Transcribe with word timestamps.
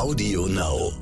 Audio 0.00 0.46
Now. 0.46 0.94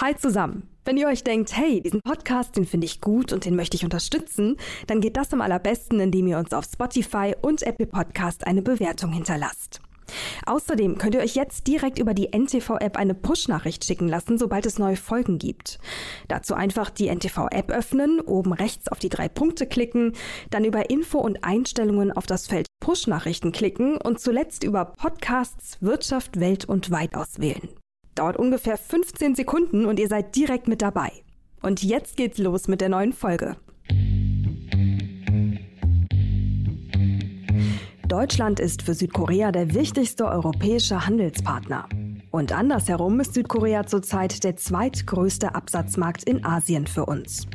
Hi 0.00 0.16
zusammen. 0.16 0.70
Wenn 0.86 0.96
ihr 0.96 1.06
euch 1.06 1.22
denkt, 1.22 1.54
hey, 1.54 1.82
diesen 1.82 2.00
Podcast, 2.00 2.56
den 2.56 2.64
finde 2.64 2.86
ich 2.86 3.02
gut 3.02 3.30
und 3.30 3.44
den 3.44 3.56
möchte 3.56 3.76
ich 3.76 3.84
unterstützen, 3.84 4.56
dann 4.86 5.02
geht 5.02 5.18
das 5.18 5.34
am 5.34 5.42
allerbesten, 5.42 6.00
indem 6.00 6.28
ihr 6.28 6.38
uns 6.38 6.54
auf 6.54 6.64
Spotify 6.64 7.34
und 7.42 7.62
Apple 7.62 7.86
Podcast 7.86 8.46
eine 8.46 8.62
Bewertung 8.62 9.12
hinterlasst. 9.12 9.82
Außerdem 10.46 10.98
könnt 10.98 11.14
ihr 11.14 11.20
euch 11.20 11.34
jetzt 11.34 11.66
direkt 11.66 11.98
über 11.98 12.14
die 12.14 12.30
NTV-App 12.32 12.96
eine 12.96 13.14
Push-Nachricht 13.14 13.84
schicken 13.84 14.08
lassen, 14.08 14.38
sobald 14.38 14.66
es 14.66 14.78
neue 14.78 14.96
Folgen 14.96 15.38
gibt. 15.38 15.78
Dazu 16.28 16.54
einfach 16.54 16.90
die 16.90 17.08
NTV-App 17.08 17.70
öffnen, 17.70 18.20
oben 18.20 18.52
rechts 18.52 18.88
auf 18.88 18.98
die 18.98 19.08
drei 19.08 19.28
Punkte 19.28 19.66
klicken, 19.66 20.12
dann 20.50 20.64
über 20.64 20.90
Info 20.90 21.18
und 21.18 21.44
Einstellungen 21.44 22.12
auf 22.12 22.26
das 22.26 22.46
Feld 22.46 22.66
Push-Nachrichten 22.80 23.52
klicken 23.52 23.98
und 23.98 24.20
zuletzt 24.20 24.64
über 24.64 24.84
Podcasts, 24.84 25.78
Wirtschaft, 25.80 26.40
Welt 26.40 26.64
und 26.64 26.90
Weit 26.90 27.14
auswählen. 27.14 27.68
Dauert 28.14 28.36
ungefähr 28.36 28.76
15 28.76 29.34
Sekunden 29.34 29.86
und 29.86 30.00
ihr 30.00 30.08
seid 30.08 30.34
direkt 30.34 30.68
mit 30.68 30.82
dabei. 30.82 31.12
Und 31.62 31.82
jetzt 31.82 32.16
geht's 32.16 32.38
los 32.38 32.66
mit 32.68 32.80
der 32.80 32.88
neuen 32.88 33.12
Folge. 33.12 33.56
Deutschland 38.08 38.58
ist 38.58 38.80
für 38.80 38.94
Südkorea 38.94 39.52
der 39.52 39.74
wichtigste 39.74 40.24
europäische 40.24 41.04
Handelspartner. 41.04 41.90
Und 42.30 42.52
andersherum 42.52 43.20
ist 43.20 43.34
Südkorea 43.34 43.84
zurzeit 43.86 44.44
der 44.44 44.56
zweitgrößte 44.56 45.54
Absatzmarkt 45.54 46.24
in 46.24 46.42
Asien 46.42 46.86
für 46.86 47.04
uns. 47.04 47.46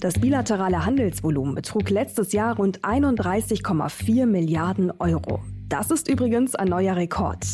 Das 0.00 0.14
bilaterale 0.14 0.84
Handelsvolumen 0.84 1.54
betrug 1.54 1.90
letztes 1.90 2.32
Jahr 2.32 2.56
rund 2.56 2.80
31,4 2.80 4.26
Milliarden 4.26 4.90
Euro. 4.98 5.44
Das 5.68 5.92
ist 5.92 6.08
übrigens 6.08 6.56
ein 6.56 6.68
neuer 6.68 6.96
Rekord. 6.96 7.46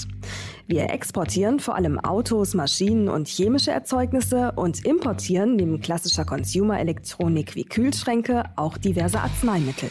Wir 0.66 0.91
exportieren 0.91 1.60
vor 1.60 1.74
allem 1.74 1.99
Autos, 1.99 2.55
Maschinen 2.55 3.09
und 3.09 3.29
chemische 3.29 3.71
Erzeugnisse 3.71 4.52
und 4.52 4.85
importieren 4.85 5.57
neben 5.57 5.80
klassischer 5.80 6.24
Consumer-Elektronik 6.24 7.55
wie 7.55 7.65
Kühlschränke 7.65 8.45
auch 8.57 8.79
diverse 8.79 9.21
Arzneimittel. 9.21 9.90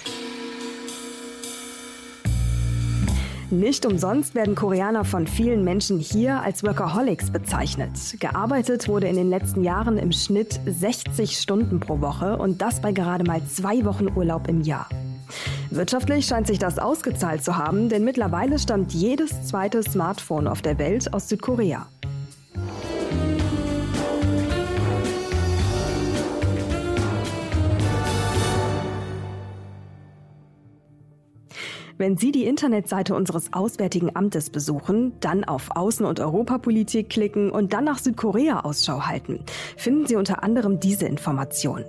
Nicht 3.51 3.85
umsonst 3.85 4.33
werden 4.33 4.55
Koreaner 4.55 5.03
von 5.03 5.27
vielen 5.27 5.65
Menschen 5.65 5.99
hier 5.99 6.39
als 6.41 6.63
Workaholics 6.63 7.31
bezeichnet. 7.31 7.91
Gearbeitet 8.17 8.87
wurde 8.87 9.09
in 9.09 9.17
den 9.17 9.29
letzten 9.29 9.65
Jahren 9.65 9.97
im 9.97 10.13
Schnitt 10.13 10.61
60 10.65 11.37
Stunden 11.37 11.81
pro 11.81 11.99
Woche 11.99 12.37
und 12.37 12.61
das 12.61 12.79
bei 12.79 12.93
gerade 12.93 13.25
mal 13.25 13.41
zwei 13.45 13.83
Wochen 13.83 14.07
Urlaub 14.15 14.47
im 14.47 14.61
Jahr. 14.61 14.87
Wirtschaftlich 15.69 16.25
scheint 16.25 16.47
sich 16.47 16.59
das 16.59 16.79
ausgezahlt 16.79 17.43
zu 17.43 17.57
haben, 17.57 17.89
denn 17.89 18.05
mittlerweile 18.05 18.57
stammt 18.57 18.93
jedes 18.93 19.45
zweite 19.45 19.83
Smartphone 19.83 20.47
auf 20.47 20.61
der 20.61 20.77
Welt 20.77 21.13
aus 21.13 21.27
Südkorea. 21.27 21.87
Wenn 32.01 32.17
Sie 32.17 32.31
die 32.31 32.45
Internetseite 32.45 33.13
unseres 33.13 33.53
Auswärtigen 33.53 34.15
Amtes 34.15 34.49
besuchen, 34.49 35.13
dann 35.19 35.43
auf 35.43 35.75
Außen- 35.75 36.03
und 36.03 36.19
Europapolitik 36.19 37.11
klicken 37.11 37.51
und 37.51 37.73
dann 37.73 37.83
nach 37.83 37.99
Südkorea 37.99 38.61
Ausschau 38.61 39.01
halten, 39.01 39.41
finden 39.77 40.07
Sie 40.07 40.15
unter 40.15 40.41
anderem 40.41 40.79
diese 40.79 41.05
Informationen. 41.05 41.85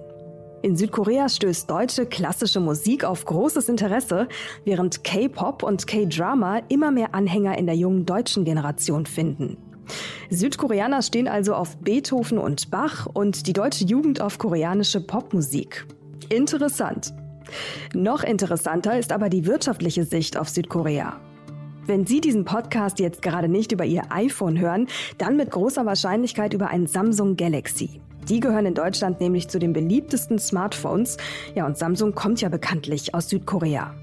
In 0.61 0.77
Südkorea 0.77 1.31
stößt 1.31 1.71
deutsche 1.71 2.05
klassische 2.05 2.61
Musik 2.61 3.05
auf 3.05 3.25
großes 3.25 3.71
Interesse, 3.71 4.29
während 4.67 5.03
K-Pop 5.03 5.63
und 5.63 5.87
K-Drama 5.87 6.61
immer 6.69 6.91
mehr 6.91 7.15
Anhänger 7.15 7.57
in 7.57 7.65
der 7.65 7.77
jungen 7.77 8.05
deutschen 8.05 8.45
Generation 8.45 9.07
finden. 9.07 9.57
Südkoreaner 10.29 11.01
stehen 11.01 11.27
also 11.27 11.55
auf 11.55 11.79
Beethoven 11.79 12.37
und 12.37 12.71
Bach 12.71 13.07
und 13.07 13.47
die 13.47 13.55
deutsche 13.55 13.87
Jugend 13.87 14.21
auf 14.21 14.37
koreanische 14.37 15.01
Popmusik. 15.01 15.87
Interessant. 16.29 17.15
Noch 17.95 18.23
interessanter 18.23 18.99
ist 18.99 19.13
aber 19.13 19.29
die 19.29 19.47
wirtschaftliche 19.47 20.05
Sicht 20.05 20.37
auf 20.37 20.49
Südkorea. 20.49 21.21
Wenn 21.85 22.07
Sie 22.07 22.21
diesen 22.21 22.45
Podcast 22.45 23.01
jetzt 23.01 23.23
gerade 23.23 23.49
nicht 23.49 23.73
über 23.73 23.85
Ihr 23.85 24.03
iPhone 24.11 24.59
hören, 24.59 24.87
dann 25.19 25.37
mit 25.37 25.51
großer 25.51 25.85
Wahrscheinlichkeit 25.85 26.55
über 26.55 26.69
ein 26.69 26.87
Samsung 26.87 27.37
Galaxy. 27.37 28.01
Die 28.29 28.39
gehören 28.39 28.67
in 28.67 28.75
Deutschland 28.75 29.21
nämlich 29.21 29.49
zu 29.49 29.59
den 29.59 29.73
beliebtesten 29.73 30.39
Smartphones. 30.39 31.17
Ja, 31.57 31.67
und 31.67 31.77
Samsung 31.77 32.15
kommt 32.15 32.41
ja 32.41 32.49
bekanntlich 32.49 33.15
aus 33.15 33.29
Südkorea. 33.29 33.95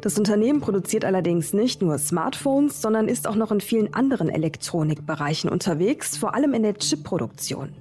Das 0.00 0.16
Unternehmen 0.16 0.60
produziert 0.60 1.04
allerdings 1.04 1.52
nicht 1.52 1.82
nur 1.82 1.98
Smartphones, 1.98 2.80
sondern 2.80 3.08
ist 3.08 3.26
auch 3.26 3.34
noch 3.34 3.50
in 3.50 3.60
vielen 3.60 3.92
anderen 3.92 4.28
Elektronikbereichen 4.28 5.50
unterwegs, 5.50 6.16
vor 6.16 6.34
allem 6.34 6.54
in 6.54 6.62
der 6.62 6.74
Chipproduktion. 6.74 7.72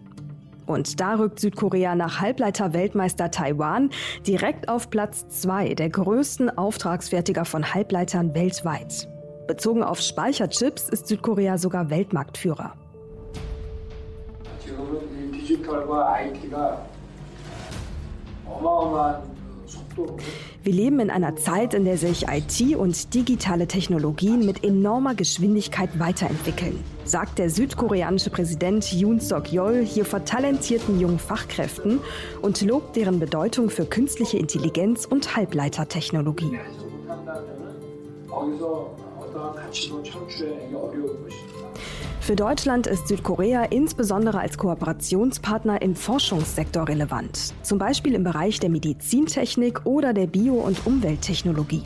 Und 0.69 1.01
da 1.01 1.15
rückt 1.15 1.41
Südkorea 1.41 1.95
nach 1.95 2.21
Halbleiter-Weltmeister 2.21 3.31
Taiwan 3.31 3.91
direkt 4.27 4.69
auf 4.69 4.89
Platz 4.89 5.29
zwei 5.29 5.75
der 5.75 5.91
größten 5.91 6.57
Auftragsfertiger 6.57 7.45
von 7.45 7.75
Halbleitern 7.75 8.35
weltweit. 8.35 9.09
Bezogen 9.47 9.83
auf 9.83 10.01
Speicherchips 10.01 10.89
ist 10.89 11.07
Südkorea 11.07 11.59
sogar 11.59 11.91
Weltmarktführer. 11.91 12.75
디지털과 15.45 16.23
IT가 16.23 16.87
어마어마한 18.47 19.38
wir 20.64 20.74
leben 20.74 21.00
in 21.00 21.10
einer 21.10 21.36
Zeit, 21.36 21.74
in 21.74 21.86
der 21.86 21.98
sich 21.98 22.26
IT 22.28 22.76
und 22.76 23.14
digitale 23.14 23.68
Technologien 23.68 24.46
mit 24.46 24.64
enormer 24.64 25.16
Geschwindigkeit 25.16 26.00
weiterentwickeln, 26.00 26.84
sagt 27.06 27.40
der 27.40 27.50
südkoreanische 27.50 28.30
Präsident 28.30 28.92
Yoon 28.92 29.20
Suk-yeol 29.20 29.84
hier 29.86 30.06
vor 30.06 30.26
talentierten 30.26 31.00
jungen 31.00 31.20
Fachkräften 31.20 32.00
und 32.42 32.62
lobt 32.62 32.96
deren 32.96 33.20
Bedeutung 33.20 33.70
für 33.70 33.86
künstliche 33.86 34.38
Intelligenz 34.38 35.06
und 35.06 35.36
Halbleitertechnologie. 35.36 36.60
Für 42.22 42.36
Deutschland 42.36 42.88
ist 42.88 43.08
Südkorea 43.08 43.64
insbesondere 43.66 44.40
als 44.40 44.58
Kooperationspartner 44.58 45.82
im 45.82 45.96
Forschungssektor 45.96 46.88
relevant, 46.88 47.54
zum 47.64 47.78
Beispiel 47.78 48.14
im 48.14 48.24
Bereich 48.24 48.60
der 48.60 48.70
Medizintechnik 48.70 49.86
oder 49.86 50.14
der 50.14 50.28
Bio- 50.28 50.62
und 50.62 50.86
Umwelttechnologie. 50.86 51.84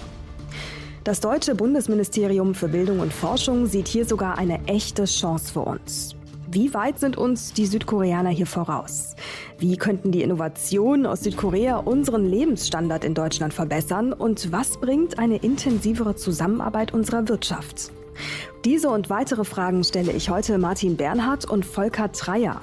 Das 1.03 1.19
deutsche 1.19 1.55
Bundesministerium 1.55 2.55
für 2.55 2.69
Bildung 2.69 2.99
und 2.99 3.13
Forschung 3.13 3.65
sieht 3.65 3.87
hier 3.87 4.05
sogar 4.05 4.37
eine 4.37 4.65
echte 4.67 5.03
Chance 5.05 5.51
für 5.51 5.61
uns. 5.61 6.15
Wie 6.53 6.71
weit 6.75 6.99
sind 6.99 7.17
uns 7.17 7.53
die 7.53 7.65
Südkoreaner 7.65 8.29
hier 8.29 8.45
voraus? 8.45 9.15
Wie 9.57 9.75
könnten 9.75 10.11
die 10.11 10.21
Innovationen 10.21 11.07
aus 11.07 11.21
Südkorea 11.21 11.77
unseren 11.77 12.27
Lebensstandard 12.27 13.03
in 13.03 13.15
Deutschland 13.15 13.55
verbessern? 13.55 14.13
Und 14.13 14.51
was 14.51 14.77
bringt 14.77 15.17
eine 15.17 15.37
intensivere 15.37 16.15
Zusammenarbeit 16.15 16.93
unserer 16.93 17.27
Wirtschaft? 17.27 17.91
Diese 18.65 18.89
und 18.89 19.09
weitere 19.09 19.45
Fragen 19.45 19.83
stelle 19.83 20.11
ich 20.11 20.29
heute 20.29 20.59
Martin 20.59 20.95
Bernhard 20.95 21.49
und 21.49 21.65
Volker 21.65 22.11
Treyer. 22.11 22.61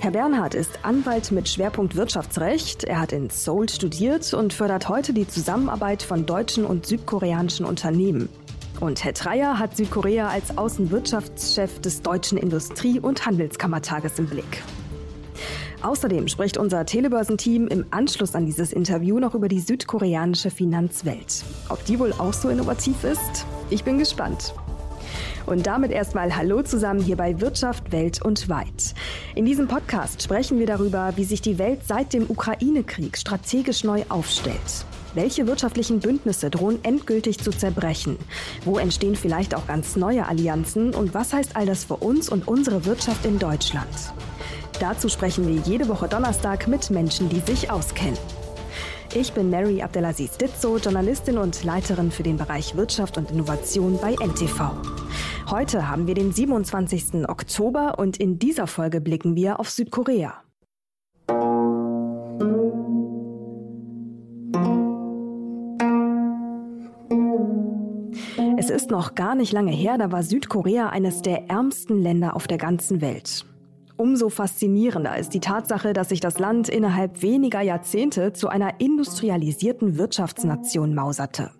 Herr 0.00 0.10
Bernhard 0.10 0.56
ist 0.56 0.84
Anwalt 0.84 1.30
mit 1.30 1.48
Schwerpunkt 1.48 1.94
Wirtschaftsrecht. 1.94 2.82
Er 2.82 2.98
hat 2.98 3.12
in 3.12 3.30
Seoul 3.30 3.68
studiert 3.68 4.34
und 4.34 4.52
fördert 4.52 4.88
heute 4.88 5.12
die 5.12 5.28
Zusammenarbeit 5.28 6.02
von 6.02 6.26
deutschen 6.26 6.64
und 6.64 6.86
südkoreanischen 6.86 7.66
Unternehmen. 7.66 8.28
Und 8.82 9.04
Herr 9.04 9.14
Treyer 9.14 9.60
hat 9.60 9.76
Südkorea 9.76 10.26
als 10.26 10.58
Außenwirtschaftschef 10.58 11.80
des 11.80 12.02
Deutschen 12.02 12.36
Industrie- 12.36 12.98
und 12.98 13.24
Handelskammertages 13.24 14.18
im 14.18 14.26
Blick. 14.26 14.60
Außerdem 15.82 16.26
spricht 16.26 16.56
unser 16.56 16.84
Telebörsenteam 16.84 17.68
im 17.68 17.86
Anschluss 17.92 18.34
an 18.34 18.44
dieses 18.44 18.72
Interview 18.72 19.20
noch 19.20 19.36
über 19.36 19.46
die 19.46 19.60
südkoreanische 19.60 20.50
Finanzwelt. 20.50 21.44
Ob 21.68 21.84
die 21.84 22.00
wohl 22.00 22.12
auch 22.14 22.32
so 22.32 22.48
innovativ 22.48 23.04
ist? 23.04 23.46
Ich 23.70 23.84
bin 23.84 23.98
gespannt. 23.98 24.52
Und 25.46 25.64
damit 25.68 25.92
erstmal 25.92 26.34
Hallo 26.34 26.62
zusammen 26.62 27.00
hier 27.00 27.16
bei 27.16 27.40
Wirtschaft, 27.40 27.92
Welt 27.92 28.20
und 28.20 28.48
Weit. 28.48 28.96
In 29.36 29.44
diesem 29.44 29.68
Podcast 29.68 30.24
sprechen 30.24 30.58
wir 30.58 30.66
darüber, 30.66 31.12
wie 31.14 31.24
sich 31.24 31.40
die 31.40 31.60
Welt 31.60 31.82
seit 31.86 32.12
dem 32.12 32.28
Ukraine-Krieg 32.28 33.16
strategisch 33.16 33.84
neu 33.84 34.02
aufstellt. 34.08 34.86
Welche 35.14 35.46
wirtschaftlichen 35.46 36.00
Bündnisse 36.00 36.48
drohen 36.48 36.82
endgültig 36.84 37.38
zu 37.38 37.50
zerbrechen? 37.50 38.16
Wo 38.64 38.78
entstehen 38.78 39.14
vielleicht 39.14 39.54
auch 39.54 39.66
ganz 39.66 39.94
neue 39.96 40.26
Allianzen? 40.26 40.94
Und 40.94 41.12
was 41.12 41.34
heißt 41.34 41.54
all 41.54 41.66
das 41.66 41.84
für 41.84 41.96
uns 41.96 42.30
und 42.30 42.48
unsere 42.48 42.86
Wirtschaft 42.86 43.26
in 43.26 43.38
Deutschland? 43.38 43.88
Dazu 44.80 45.08
sprechen 45.08 45.46
wir 45.46 45.60
jede 45.66 45.88
Woche 45.88 46.08
Donnerstag 46.08 46.66
mit 46.66 46.90
Menschen, 46.90 47.28
die 47.28 47.40
sich 47.40 47.70
auskennen. 47.70 48.18
Ich 49.14 49.34
bin 49.34 49.50
Mary 49.50 49.82
Abdelaziz 49.82 50.38
Ditzo, 50.38 50.78
Journalistin 50.78 51.36
und 51.36 51.62
Leiterin 51.62 52.10
für 52.10 52.22
den 52.22 52.38
Bereich 52.38 52.74
Wirtschaft 52.74 53.18
und 53.18 53.30
Innovation 53.30 53.98
bei 54.00 54.14
NTV. 54.14 54.72
Heute 55.50 55.90
haben 55.90 56.06
wir 56.06 56.14
den 56.14 56.32
27. 56.32 57.28
Oktober 57.28 57.98
und 57.98 58.16
in 58.16 58.38
dieser 58.38 58.66
Folge 58.66 59.02
blicken 59.02 59.36
wir 59.36 59.60
auf 59.60 59.68
Südkorea. 59.68 60.42
Ist 68.82 68.90
noch 68.90 69.14
gar 69.14 69.36
nicht 69.36 69.52
lange 69.52 69.70
her, 69.70 69.96
da 69.96 70.10
war 70.10 70.24
Südkorea 70.24 70.88
eines 70.88 71.22
der 71.22 71.48
ärmsten 71.48 72.02
Länder 72.02 72.34
auf 72.34 72.48
der 72.48 72.58
ganzen 72.58 73.00
Welt. 73.00 73.46
Umso 73.96 74.28
faszinierender 74.28 75.16
ist 75.16 75.34
die 75.34 75.38
Tatsache, 75.38 75.92
dass 75.92 76.08
sich 76.08 76.18
das 76.18 76.40
Land 76.40 76.68
innerhalb 76.68 77.22
weniger 77.22 77.60
Jahrzehnte 77.60 78.32
zu 78.32 78.48
einer 78.48 78.80
industrialisierten 78.80 79.98
Wirtschaftsnation 79.98 80.96
mauserte. 80.96 81.52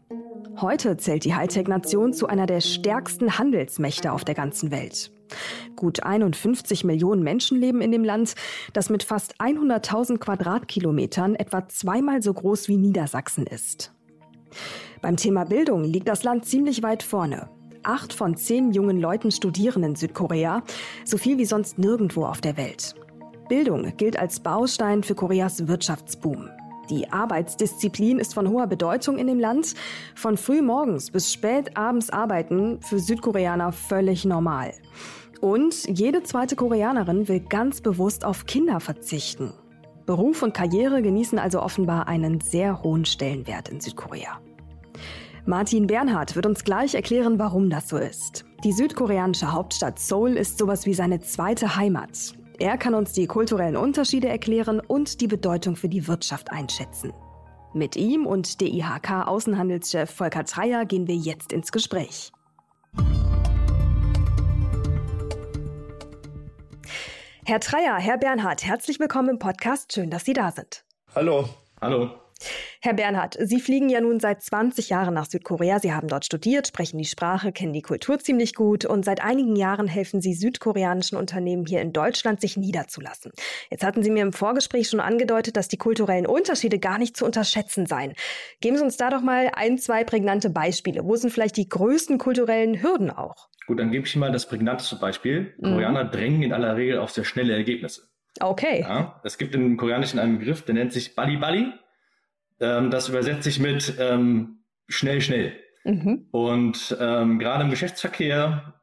Heute 0.61 0.97
zählt 0.97 1.25
die 1.25 1.37
Hightech-Nation 1.37 2.13
zu 2.13 2.27
einer 2.27 2.47
der 2.47 2.61
stärksten 2.61 3.39
Handelsmächte 3.39 4.11
auf 4.11 4.25
der 4.25 4.35
ganzen 4.35 4.73
Welt. 4.73 5.13
Gut 5.77 6.03
51 6.03 6.83
Millionen 6.83 7.23
Menschen 7.23 7.57
leben 7.57 7.83
in 7.83 7.93
dem 7.93 8.03
Land, 8.03 8.35
das 8.73 8.91
mit 8.91 9.05
fast 9.05 9.41
100.000 9.41 10.19
Quadratkilometern 10.19 11.37
etwa 11.37 11.69
zweimal 11.69 12.21
so 12.21 12.35
groß 12.35 12.67
wie 12.67 12.79
Niedersachsen 12.79 13.47
ist. 13.47 13.95
Beim 15.03 15.17
Thema 15.17 15.45
Bildung 15.45 15.83
liegt 15.83 16.07
das 16.07 16.23
Land 16.23 16.45
ziemlich 16.47 16.85
weit 16.85 17.03
vorne. 17.03 17.51
Acht 17.83 18.13
von 18.13 18.37
zehn 18.37 18.71
jungen 18.71 19.01
Leuten 19.01 19.33
studieren 19.33 19.83
in 19.83 19.97
Südkorea, 19.97 20.63
so 21.05 21.19
viel 21.19 21.39
wie 21.39 21.45
sonst 21.45 21.77
nirgendwo 21.77 22.25
auf 22.25 22.41
der 22.41 22.57
Welt. 22.57 22.95
Bildung 23.49 23.97
gilt 23.97 24.17
als 24.17 24.39
Baustein 24.39 25.03
für 25.03 25.17
Koreas 25.17 25.67
Wirtschaftsboom. 25.67 26.49
Die 26.89 27.11
Arbeitsdisziplin 27.11 28.21
ist 28.21 28.33
von 28.33 28.49
hoher 28.49 28.69
Bedeutung 28.69 29.19
in 29.19 29.27
dem 29.27 29.41
Land. 29.41 29.75
Von 30.15 30.37
früh 30.37 30.63
morgens 30.63 31.11
bis 31.11 31.33
spät 31.33 31.77
abends 31.77 32.11
arbeiten 32.11 32.81
für 32.81 33.01
Südkoreaner 33.01 33.73
völlig 33.73 34.25
normal. 34.25 34.73
Und 35.41 35.89
jede 35.89 36.23
zweite 36.23 36.55
Koreanerin 36.55 37.27
will 37.27 37.41
ganz 37.41 37.81
bewusst 37.81 38.25
auf 38.25 38.47
Kinder 38.47 38.79
verzichten. 38.79 39.53
Beruf 40.07 40.45
und 40.45 40.55
Karriere 40.55 41.03
genießen 41.03 41.41
also 41.41 41.61
offenbar 41.61 42.07
einen 42.07 42.41
sehr 42.41 42.85
hohen 42.85 43.05
Stellenwert 43.05 43.69
in 43.69 43.81
Südkorea. 43.81 44.41
Martin 45.45 45.87
Bernhard 45.87 46.37
wird 46.37 46.47
uns 46.47 46.63
gleich 46.63 46.95
erklären, 46.95 47.39
warum 47.39 47.69
das 47.69 47.89
so 47.89 47.97
ist. 47.97 48.45
Die 48.65 48.73
südkoreanische 48.73 49.53
Hauptstadt 49.53 49.99
Seoul 49.99 50.37
ist 50.37 50.59
sowas 50.59 50.87
wie 50.87 50.95
seine 50.95 51.21
zweite 51.21 51.75
Heimat. 51.77 52.35
Er 52.59 52.79
kann 52.79 52.95
uns 52.95 53.13
die 53.13 53.27
kulturellen 53.27 53.77
Unterschiede 53.77 54.29
erklären 54.29 54.79
und 54.79 55.21
die 55.21 55.27
Bedeutung 55.27 55.75
für 55.75 55.89
die 55.89 56.07
Wirtschaft 56.07 56.53
einschätzen. 56.53 57.13
Mit 57.75 57.97
ihm 57.97 58.27
und 58.27 58.61
DIHK-Außenhandelschef 58.61 60.11
Volker 60.11 60.45
Treyer 60.45 60.85
gehen 60.85 61.09
wir 61.09 61.17
jetzt 61.17 61.53
ins 61.53 61.73
Gespräch. 61.73 62.31
Herr 67.45 67.59
Treyer, 67.59 67.97
Herr 67.97 68.19
Bernhard, 68.19 68.65
herzlich 68.65 69.01
willkommen 69.01 69.31
im 69.31 69.39
Podcast. 69.41 69.93
Schön, 69.93 70.11
dass 70.11 70.25
Sie 70.25 70.33
da 70.33 70.53
sind. 70.53 70.85
Hallo. 71.17 71.49
Hallo. 71.81 72.22
Herr 72.81 72.95
Bernhard, 72.95 73.37
Sie 73.41 73.61
fliegen 73.61 73.89
ja 73.89 74.01
nun 74.01 74.21
seit 74.21 74.43
20 74.43 74.89
Jahren 74.89 75.15
nach 75.15 75.27
Südkorea. 75.27 75.79
Sie 75.79 75.93
haben 75.93 76.09
dort 76.09 76.25
studiert, 76.25 76.69
sprechen 76.69 76.99
die 76.99 77.05
Sprache, 77.05 77.53
kennen 77.53 77.73
die 77.73 77.83
Kultur 77.83 78.19
ziemlich 78.19 78.55
gut 78.55 78.85
und 78.85 79.05
seit 79.05 79.23
einigen 79.23 79.57
Jahren 79.57 79.87
helfen 79.87 80.21
Sie 80.21 80.35
südkoreanischen 80.35 81.19
Unternehmen 81.19 81.67
hier 81.67 81.81
in 81.81 81.93
Deutschland, 81.93 82.41
sich 82.41 82.57
niederzulassen. 82.57 83.33
Jetzt 83.71 83.85
hatten 83.85 84.03
Sie 84.03 84.11
mir 84.11 84.23
im 84.23 84.33
Vorgespräch 84.33 84.89
schon 84.89 85.01
angedeutet, 85.01 85.57
dass 85.57 85.69
die 85.69 85.77
kulturellen 85.77 86.27
Unterschiede 86.27 86.79
gar 86.79 86.99
nicht 86.99 87.17
zu 87.17 87.25
unterschätzen 87.25 87.87
seien. 87.87 88.15
Geben 88.61 88.77
Sie 88.77 88.85
uns 88.85 88.97
da 88.97 89.11
doch 89.11 89.23
mal 89.23 89.51
ein, 89.55 89.79
zwei 89.79 90.05
prägnante 90.05 90.51
Beispiele. 90.51 91.05
Wo 91.05 91.17
sind 91.17 91.31
vielleicht 91.31 91.57
die 91.57 91.69
größten 91.69 92.19
kulturellen 92.19 92.83
Hürden 92.83 93.11
auch? 93.11 93.49
Gut, 93.67 93.79
dann 93.79 93.91
gebe 93.91 94.07
ich 94.07 94.15
Ihnen 94.15 94.21
mal 94.21 94.33
das 94.33 94.47
prägnanteste 94.47 94.97
Beispiel. 94.97 95.55
Mhm. 95.59 95.75
Koreaner 95.75 96.05
drängen 96.05 96.43
in 96.43 96.53
aller 96.53 96.77
Regel 96.77 96.99
auf 96.99 97.11
sehr 97.11 97.25
schnelle 97.25 97.55
Ergebnisse. 97.55 98.03
Okay. 98.41 98.81
Ja, 98.81 99.21
es 99.25 99.39
gibt 99.39 99.55
im 99.55 99.77
Koreanischen 99.77 100.19
einen 100.19 100.39
Begriff, 100.39 100.63
der 100.63 100.75
nennt 100.75 100.93
sich 100.93 101.15
Bali 101.15 101.37
Bali. 101.37 101.73
Ähm, 102.63 102.91
das 102.91 103.09
übersetzt 103.09 103.43
sich 103.43 103.59
mit 103.59 103.95
ähm, 103.99 104.61
schnell, 104.89 105.21
schnell. 105.21 105.53
Mhm. 105.85 106.29
Und 106.31 106.97
ähm, 107.01 107.39
gerade 107.39 107.65
im 107.65 107.71
Geschäftsverkehr, 107.71 108.75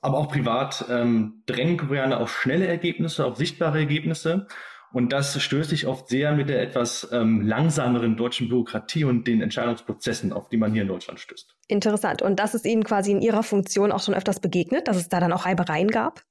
aber 0.00 0.18
auch 0.18 0.28
privat, 0.28 0.86
ähm, 0.90 1.42
drängen 1.46 1.76
Koreaner 1.76 2.18
auf 2.20 2.34
schnelle 2.34 2.66
Ergebnisse, 2.66 3.26
auf 3.26 3.36
sichtbare 3.36 3.78
Ergebnisse. 3.78 4.46
Und 4.92 5.12
das 5.12 5.40
stößt 5.40 5.70
sich 5.70 5.86
oft 5.86 6.08
sehr 6.08 6.32
mit 6.32 6.48
der 6.48 6.62
etwas 6.62 7.08
ähm, 7.12 7.42
langsameren 7.42 8.16
deutschen 8.16 8.48
Bürokratie 8.48 9.04
und 9.04 9.26
den 9.26 9.40
Entscheidungsprozessen, 9.40 10.32
auf 10.32 10.48
die 10.48 10.56
man 10.56 10.72
hier 10.72 10.82
in 10.82 10.88
Deutschland 10.88 11.20
stößt. 11.20 11.54
Interessant. 11.68 12.22
Und 12.22 12.40
das 12.40 12.54
ist 12.54 12.64
Ihnen 12.64 12.82
quasi 12.82 13.12
in 13.12 13.20
Ihrer 13.20 13.44
Funktion 13.44 13.92
auch 13.92 14.02
schon 14.02 14.14
öfters 14.14 14.40
begegnet, 14.40 14.88
dass 14.88 14.96
es 14.96 15.08
da 15.08 15.20
dann 15.20 15.32
auch 15.32 15.46
Reibereien 15.46 15.88
gab? 15.88 16.22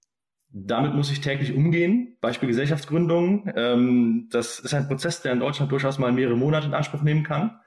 Damit 0.51 0.96
muss 0.96 1.12
ich 1.12 1.22
täglich 1.22 1.54
umgehen. 1.54 2.18
Beispiel 2.22 2.50
Gesellschaftsgründung. 2.50 3.51
Ähm, 3.56 4.30
das 4.31 4.60
ist 4.60 4.74
ein 4.74 4.88
Prozess, 4.88 5.22
der 5.22 5.34
in 5.34 5.40
Deutschland 5.40 5.72
durchaus 5.72 6.00
mal 6.00 6.12
mehrere 6.12 6.36
Monate 6.36 6.68
in 6.68 6.74
Anspruch 6.74 7.04
nehmen 7.04 7.24
kann. 7.24 7.60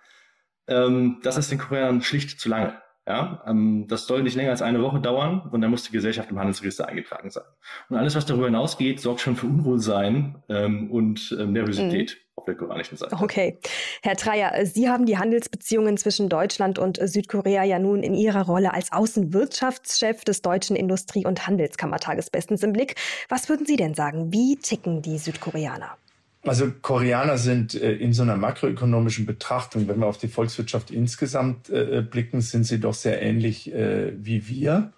Ähm, 0.67 1.21
das 1.23 1.37
ist 1.37 1.51
den 1.51 1.59
Koreanern 1.59 2.03
schlicht 2.03 2.41
zu 2.41 2.49
lange. 2.49 2.75
Ja, 3.07 3.43
ähm, 3.49 3.87
das 3.89 4.07
soll 4.07 4.23
nicht 4.23 4.37
länger 4.37 4.51
als 4.51 4.63
eine 4.63 4.81
Woche 4.81 5.01
dauern 5.01 5.49
und 5.51 5.61
dann 5.61 5.73
muss 5.73 5.83
die 5.83 5.93
Gesellschaft 5.93 6.31
im 6.31 6.39
Handelsregister 6.39 6.89
eingetragen 6.89 7.31
sein. 7.31 7.43
Und 7.89 7.97
alles, 7.97 8.15
was 8.15 8.27
darüber 8.27 8.47
hinausgeht, 8.47 9.01
sorgt 9.01 9.21
schon 9.21 9.35
für 9.35 9.47
Unwohlsein 9.47 10.43
ähm, 10.49 10.89
und 10.91 11.37
ähm, 11.39 11.53
Nervosität 11.53 12.17
mhm. 12.17 12.22
Auf 12.37 12.45
der 12.45 12.55
koreanischen 12.55 12.97
Seite. 12.97 13.17
Okay. 13.21 13.59
Herr 14.03 14.17
Treyer, 14.17 14.67
Sie 14.67 14.89
haben 14.89 15.07
die 15.07 15.19
Handelsbeziehungen 15.19 15.97
zwischen 15.97 16.29
Deutschland 16.29 16.79
und 16.79 16.99
Südkorea 17.03 17.65
ja 17.65 17.79
nun 17.79 18.03
in 18.03 18.15
Ihrer 18.15 18.47
Rolle 18.47 18.73
als 18.73 18.93
Außenwirtschaftschef 18.93 20.25
des 20.25 20.43
Deutschen 20.43 20.77
Industrie- 20.77 21.27
und 21.27 21.47
Handelskammertages 21.47 22.31
bestens 22.31 22.63
im 22.63 22.73
Blick. 22.73 22.97
Was 23.29 23.49
würden 23.49 23.67
Sie 23.67 23.77
denn 23.77 23.95
sagen? 23.95 24.33
Wie 24.33 24.57
ticken 24.57 25.03
die 25.03 25.19
Südkoreaner? 25.19 25.97
Also 26.45 26.73
Koreaner 26.83 27.39
sind 27.39 27.75
äh, 27.75 27.93
in 27.93 28.13
so 28.13 28.23
einer 28.23 28.37
makroökonomischen 28.37 29.27
Betrachtung, 29.27 29.87
wenn 29.87 30.01
wir 30.01 30.07
auf 30.07 30.19
die 30.19 30.27
Volkswirtschaft 30.27 30.91
insgesamt 30.91 31.71
äh, 31.71 31.99
äh, 31.99 32.03
blicken, 32.03 32.41
sind 32.41 32.65
sie 32.65 32.81
doch 32.81 32.95
sehr 32.95 33.23
ähnlich 33.23 33.73
äh, 33.73 34.13
wie 34.17 34.49
wir. 34.49 34.93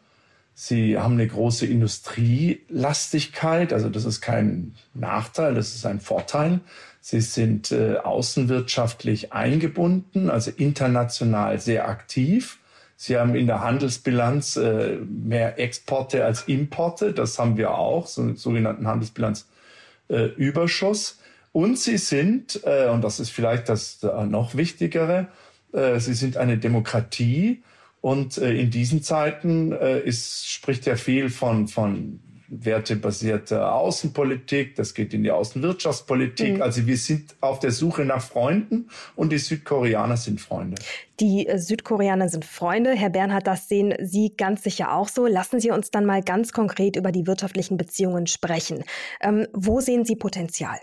Sie 0.55 0.97
haben 0.97 1.15
eine 1.15 1.27
große 1.27 1.67
Industrielastigkeit, 1.67 3.73
also 3.73 3.91
das 3.91 4.05
ist 4.05 4.21
kein 4.21 4.77
Nachteil, 4.95 5.55
das 5.55 5.75
ist 5.75 5.85
ein 5.85 5.99
Vorteil. 6.01 6.61
Sie 7.06 7.21
sind 7.21 7.71
äh, 7.71 7.99
außenwirtschaftlich 7.99 9.35
eingebunden, 9.35 10.31
also 10.31 10.51
international 10.51 11.61
sehr 11.61 11.87
aktiv. 11.87 12.61
Sie 12.97 13.19
haben 13.19 13.35
in 13.35 13.47
der 13.47 13.61
Handelsbilanz 13.61 14.56
äh, 14.56 14.97
mehr 15.05 15.59
Exporte 15.59 16.25
als 16.25 16.49
Importe, 16.49 17.12
das 17.12 17.39
haben 17.39 17.59
wir 17.59 17.75
auch, 17.75 18.06
so 18.06 18.23
einen 18.23 18.37
sogenannten 18.37 18.87
Handelsbilanzüberschuss. 18.87 21.21
Und 21.53 21.79
sie 21.79 21.99
sind, 21.99 22.61
äh, 22.65 22.89
und 22.89 23.05
das 23.05 23.21
ist 23.21 23.29
vielleicht 23.29 23.69
das 23.69 24.03
äh, 24.03 24.25
noch 24.25 24.55
Wichtigere, 24.55 25.27
äh, 25.75 26.00
sie 26.00 26.15
sind 26.15 26.39
eine 26.39 26.57
Demokratie. 26.57 27.62
Und 28.00 28.39
äh, 28.39 28.55
in 28.55 28.71
diesen 28.71 29.02
Zeiten 29.02 29.73
äh, 29.73 30.00
ist, 30.00 30.50
spricht 30.50 30.87
ja 30.87 30.97
viel 30.97 31.28
von, 31.28 31.69
von 31.69 32.21
wertebasierter 32.49 33.75
Außenpolitik, 33.75 34.77
das 34.77 34.95
geht 34.95 35.15
in 35.15 35.23
die 35.23 35.31
Außenwirtschaftspolitik. 35.31 36.57
Mhm. 36.57 36.63
Also 36.63 36.87
wir 36.87 36.97
sind 36.97 37.35
auf 37.41 37.59
der 37.59 37.71
Suche 37.71 38.05
nach 38.05 38.23
Freunden 38.23 38.89
und 39.17 39.33
die 39.33 39.39
Südkoreaner 39.39 40.17
sind 40.17 40.41
Freunde. 40.41 40.81
Die 41.21 41.47
äh, 41.47 41.59
Südkoreaner 41.59 42.29
sind 42.29 42.45
Freunde. 42.45 42.93
Herr 42.93 43.11
Bernhard, 43.11 43.47
das 43.47 43.69
sehen 43.69 43.95
Sie 44.01 44.35
ganz 44.37 44.63
sicher 44.63 44.95
auch 44.95 45.09
so. 45.09 45.27
Lassen 45.27 45.61
Sie 45.61 45.71
uns 45.71 45.91
dann 45.91 46.05
mal 46.05 46.23
ganz 46.23 46.53
konkret 46.53 46.97
über 46.97 47.13
die 47.13 47.27
wirtschaftlichen 47.27 47.77
Beziehungen 47.77 48.27
sprechen. 48.27 48.85
Ähm, 49.21 49.47
wo 49.53 49.81
sehen 49.81 50.05
Sie 50.05 50.17
Potenzial? 50.17 50.79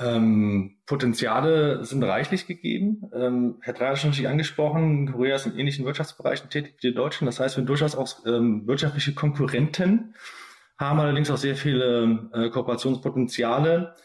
Ähm, 0.00 0.76
Potenziale 0.86 1.84
sind 1.84 2.04
reichlich 2.04 2.46
gegeben. 2.46 3.10
Ähm, 3.12 3.56
Herr 3.62 3.74
Dreier 3.74 3.90
hat 3.90 3.98
schon 3.98 4.10
richtig 4.10 4.28
angesprochen, 4.28 5.12
Korea 5.12 5.34
ist 5.34 5.46
in 5.46 5.58
ähnlichen 5.58 5.84
Wirtschaftsbereichen 5.84 6.50
tätig 6.50 6.76
wie 6.78 6.88
die 6.88 6.94
Deutschen. 6.94 7.26
Das 7.26 7.40
heißt, 7.40 7.56
wir 7.56 7.64
durchaus 7.64 7.96
auch 7.96 8.24
ähm, 8.24 8.66
wirtschaftliche 8.66 9.12
Konkurrenten, 9.14 10.14
haben 10.78 11.00
allerdings 11.00 11.30
auch 11.30 11.36
sehr 11.36 11.56
viele 11.56 12.30
äh, 12.32 12.48
Kooperationspotenziale, 12.50 13.96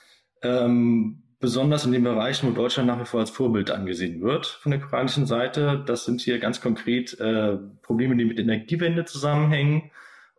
ähm, 0.41 1.23
besonders 1.39 1.85
in 1.85 1.91
den 1.91 2.03
Bereichen, 2.03 2.49
wo 2.49 2.53
Deutschland 2.53 2.87
nach 2.87 2.99
wie 2.99 3.05
vor 3.05 3.19
als 3.19 3.29
Vorbild 3.29 3.69
angesehen 3.69 4.21
wird 4.21 4.47
von 4.47 4.71
der 4.71 4.79
koreanischen 4.79 5.27
Seite. 5.27 5.83
Das 5.85 6.05
sind 6.05 6.21
hier 6.21 6.39
ganz 6.39 6.61
konkret 6.61 7.19
äh, 7.19 7.57
Probleme, 7.83 8.15
die 8.15 8.25
mit 8.25 8.39
Energiewende 8.39 9.05
zusammenhängen 9.05 9.91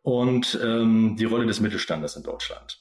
und 0.02 0.58
ähm, 0.64 1.14
die 1.16 1.26
Rolle 1.26 1.46
des 1.46 1.60
Mittelstandes 1.60 2.16
in 2.16 2.24
Deutschland. 2.24 2.80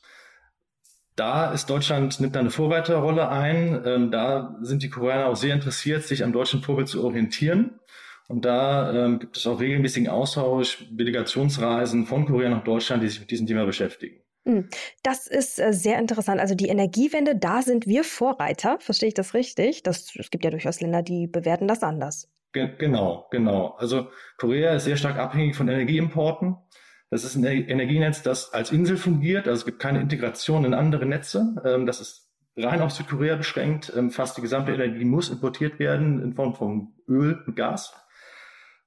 Da 1.15 1.51
ist 1.51 1.69
Deutschland, 1.69 2.19
nimmt 2.19 2.35
da 2.35 2.39
eine 2.39 2.49
Vorreiterrolle 2.49 3.29
ein. 3.29 3.81
Ähm, 3.85 4.11
da 4.11 4.57
sind 4.61 4.81
die 4.83 4.89
Koreaner 4.89 5.27
auch 5.27 5.35
sehr 5.35 5.53
interessiert, 5.53 6.03
sich 6.03 6.23
am 6.23 6.33
deutschen 6.33 6.61
Vorbild 6.61 6.87
zu 6.87 7.03
orientieren. 7.03 7.79
Und 8.27 8.45
da 8.45 8.91
ähm, 8.91 9.19
gibt 9.19 9.37
es 9.37 9.45
auch 9.45 9.59
regelmäßigen 9.59 10.09
Austausch, 10.09 10.85
Delegationsreisen 10.89 12.05
von 12.05 12.25
Korea 12.25 12.49
nach 12.49 12.63
Deutschland, 12.63 13.03
die 13.03 13.09
sich 13.09 13.19
mit 13.19 13.31
diesem 13.31 13.45
Thema 13.45 13.65
beschäftigen. 13.65 14.23
Hm, 14.45 14.69
das 15.03 15.27
ist 15.27 15.59
äh, 15.59 15.71
sehr 15.71 15.99
interessant. 15.99 16.41
Also 16.41 16.55
die 16.55 16.67
Energiewende, 16.67 17.35
da 17.35 17.61
sind 17.61 17.87
wir 17.87 18.03
Vorreiter. 18.03 18.77
Verstehe 18.79 19.09
ich 19.09 19.13
das 19.13 19.33
richtig? 19.33 19.83
Das, 19.83 20.15
es 20.15 20.31
gibt 20.31 20.43
ja 20.43 20.51
durchaus 20.51 20.81
Länder, 20.81 21.01
die 21.01 21.27
bewerten 21.27 21.67
das 21.67 21.83
anders. 21.83 22.29
Ge 22.51 22.69
genau, 22.77 23.27
genau. 23.31 23.75
Also 23.77 24.09
Korea 24.37 24.75
ist 24.75 24.83
sehr 24.83 24.97
stark 24.97 25.17
abhängig 25.17 25.55
von 25.55 25.67
Energieimporten. 25.67 26.57
Das 27.13 27.23
ist 27.23 27.35
ein 27.35 27.43
Energienetz, 27.43 28.23
das 28.23 28.53
als 28.53 28.71
Insel 28.71 28.97
fungiert. 28.97 29.47
Also 29.47 29.59
es 29.59 29.65
gibt 29.65 29.77
keine 29.77 30.01
Integration 30.01 30.65
in 30.65 30.73
andere 30.73 31.05
Netze. 31.05 31.53
Ähm, 31.63 31.85
das 31.85 32.01
ist 32.01 32.31
rein 32.57 32.81
auf 32.81 32.89
Südkorea 32.89 33.35
beschränkt. 33.35 33.93
Ähm, 33.95 34.09
fast 34.09 34.35
die 34.35 34.41
gesamte 34.41 34.73
Energie 34.73 35.05
muss 35.05 35.29
importiert 35.29 35.77
werden 35.77 36.23
in 36.23 36.33
Form 36.33 36.55
von 36.55 36.93
Öl 37.07 37.39
und 37.45 37.55
Gas. 37.55 37.93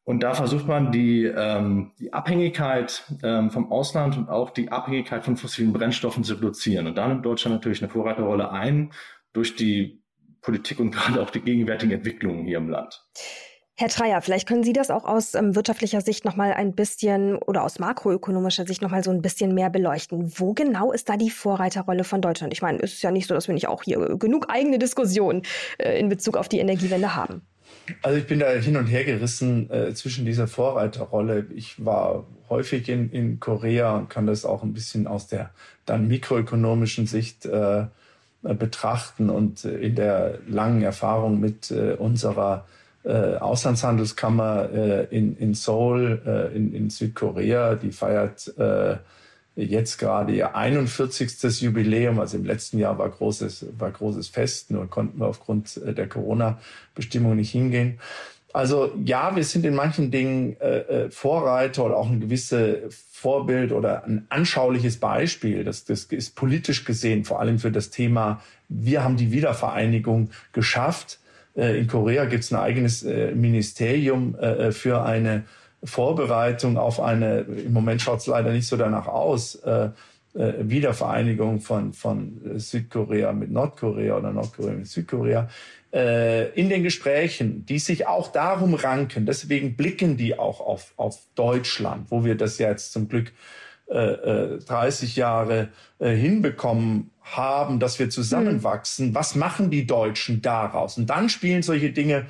Und 0.02 0.24
da 0.24 0.34
versucht 0.34 0.66
man 0.66 0.90
die, 0.90 1.24
ähm, 1.24 1.92
die 2.00 2.12
Abhängigkeit 2.12 3.04
vom 3.20 3.70
Ausland 3.70 4.16
und 4.16 4.28
auch 4.28 4.50
die 4.50 4.72
Abhängigkeit 4.72 5.24
von 5.24 5.36
fossilen 5.36 5.72
Brennstoffen 5.72 6.24
zu 6.24 6.34
reduzieren. 6.34 6.88
Und 6.88 6.96
da 6.96 7.06
nimmt 7.06 7.24
Deutschland 7.24 7.54
natürlich 7.54 7.80
eine 7.80 7.92
Vorreiterrolle 7.92 8.50
ein 8.50 8.92
durch 9.34 9.54
die 9.54 10.02
Politik 10.42 10.80
und 10.80 10.90
gerade 10.92 11.22
auch 11.22 11.30
die 11.30 11.42
gegenwärtigen 11.42 11.92
Entwicklungen 11.92 12.44
hier 12.44 12.58
im 12.58 12.70
Land. 12.70 13.04
Herr 13.78 13.88
Treier, 13.88 14.22
vielleicht 14.22 14.48
können 14.48 14.64
Sie 14.64 14.72
das 14.72 14.90
auch 14.90 15.04
aus 15.04 15.34
ähm, 15.34 15.54
wirtschaftlicher 15.54 16.00
Sicht 16.00 16.24
noch 16.24 16.34
mal 16.34 16.54
ein 16.54 16.72
bisschen 16.74 17.36
oder 17.36 17.62
aus 17.62 17.78
makroökonomischer 17.78 18.66
Sicht 18.66 18.80
noch 18.80 18.90
mal 18.90 19.04
so 19.04 19.10
ein 19.10 19.20
bisschen 19.20 19.52
mehr 19.52 19.68
beleuchten. 19.68 20.32
Wo 20.34 20.54
genau 20.54 20.92
ist 20.92 21.10
da 21.10 21.18
die 21.18 21.28
Vorreiterrolle 21.28 22.02
von 22.04 22.22
Deutschland? 22.22 22.54
Ich 22.54 22.62
meine, 22.62 22.78
es 22.78 22.94
ist 22.94 23.02
ja 23.02 23.10
nicht 23.10 23.28
so, 23.28 23.34
dass 23.34 23.48
wir 23.48 23.54
nicht 23.54 23.68
auch 23.68 23.82
hier 23.82 24.16
genug 24.16 24.46
eigene 24.48 24.78
Diskussionen 24.78 25.42
äh, 25.76 26.00
in 26.00 26.08
Bezug 26.08 26.38
auf 26.38 26.48
die 26.48 26.58
Energiewende 26.58 27.14
haben. 27.14 27.42
Also 28.00 28.16
ich 28.16 28.26
bin 28.26 28.38
da 28.38 28.48
hin 28.48 28.78
und 28.78 28.86
her 28.86 29.04
gerissen 29.04 29.70
äh, 29.70 29.92
zwischen 29.92 30.24
dieser 30.24 30.48
Vorreiterrolle. 30.48 31.44
Ich 31.54 31.84
war 31.84 32.24
häufig 32.48 32.88
in, 32.88 33.10
in 33.10 33.40
Korea 33.40 33.94
und 33.94 34.08
kann 34.08 34.26
das 34.26 34.46
auch 34.46 34.62
ein 34.62 34.72
bisschen 34.72 35.06
aus 35.06 35.26
der 35.26 35.50
dann 35.84 36.08
mikroökonomischen 36.08 37.06
Sicht 37.06 37.44
äh, 37.44 37.84
betrachten 38.42 39.28
und 39.28 39.66
äh, 39.66 39.76
in 39.80 39.96
der 39.96 40.38
langen 40.48 40.80
Erfahrung 40.80 41.40
mit 41.40 41.70
äh, 41.70 41.92
unserer 41.92 42.64
äh, 43.06 43.36
Auslandshandelskammer 43.36 44.68
äh, 44.72 45.16
in, 45.16 45.36
in 45.36 45.54
Seoul 45.54 46.22
äh, 46.26 46.56
in, 46.56 46.74
in 46.74 46.90
Südkorea, 46.90 47.76
die 47.76 47.92
feiert 47.92 48.52
äh, 48.58 48.96
jetzt 49.54 49.98
gerade 49.98 50.34
ihr 50.34 50.54
41. 50.54 51.62
Jubiläum. 51.62 52.20
Also 52.20 52.36
im 52.36 52.44
letzten 52.44 52.78
Jahr 52.78 52.98
war 52.98 53.08
großes, 53.08 53.66
war 53.78 53.90
großes 53.90 54.28
Fest, 54.28 54.70
nur 54.70 54.88
konnten 54.90 55.20
wir 55.20 55.26
aufgrund 55.26 55.76
äh, 55.78 55.94
der 55.94 56.08
Corona-Bestimmung 56.08 57.36
nicht 57.36 57.52
hingehen. 57.52 57.98
Also 58.52 58.92
ja, 59.04 59.36
wir 59.36 59.44
sind 59.44 59.66
in 59.66 59.74
manchen 59.74 60.10
Dingen 60.10 60.56
äh, 60.60 60.78
äh, 60.78 61.10
Vorreiter 61.10 61.84
oder 61.84 61.96
auch 61.98 62.08
ein 62.08 62.20
gewisses 62.20 63.04
Vorbild 63.12 63.70
oder 63.70 64.04
ein 64.04 64.26
anschauliches 64.30 64.98
Beispiel. 64.98 65.62
Das, 65.62 65.84
das 65.84 66.04
ist 66.04 66.34
politisch 66.36 66.84
gesehen 66.84 67.24
vor 67.24 67.38
allem 67.38 67.58
für 67.58 67.70
das 67.70 67.90
Thema, 67.90 68.40
wir 68.68 69.04
haben 69.04 69.16
die 69.16 69.30
Wiedervereinigung 69.30 70.30
geschafft. 70.52 71.18
Äh, 71.56 71.78
in 71.78 71.86
Korea 71.86 72.26
gibt 72.26 72.44
es 72.44 72.52
ein 72.52 72.58
eigenes 72.58 73.02
äh, 73.02 73.32
Ministerium 73.32 74.36
äh, 74.36 74.72
für 74.72 75.02
eine 75.02 75.44
Vorbereitung 75.82 76.78
auf 76.78 77.00
eine, 77.00 77.40
im 77.40 77.72
Moment 77.72 78.02
schaut 78.02 78.20
es 78.20 78.26
leider 78.26 78.50
nicht 78.52 78.66
so 78.66 78.76
danach 78.76 79.06
aus, 79.06 79.62
Wiedervereinigung 80.34 81.60
von, 81.60 81.92
von 81.92 82.40
Südkorea 82.56 83.32
mit 83.32 83.52
Nordkorea 83.52 84.16
oder 84.16 84.32
Nordkorea 84.32 84.72
mit 84.72 84.88
Südkorea 84.88 85.48
in 85.92 86.68
den 86.68 86.82
Gesprächen, 86.82 87.64
die 87.66 87.78
sich 87.78 88.06
auch 88.06 88.32
darum 88.32 88.74
ranken. 88.74 89.26
Deswegen 89.26 89.76
blicken 89.76 90.16
die 90.16 90.38
auch 90.38 90.60
auf, 90.60 90.92
auf 90.96 91.20
Deutschland, 91.36 92.10
wo 92.10 92.24
wir 92.24 92.36
das 92.36 92.58
ja 92.58 92.70
jetzt 92.70 92.92
zum 92.92 93.08
Glück 93.08 93.32
äh, 93.86 94.58
30 94.66 95.14
Jahre 95.14 95.68
äh, 96.00 96.10
hinbekommen 96.10 97.10
haben, 97.26 97.80
dass 97.80 97.98
wir 97.98 98.08
zusammenwachsen. 98.08 99.08
Mhm. 99.08 99.14
Was 99.14 99.34
machen 99.34 99.70
die 99.70 99.86
Deutschen 99.86 100.42
daraus? 100.42 100.96
Und 100.96 101.10
dann 101.10 101.28
spielen 101.28 101.62
solche 101.62 101.90
Dinge, 101.90 102.26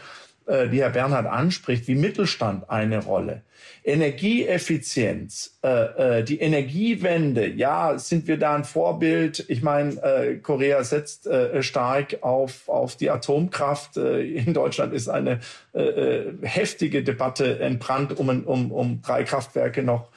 äh, 0.47 0.69
die 0.69 0.81
Herr 0.81 0.91
Bernhard 0.91 1.27
anspricht, 1.27 1.87
wie 1.87 1.95
Mittelstand 1.95 2.71
eine 2.71 3.05
Rolle. 3.05 3.43
Energieeffizienz, 3.85 5.59
äh, 5.63 6.19
äh, 6.19 6.25
die 6.25 6.41
Energiewende, 6.41 7.47
ja, 7.47 7.99
sind 7.99 8.27
wir 8.27 8.37
da 8.37 8.57
ein 8.57 8.65
Vorbild? 8.65 9.45
Ich 9.49 9.63
meine, 9.63 10.03
äh, 10.03 10.37
Korea 10.37 10.83
setzt 10.83 11.27
äh, 11.27 11.63
stark 11.63 12.19
auf, 12.23 12.69
auf 12.69 12.97
die 12.97 13.11
Atomkraft. 13.11 13.97
Äh, 13.97 14.23
in 14.23 14.55
Deutschland 14.55 14.93
ist 14.93 15.09
eine 15.09 15.41
äh, 15.73 15.83
äh 15.83 16.33
heftige 16.43 17.05
Debatte 17.05 17.61
entbrannt, 17.61 18.19
um, 18.19 18.29
um, 18.29 18.73
um 18.73 19.03
drei 19.03 19.23
Kraftwerke 19.23 19.83
noch 19.83 20.09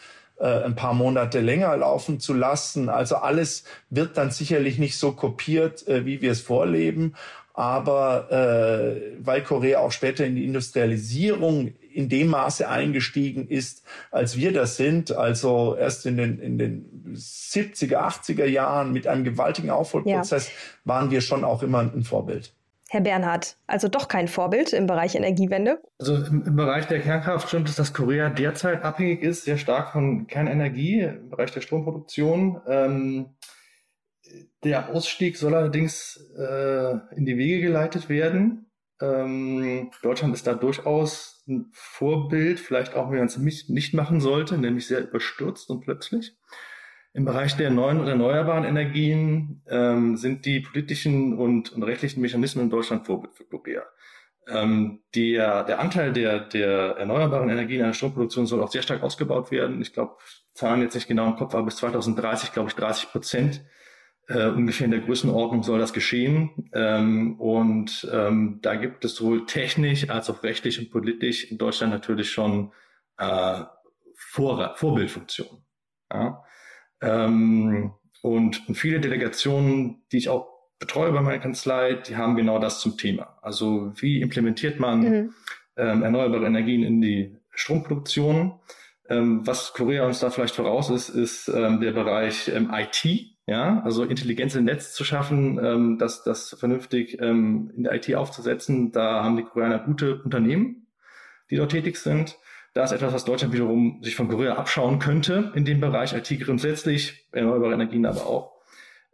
ein 0.43 0.75
paar 0.75 0.93
Monate 0.93 1.39
länger 1.39 1.75
laufen 1.77 2.19
zu 2.19 2.33
lassen. 2.33 2.89
Also 2.89 3.17
alles 3.17 3.63
wird 3.89 4.17
dann 4.17 4.31
sicherlich 4.31 4.77
nicht 4.79 4.97
so 4.97 5.11
kopiert, 5.11 5.87
äh, 5.87 6.05
wie 6.05 6.21
wir 6.21 6.31
es 6.31 6.41
vorleben. 6.41 7.15
Aber 7.53 8.31
äh, 8.31 9.17
weil 9.19 9.43
Korea 9.43 9.79
auch 9.79 9.91
später 9.91 10.25
in 10.25 10.35
die 10.35 10.45
Industrialisierung 10.45 11.73
in 11.91 12.07
dem 12.07 12.27
Maße 12.27 12.69
eingestiegen 12.69 13.47
ist, 13.49 13.83
als 14.11 14.37
wir 14.37 14.53
das 14.53 14.77
sind, 14.77 15.11
also 15.11 15.75
erst 15.75 16.05
in 16.05 16.15
den, 16.15 16.39
in 16.39 16.57
den 16.57 17.13
70er, 17.15 17.97
80er 17.97 18.45
Jahren 18.45 18.93
mit 18.93 19.07
einem 19.07 19.25
gewaltigen 19.25 19.71
Aufholprozess, 19.71 20.47
ja. 20.47 20.53
waren 20.85 21.11
wir 21.11 21.19
schon 21.19 21.43
auch 21.43 21.61
immer 21.61 21.79
ein 21.79 22.03
Vorbild. 22.03 22.53
Herr 22.89 23.01
Bernhard, 23.01 23.57
also 23.67 23.87
doch 23.87 24.07
kein 24.07 24.27
Vorbild 24.27 24.73
im 24.73 24.87
Bereich 24.87 25.13
Energiewende? 25.13 25.79
Also 25.99 26.15
im, 26.15 26.43
im, 26.43 26.55
Bereich 26.55 26.87
der 26.87 26.99
Kernkraft 26.99 27.47
stimmt 27.47 27.69
es, 27.69 27.75
dass 27.75 27.93
Korea 27.93 28.29
derzeit 28.29 28.83
abhängig 28.83 29.21
ist, 29.21 29.45
sehr 29.45 29.57
stark 29.57 29.91
von 29.91 30.25
Kernenergie 30.25 31.01
im 31.01 31.29
Bereich 31.29 31.51
der 31.51 31.61
Stromproduktion. 31.61 32.59
Ähm, 32.67 33.35
der 34.63 34.89
Ausstieg 34.89 35.37
soll 35.37 35.53
allerdings 35.53 36.19
äh, 36.35 36.91
in 37.15 37.25
die 37.25 37.37
Wege 37.37 37.61
geleitet 37.61 38.09
werden. 38.09 38.71
Ähm, 39.01 39.91
Deutschland 40.01 40.33
ist 40.33 40.47
da 40.47 40.55
durchaus 40.55 41.43
ein 41.47 41.69
Vorbild, 41.71 42.59
vielleicht 42.59 42.95
auch, 42.95 43.11
wenn 43.11 43.19
man 43.19 43.27
es 43.27 43.37
nicht 43.37 43.93
machen 43.93 44.19
sollte, 44.19 44.57
nämlich 44.57 44.87
sehr 44.87 45.01
überstürzt 45.01 45.69
und 45.69 45.81
plötzlich. 45.81 46.35
Im 47.13 47.25
Bereich 47.25 47.55
der 47.57 47.71
neuen 47.71 47.99
und 47.99 48.07
erneuerbaren 48.07 48.65
Energien 48.65 49.63
ähm, 49.67 50.15
sind 50.15 50.45
die 50.45 50.59
politischen 50.59 51.37
und, 51.37 51.71
und, 51.73 51.83
rechtlichen 51.83 52.21
Mechanismen 52.21 52.65
in 52.65 52.69
Deutschland 52.69 53.05
Vorbild 53.05 53.33
für 53.33 53.45
Korea. 53.45 53.81
Ähm, 54.47 55.01
der, 55.15 55.63
der 55.63 55.79
Anteil 55.79 56.13
der, 56.13 56.39
der 56.39 56.97
erneuerbaren 56.97 57.49
Energien 57.49 57.79
in 57.79 57.87
der 57.87 57.93
Stromproduktion 57.93 58.45
soll 58.45 58.61
auch 58.61 58.71
sehr 58.71 58.83
stark 58.83 59.01
ausgebaut 59.01 59.51
werden. 59.51 59.81
Ich 59.81 59.93
glaube, 59.93 60.17
Zahlen 60.53 60.81
jetzt 60.81 60.93
nicht 60.93 61.07
genau 61.07 61.27
im 61.27 61.35
Kopf, 61.35 61.55
aber 61.55 61.65
bis 61.65 61.77
2030, 61.77 62.51
glaube 62.51 62.69
ich, 62.69 62.75
30 62.75 63.09
Prozent 63.09 63.65
äh, 64.27 64.47
ungefähr 64.47 64.85
in 64.85 64.91
der 64.91 65.01
Größenordnung 65.01 65.63
soll 65.63 65.79
das 65.79 65.93
geschehen. 65.93 66.69
Ähm, 66.73 67.39
und 67.39 68.07
ähm, 68.13 68.59
da 68.61 68.75
gibt 68.75 69.03
es 69.03 69.15
sowohl 69.15 69.47
technisch 69.47 70.09
als 70.09 70.29
auch 70.29 70.43
rechtlich 70.43 70.79
und 70.79 70.91
politisch 70.91 71.51
in 71.51 71.57
Deutschland 71.57 71.91
natürlich 71.91 72.31
schon 72.31 72.71
äh, 73.17 73.63
Vor 74.15 74.73
Vorbildfunktion. 74.75 75.63
Ja? 76.13 76.43
Ähm, 77.01 77.91
und 78.21 78.63
viele 78.73 78.99
Delegationen, 78.99 80.03
die 80.11 80.17
ich 80.17 80.29
auch 80.29 80.47
betreue 80.79 81.11
bei 81.11 81.21
meiner 81.21 81.39
Kanzlei, 81.39 81.93
die 81.93 82.15
haben 82.15 82.35
genau 82.35 82.59
das 82.59 82.79
zum 82.79 82.97
Thema. 82.97 83.37
Also 83.41 83.91
wie 83.95 84.21
implementiert 84.21 84.79
man 84.79 84.99
mhm. 85.01 85.33
ähm, 85.77 86.03
erneuerbare 86.03 86.45
Energien 86.45 86.83
in 86.83 87.01
die 87.01 87.37
Stromproduktion? 87.51 88.59
Ähm, 89.09 89.45
was 89.45 89.73
Korea 89.73 90.05
uns 90.05 90.19
da 90.19 90.29
vielleicht 90.29 90.55
voraus 90.55 90.89
ist, 90.89 91.09
ist 91.09 91.49
ähm, 91.49 91.81
der 91.81 91.91
Bereich 91.91 92.49
ähm, 92.49 92.71
IT. 92.73 93.05
Ja, 93.47 93.81
also 93.81 94.03
Intelligenz 94.03 94.53
im 94.53 94.65
Netz 94.65 94.93
zu 94.93 95.03
schaffen, 95.03 95.59
ähm, 95.63 95.97
das, 95.97 96.23
das 96.23 96.55
vernünftig 96.59 97.19
ähm, 97.19 97.71
in 97.75 97.83
der 97.83 97.95
IT 97.95 98.13
aufzusetzen. 98.13 98.91
Da 98.91 99.23
haben 99.23 99.37
die 99.37 99.43
Koreaner 99.43 99.79
gute 99.79 100.21
Unternehmen, 100.21 100.85
die 101.49 101.55
dort 101.55 101.71
tätig 101.71 101.97
sind. 101.97 102.37
Da 102.73 102.83
ist 102.83 102.91
etwas, 102.91 103.13
was 103.13 103.25
Deutschland 103.25 103.53
wiederum 103.53 103.99
sich 104.03 104.15
von 104.15 104.27
Korea 104.27 104.55
abschauen 104.55 104.99
könnte 104.99 105.51
in 105.55 105.65
dem 105.65 105.79
Bereich 105.79 106.13
IT 106.13 106.39
grundsätzlich, 106.41 107.27
erneuerbare 107.31 107.73
Energien 107.73 108.05
aber 108.05 108.27
auch. 108.27 108.53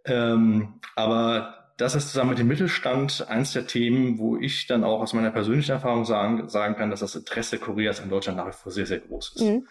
Ähm, 0.05 0.79
aber 0.95 1.55
das 1.77 1.95
ist 1.95 2.11
zusammen 2.11 2.31
mit 2.31 2.39
dem 2.39 2.47
Mittelstand 2.47 3.27
eins 3.27 3.53
der 3.53 3.67
Themen, 3.67 4.17
wo 4.17 4.37
ich 4.37 4.67
dann 4.67 4.83
auch 4.83 5.01
aus 5.01 5.13
meiner 5.13 5.31
persönlichen 5.31 5.71
Erfahrung 5.71 6.05
sagen, 6.05 6.47
sagen 6.47 6.75
kann, 6.75 6.89
dass 6.89 7.01
das 7.01 7.15
Interesse 7.15 7.57
Koreas 7.57 8.01
an 8.01 8.09
Deutschland 8.09 8.37
nach 8.37 8.47
wie 8.47 8.53
vor 8.53 8.71
sehr, 8.71 8.85
sehr 8.85 8.99
groß 8.99 9.33
ist. 9.35 9.41
Mhm. 9.41 9.67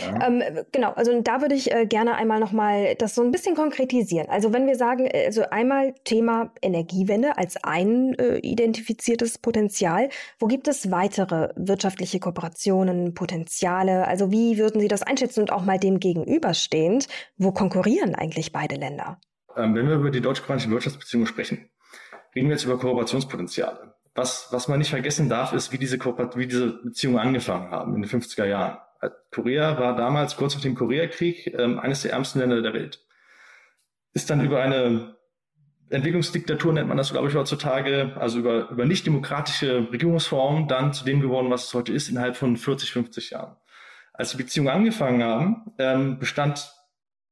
Ja. 0.00 0.26
Ähm, 0.26 0.42
genau, 0.72 0.92
also 0.92 1.20
da 1.22 1.40
würde 1.40 1.54
ich 1.54 1.72
äh, 1.72 1.86
gerne 1.86 2.14
einmal 2.14 2.40
nochmal 2.40 2.94
das 2.96 3.14
so 3.14 3.22
ein 3.22 3.30
bisschen 3.30 3.54
konkretisieren. 3.54 4.28
Also 4.28 4.52
wenn 4.52 4.66
wir 4.66 4.76
sagen, 4.76 5.06
äh, 5.06 5.26
also 5.26 5.42
einmal 5.50 5.94
Thema 6.04 6.52
Energiewende 6.62 7.38
als 7.38 7.56
ein 7.62 8.14
äh, 8.14 8.38
identifiziertes 8.38 9.38
Potenzial, 9.38 10.08
wo 10.38 10.46
gibt 10.46 10.68
es 10.68 10.90
weitere 10.90 11.48
wirtschaftliche 11.56 12.20
Kooperationen, 12.20 13.14
Potenziale? 13.14 14.06
Also 14.06 14.30
wie 14.30 14.58
würden 14.58 14.80
Sie 14.80 14.88
das 14.88 15.02
einschätzen 15.02 15.40
und 15.40 15.52
auch 15.52 15.64
mal 15.64 15.78
dem 15.78 16.00
gegenüberstehend, 16.00 17.08
wo 17.36 17.52
konkurrieren 17.52 18.14
eigentlich 18.14 18.52
beide 18.52 18.76
Länder? 18.76 19.18
Ähm, 19.56 19.74
wenn 19.74 19.88
wir 19.88 19.96
über 19.96 20.10
die 20.10 20.20
deutsch-koreanische 20.20 20.70
Wirtschaftsbeziehungen 20.70 21.26
sprechen, 21.26 21.70
reden 22.34 22.48
wir 22.48 22.54
jetzt 22.54 22.64
über 22.64 22.78
Kooperationspotenziale. 22.78 23.94
Was, 24.14 24.48
was 24.50 24.68
man 24.68 24.78
nicht 24.78 24.90
vergessen 24.90 25.28
darf, 25.28 25.52
ist, 25.52 25.72
wie 25.72 25.78
diese, 25.78 25.98
wie 25.98 26.46
diese 26.46 26.80
Beziehungen 26.82 27.18
angefangen 27.18 27.70
haben 27.70 27.94
in 27.94 28.02
den 28.02 28.10
50er 28.10 28.44
Jahren. 28.44 28.78
Korea 29.30 29.78
war 29.78 29.96
damals 29.96 30.36
kurz 30.36 30.54
nach 30.54 30.62
dem 30.62 30.74
Koreakrieg 30.74 31.54
ähm, 31.58 31.78
eines 31.78 32.02
der 32.02 32.12
ärmsten 32.12 32.40
Länder 32.40 32.62
der 32.62 32.74
Welt. 32.74 33.06
Ist 34.12 34.30
dann 34.30 34.44
über 34.44 34.60
eine 34.60 35.18
Entwicklungsdiktatur 35.90 36.72
nennt 36.72 36.88
man 36.88 36.96
das, 36.96 37.12
glaube 37.12 37.28
ich, 37.28 37.34
heutzutage, 37.34 38.12
also 38.18 38.40
über, 38.40 38.68
über 38.70 38.84
nicht 38.84 39.06
demokratische 39.06 39.90
Regierungsformen 39.90 40.68
dann 40.68 40.92
zu 40.92 41.04
dem 41.04 41.20
geworden, 41.20 41.50
was 41.50 41.66
es 41.66 41.74
heute 41.74 41.92
ist, 41.92 42.08
innerhalb 42.08 42.36
von 42.36 42.56
40, 42.56 42.92
50 42.92 43.30
Jahren. 43.30 43.56
Als 44.12 44.32
die 44.32 44.36
Beziehungen 44.36 44.68
angefangen 44.68 45.22
haben, 45.22 45.72
ähm, 45.78 46.18
bestand 46.18 46.72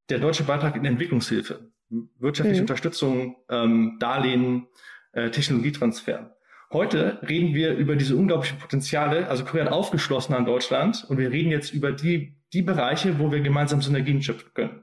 der 0.09 0.21
deutsche 0.21 0.45
Beitrag 0.45 0.77
in 0.77 0.85
Entwicklungshilfe, 0.85 1.71
wirtschaftliche 2.19 2.61
mhm. 2.61 2.65
Unterstützung, 2.65 3.37
ähm, 3.51 3.97
Darlehen, 4.01 4.69
äh, 5.13 5.31
Technologietransfer. 5.31 6.36
Heute 6.73 7.21
reden 7.29 7.55
wir 7.55 7.75
über 7.75 7.97
diese 7.97 8.17
unglaublichen 8.17 8.59
Potenziale. 8.59 9.29
Also 9.29 9.45
Korea 9.45 9.67
hat 9.67 9.73
aufgeschlossen 9.73 10.35
an 10.35 10.45
Deutschland 10.45 11.05
und 11.09 11.19
wir 11.19 11.31
reden 11.31 11.51
jetzt 11.51 11.73
über 11.73 11.93
die, 11.93 12.37
die 12.53 12.63
Bereiche, 12.63 13.19
wo 13.19 13.31
wir 13.31 13.41
gemeinsam 13.41 13.81
Synergien 13.81 14.23
schöpfen 14.23 14.51
können. 14.53 14.83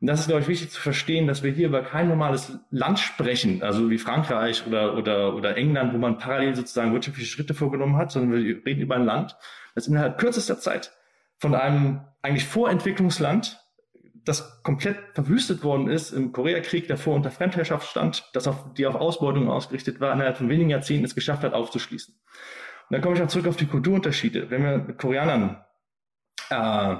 Und 0.00 0.06
das 0.06 0.20
ist, 0.20 0.28
glaube 0.28 0.42
ich, 0.42 0.48
wichtig 0.48 0.70
zu 0.70 0.80
verstehen, 0.80 1.26
dass 1.26 1.42
wir 1.42 1.52
hier 1.52 1.68
über 1.68 1.82
kein 1.82 2.08
normales 2.08 2.58
Land 2.70 2.98
sprechen, 2.98 3.62
also 3.62 3.90
wie 3.90 3.98
Frankreich 3.98 4.66
oder, 4.66 4.96
oder, 4.96 5.34
oder 5.34 5.56
England, 5.56 5.92
wo 5.92 5.98
man 5.98 6.16
parallel 6.16 6.54
sozusagen 6.54 6.92
wirtschaftliche 6.94 7.28
Schritte 7.28 7.52
vorgenommen 7.52 7.96
hat, 7.96 8.10
sondern 8.10 8.42
wir 8.42 8.64
reden 8.64 8.80
über 8.80 8.96
ein 8.96 9.04
Land, 9.04 9.36
das 9.74 9.88
innerhalb 9.88 10.18
kürzester 10.18 10.58
Zeit 10.58 10.92
von 11.36 11.54
einem 11.54 12.00
eigentlich 12.22 12.46
Vorentwicklungsland 12.46 13.59
das 14.24 14.62
komplett 14.62 14.98
verwüstet 15.14 15.62
worden 15.62 15.88
ist 15.88 16.12
im 16.12 16.32
Koreakrieg, 16.32 16.88
davor 16.88 17.14
unter 17.14 17.30
Fremdherrschaft 17.30 17.88
stand, 17.88 18.28
das 18.32 18.46
auf, 18.46 18.74
die 18.74 18.86
auf 18.86 18.94
Ausbeutung 18.94 19.48
ausgerichtet 19.48 20.00
war, 20.00 20.12
innerhalb 20.12 20.36
von 20.36 20.48
wenigen 20.48 20.70
Jahrzehnten 20.70 21.04
es 21.04 21.14
geschafft 21.14 21.42
hat, 21.42 21.54
aufzuschließen. 21.54 22.14
Und 22.14 22.94
dann 22.94 23.00
komme 23.00 23.16
ich 23.16 23.22
auch 23.22 23.28
zurück 23.28 23.46
auf 23.46 23.56
die 23.56 23.66
Kulturunterschiede. 23.66 24.50
Wenn 24.50 24.62
wir 24.62 24.78
mit 24.78 24.98
Koreanern 24.98 25.64
äh, 26.50 26.96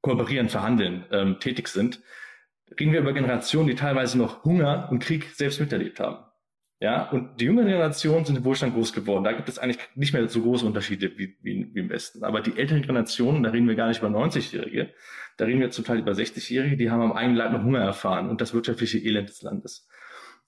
kooperieren, 0.00 0.48
verhandeln, 0.48 1.04
ähm, 1.10 1.38
tätig 1.40 1.68
sind, 1.68 2.00
reden 2.78 2.92
wir 2.92 3.00
über 3.00 3.12
Generationen, 3.12 3.68
die 3.68 3.74
teilweise 3.74 4.18
noch 4.18 4.44
Hunger 4.44 4.88
und 4.90 5.00
Krieg 5.00 5.30
selbst 5.34 5.60
miterlebt 5.60 6.00
haben. 6.00 6.27
Ja, 6.80 7.10
und 7.10 7.40
die 7.40 7.46
jüngere 7.46 7.64
Generation 7.64 8.24
sind 8.24 8.36
im 8.36 8.44
Wohlstand 8.44 8.74
groß 8.74 8.92
geworden. 8.92 9.24
Da 9.24 9.32
gibt 9.32 9.48
es 9.48 9.58
eigentlich 9.58 9.80
nicht 9.96 10.12
mehr 10.12 10.28
so 10.28 10.42
große 10.42 10.64
Unterschiede 10.64 11.10
wie, 11.18 11.36
wie, 11.42 11.74
wie 11.74 11.80
im 11.80 11.90
Westen. 11.90 12.22
Aber 12.22 12.40
die 12.40 12.56
älteren 12.56 12.82
Generationen, 12.82 13.42
da 13.42 13.50
reden 13.50 13.66
wir 13.66 13.74
gar 13.74 13.88
nicht 13.88 14.00
über 14.00 14.08
90-Jährige, 14.08 14.90
da 15.38 15.44
reden 15.44 15.60
wir 15.60 15.70
zum 15.70 15.84
Teil 15.84 15.98
über 15.98 16.12
60-Jährige, 16.12 16.76
die 16.76 16.90
haben 16.90 17.02
am 17.02 17.12
eigenen 17.12 17.36
Leib 17.36 17.52
noch 17.52 17.64
Hunger 17.64 17.80
erfahren 17.80 18.30
und 18.30 18.40
das 18.40 18.54
wirtschaftliche 18.54 18.98
Elend 18.98 19.28
des 19.28 19.42
Landes. 19.42 19.88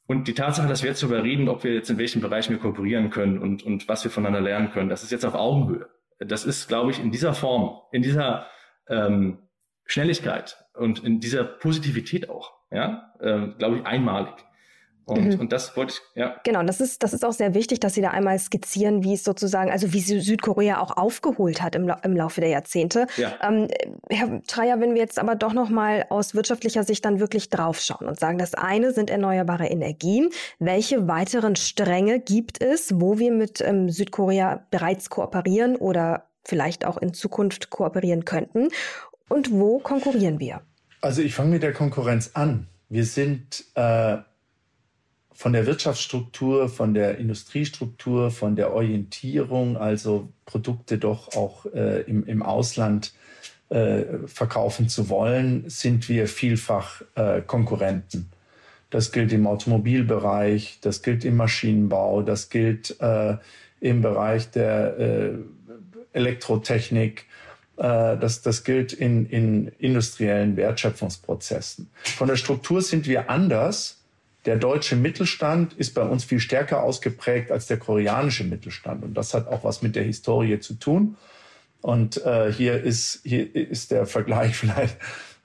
Und 0.07 0.29
die 0.29 0.35
Tatsache, 0.35 0.69
dass 0.69 0.83
wir 0.83 0.91
jetzt 0.91 1.03
darüber 1.03 1.23
reden, 1.25 1.49
ob 1.49 1.65
wir 1.65 1.75
jetzt 1.75 1.91
in 1.91 1.99
welchen 1.99 2.21
Bereichen 2.21 2.53
wir 2.53 2.61
kooperieren 2.61 3.11
können 3.11 3.39
und, 3.39 3.65
und 3.65 3.89
was 3.89 4.05
wir 4.05 4.11
voneinander 4.11 4.41
lernen 4.41 4.71
können, 4.71 4.89
das 4.89 5.03
ist 5.03 5.11
jetzt 5.11 5.25
auf 5.25 5.35
Augenhöhe. 5.35 5.89
Das 6.21 6.45
ist, 6.45 6.69
glaube 6.69 6.93
ich, 6.93 7.01
in 7.01 7.11
dieser 7.11 7.35
Form, 7.35 7.81
in 7.93 8.03
dieser 8.03 8.47
ähm, 8.89 9.39
Schnelligkeit 9.85 10.59
und 10.75 11.03
in 11.03 11.19
dieser 11.19 11.43
Positivität 11.43 12.29
auch, 12.29 12.53
ja, 12.71 13.15
ähm, 13.21 13.55
glaube 13.59 13.79
ich, 13.79 13.87
einmalig. 13.87 14.35
Und, 15.11 15.35
mhm. 15.35 15.41
und 15.41 15.53
das 15.53 15.77
wollte 15.77 15.95
ich, 15.95 16.01
ja. 16.15 16.37
Genau, 16.45 16.63
das 16.63 16.81
ist, 16.81 17.03
das 17.03 17.13
ist 17.13 17.25
auch 17.25 17.33
sehr 17.33 17.55
wichtig, 17.55 17.81
dass 17.81 17.95
Sie 17.95 18.01
da 18.01 18.11
einmal 18.11 18.39
skizzieren, 18.39 19.03
wie 19.03 19.15
es 19.15 19.25
sozusagen, 19.25 19.71
also 19.71 19.93
wie 19.93 20.01
Südkorea 20.01 20.81
auch 20.81 20.97
aufgeholt 20.97 21.63
hat 21.63 21.75
im, 21.75 21.93
im 22.03 22.17
Laufe 22.17 22.41
der 22.41 22.51
Jahrzehnte. 22.51 23.07
Ja. 23.17 23.35
Ähm, 23.43 23.69
Herr 24.09 24.43
Treier, 24.47 24.81
wenn 24.81 24.95
wir 24.95 25.01
jetzt 25.01 25.19
aber 25.19 25.35
doch 25.35 25.53
nochmal 25.53 26.07
aus 26.11 26.35
wirtschaftlicher 26.35 26.85
Sicht 26.85 27.05
dann 27.05 27.19
wirklich 27.19 27.51
draufschauen 27.51 28.07
und 28.07 28.19
sagen, 28.19 28.39
das 28.39 28.55
eine 28.55 28.93
sind 28.93 29.11
erneuerbare 29.11 29.67
Energien. 29.67 30.31
Welche 30.59 31.09
weiteren 31.09 31.57
Stränge 31.57 32.21
gibt 32.21 32.63
es, 32.63 33.01
wo 33.01 33.19
wir 33.19 33.33
mit 33.33 33.61
ähm, 33.61 33.91
Südkorea 33.91 34.65
bereits 34.71 35.11
kooperieren 35.11 35.77
oder 35.77 36.27
vielleicht 36.45 36.85
auch 36.85 36.99
in 36.99 37.15
Zukunft 37.15 37.71
kooperieren 37.71 38.25
könnten? 38.25 38.69
Und 39.29 39.53
wo 39.53 39.79
konkurrieren 39.79 40.41
wir? 40.41 40.63
Also 41.01 41.23
ich 41.23 41.35
fange 41.35 41.51
mit 41.51 41.63
der 41.63 41.73
Konkurrenz 41.73 42.31
an. 42.35 42.67
Wir 42.89 43.05
sind 43.05 43.65
äh, 43.75 44.19
von 45.41 45.55
der 45.55 45.65
Wirtschaftsstruktur, 45.65 46.69
von 46.69 46.93
der 46.93 47.17
Industriestruktur, 47.17 48.31
von 48.31 48.57
der 48.57 48.75
Orientierung, 48.75 49.79
also 49.79 50.29
Produkte 50.45 50.99
doch 50.99 51.35
auch 51.35 51.65
äh, 51.65 52.03
im, 52.03 52.27
im 52.27 52.43
Ausland 52.43 53.15
äh, 53.71 54.03
verkaufen 54.27 54.91
zu 54.91 55.09
wollen, 55.09 55.65
sind 55.71 56.11
wir 56.11 56.29
vielfach 56.29 57.01
äh, 57.15 57.41
Konkurrenten. 57.41 58.29
Das 58.91 59.13
gilt 59.13 59.33
im 59.33 59.47
Automobilbereich, 59.47 60.77
das 60.83 61.01
gilt 61.01 61.25
im 61.25 61.39
Maschinenbau, 61.39 62.21
das 62.21 62.51
gilt 62.51 63.01
äh, 63.01 63.39
im 63.81 64.03
Bereich 64.03 64.51
der 64.51 64.99
äh, 64.99 65.31
Elektrotechnik, 66.13 67.25
äh, 67.79 68.19
das, 68.19 68.43
das 68.43 68.63
gilt 68.63 68.93
in, 68.93 69.25
in 69.25 69.69
industriellen 69.79 70.59
Wertschöpfungsprozessen. 70.59 71.89
Von 72.03 72.29
der 72.29 72.37
Struktur 72.37 72.83
sind 72.83 73.09
wir 73.09 73.31
anders 73.31 74.00
der 74.51 74.59
deutsche 74.59 74.97
Mittelstand 74.97 75.75
ist 75.75 75.95
bei 75.95 76.03
uns 76.03 76.25
viel 76.25 76.41
stärker 76.41 76.83
ausgeprägt 76.83 77.53
als 77.53 77.69
der 77.69 77.77
koreanische 77.77 78.43
Mittelstand. 78.43 79.05
Und 79.05 79.15
das 79.15 79.33
hat 79.33 79.47
auch 79.47 79.63
was 79.63 79.81
mit 79.81 79.95
der 79.95 80.03
Historie 80.03 80.59
zu 80.59 80.75
tun. 80.75 81.17
Und 81.83 82.21
äh, 82.27 82.53
hier, 82.53 82.83
ist, 82.83 83.21
hier 83.23 83.55
ist 83.55 83.93
der 83.93 84.07
Vergleich 84.07 84.57
vielleicht 84.57 84.97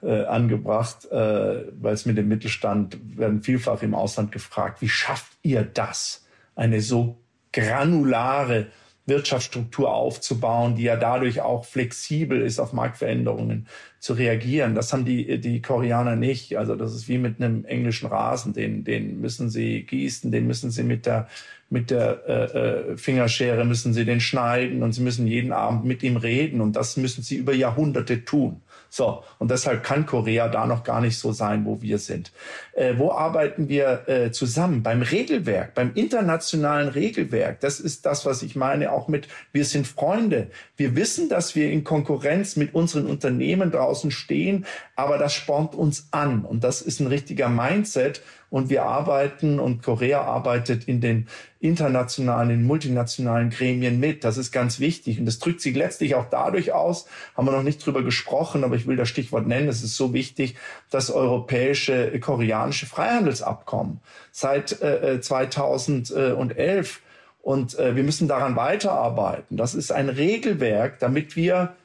äh, 0.02 0.24
angebracht, 0.24 1.04
äh, 1.12 1.66
weil 1.80 1.94
es 1.94 2.04
mit 2.04 2.18
dem 2.18 2.26
Mittelstand 2.26 2.98
werden 3.16 3.44
vielfach 3.44 3.80
im 3.84 3.94
Ausland 3.94 4.32
gefragt, 4.32 4.82
wie 4.82 4.88
schafft 4.88 5.30
ihr 5.44 5.62
das, 5.62 6.26
eine 6.56 6.80
so 6.80 7.16
granulare 7.52 8.66
Wirtschaftsstruktur 9.06 9.92
aufzubauen, 9.94 10.74
die 10.74 10.82
ja 10.82 10.96
dadurch 10.96 11.40
auch 11.40 11.64
flexibel 11.64 12.42
ist, 12.42 12.58
auf 12.58 12.72
Marktveränderungen 12.72 13.68
zu 14.00 14.14
reagieren. 14.14 14.74
Das 14.74 14.92
haben 14.92 15.04
die, 15.04 15.40
die 15.40 15.62
Koreaner 15.62 16.16
nicht. 16.16 16.58
Also 16.58 16.74
das 16.74 16.94
ist 16.94 17.08
wie 17.08 17.18
mit 17.18 17.40
einem 17.40 17.64
englischen 17.64 18.08
Rasen. 18.08 18.52
Den, 18.52 18.84
den 18.84 19.20
müssen 19.20 19.48
sie 19.48 19.84
gießen, 19.84 20.32
den 20.32 20.46
müssen 20.46 20.70
sie 20.70 20.82
mit 20.82 21.06
der, 21.06 21.28
mit 21.70 21.90
der 21.90 22.22
äh, 22.26 22.58
äh, 22.92 22.96
Fingerschere 22.96 23.64
müssen 23.64 23.94
sie 23.94 24.04
den 24.04 24.20
schneiden 24.20 24.82
und 24.82 24.92
sie 24.92 25.02
müssen 25.02 25.26
jeden 25.26 25.52
Abend 25.52 25.84
mit 25.84 26.02
ihm 26.02 26.16
reden. 26.16 26.60
Und 26.60 26.74
das 26.74 26.96
müssen 26.96 27.22
sie 27.22 27.36
über 27.36 27.54
Jahrhunderte 27.54 28.24
tun. 28.24 28.60
So, 28.96 29.22
und 29.38 29.50
deshalb 29.50 29.82
kann 29.82 30.06
Korea 30.06 30.48
da 30.48 30.66
noch 30.66 30.82
gar 30.82 31.02
nicht 31.02 31.18
so 31.18 31.30
sein, 31.30 31.66
wo 31.66 31.82
wir 31.82 31.98
sind. 31.98 32.32
Äh, 32.72 32.94
wo 32.96 33.12
arbeiten 33.12 33.68
wir 33.68 34.08
äh, 34.08 34.30
zusammen? 34.30 34.82
Beim 34.82 35.02
Regelwerk, 35.02 35.74
beim 35.74 35.92
internationalen 35.92 36.88
Regelwerk. 36.88 37.60
Das 37.60 37.78
ist 37.78 38.06
das, 38.06 38.24
was 38.24 38.42
ich 38.42 38.56
meine, 38.56 38.90
auch 38.90 39.06
mit, 39.08 39.28
wir 39.52 39.66
sind 39.66 39.86
Freunde. 39.86 40.46
Wir 40.78 40.96
wissen, 40.96 41.28
dass 41.28 41.54
wir 41.54 41.70
in 41.70 41.84
Konkurrenz 41.84 42.56
mit 42.56 42.74
unseren 42.74 43.04
Unternehmen 43.04 43.70
draußen 43.70 44.10
stehen, 44.10 44.64
aber 44.96 45.18
das 45.18 45.34
spornt 45.34 45.74
uns 45.74 46.08
an. 46.10 46.44
Und 46.44 46.64
das 46.64 46.82
ist 46.82 47.00
ein 47.00 47.06
richtiger 47.06 47.48
Mindset. 47.50 48.22
Und 48.48 48.70
wir 48.70 48.84
arbeiten 48.84 49.60
und 49.60 49.82
Korea 49.82 50.22
arbeitet 50.22 50.88
in 50.88 51.00
den 51.00 51.28
internationalen, 51.60 52.50
in 52.50 52.64
multinationalen 52.64 53.50
Gremien 53.50 54.00
mit. 54.00 54.24
Das 54.24 54.38
ist 54.38 54.52
ganz 54.52 54.80
wichtig. 54.80 55.18
Und 55.18 55.26
das 55.26 55.38
drückt 55.38 55.60
sich 55.60 55.76
letztlich 55.76 56.14
auch 56.14 56.26
dadurch 56.30 56.72
aus, 56.72 57.06
haben 57.36 57.46
wir 57.46 57.52
noch 57.52 57.62
nicht 57.62 57.84
drüber 57.84 58.02
gesprochen, 58.02 58.64
aber 58.64 58.76
ich 58.76 58.86
will 58.86 58.96
das 58.96 59.08
Stichwort 59.08 59.46
nennen. 59.46 59.68
Es 59.68 59.82
ist 59.82 59.96
so 59.96 60.14
wichtig, 60.14 60.56
das 60.90 61.10
europäische, 61.10 62.18
koreanische 62.20 62.86
Freihandelsabkommen 62.86 64.00
seit 64.32 64.80
äh, 64.80 65.20
2011 65.20 67.02
und 67.42 67.78
äh, 67.78 67.94
wir 67.94 68.02
müssen 68.02 68.26
daran 68.26 68.56
weiterarbeiten. 68.56 69.56
Das 69.56 69.74
ist 69.74 69.92
ein 69.92 70.08
Regelwerk, 70.08 70.98
damit 70.98 71.36
wir 71.36 71.76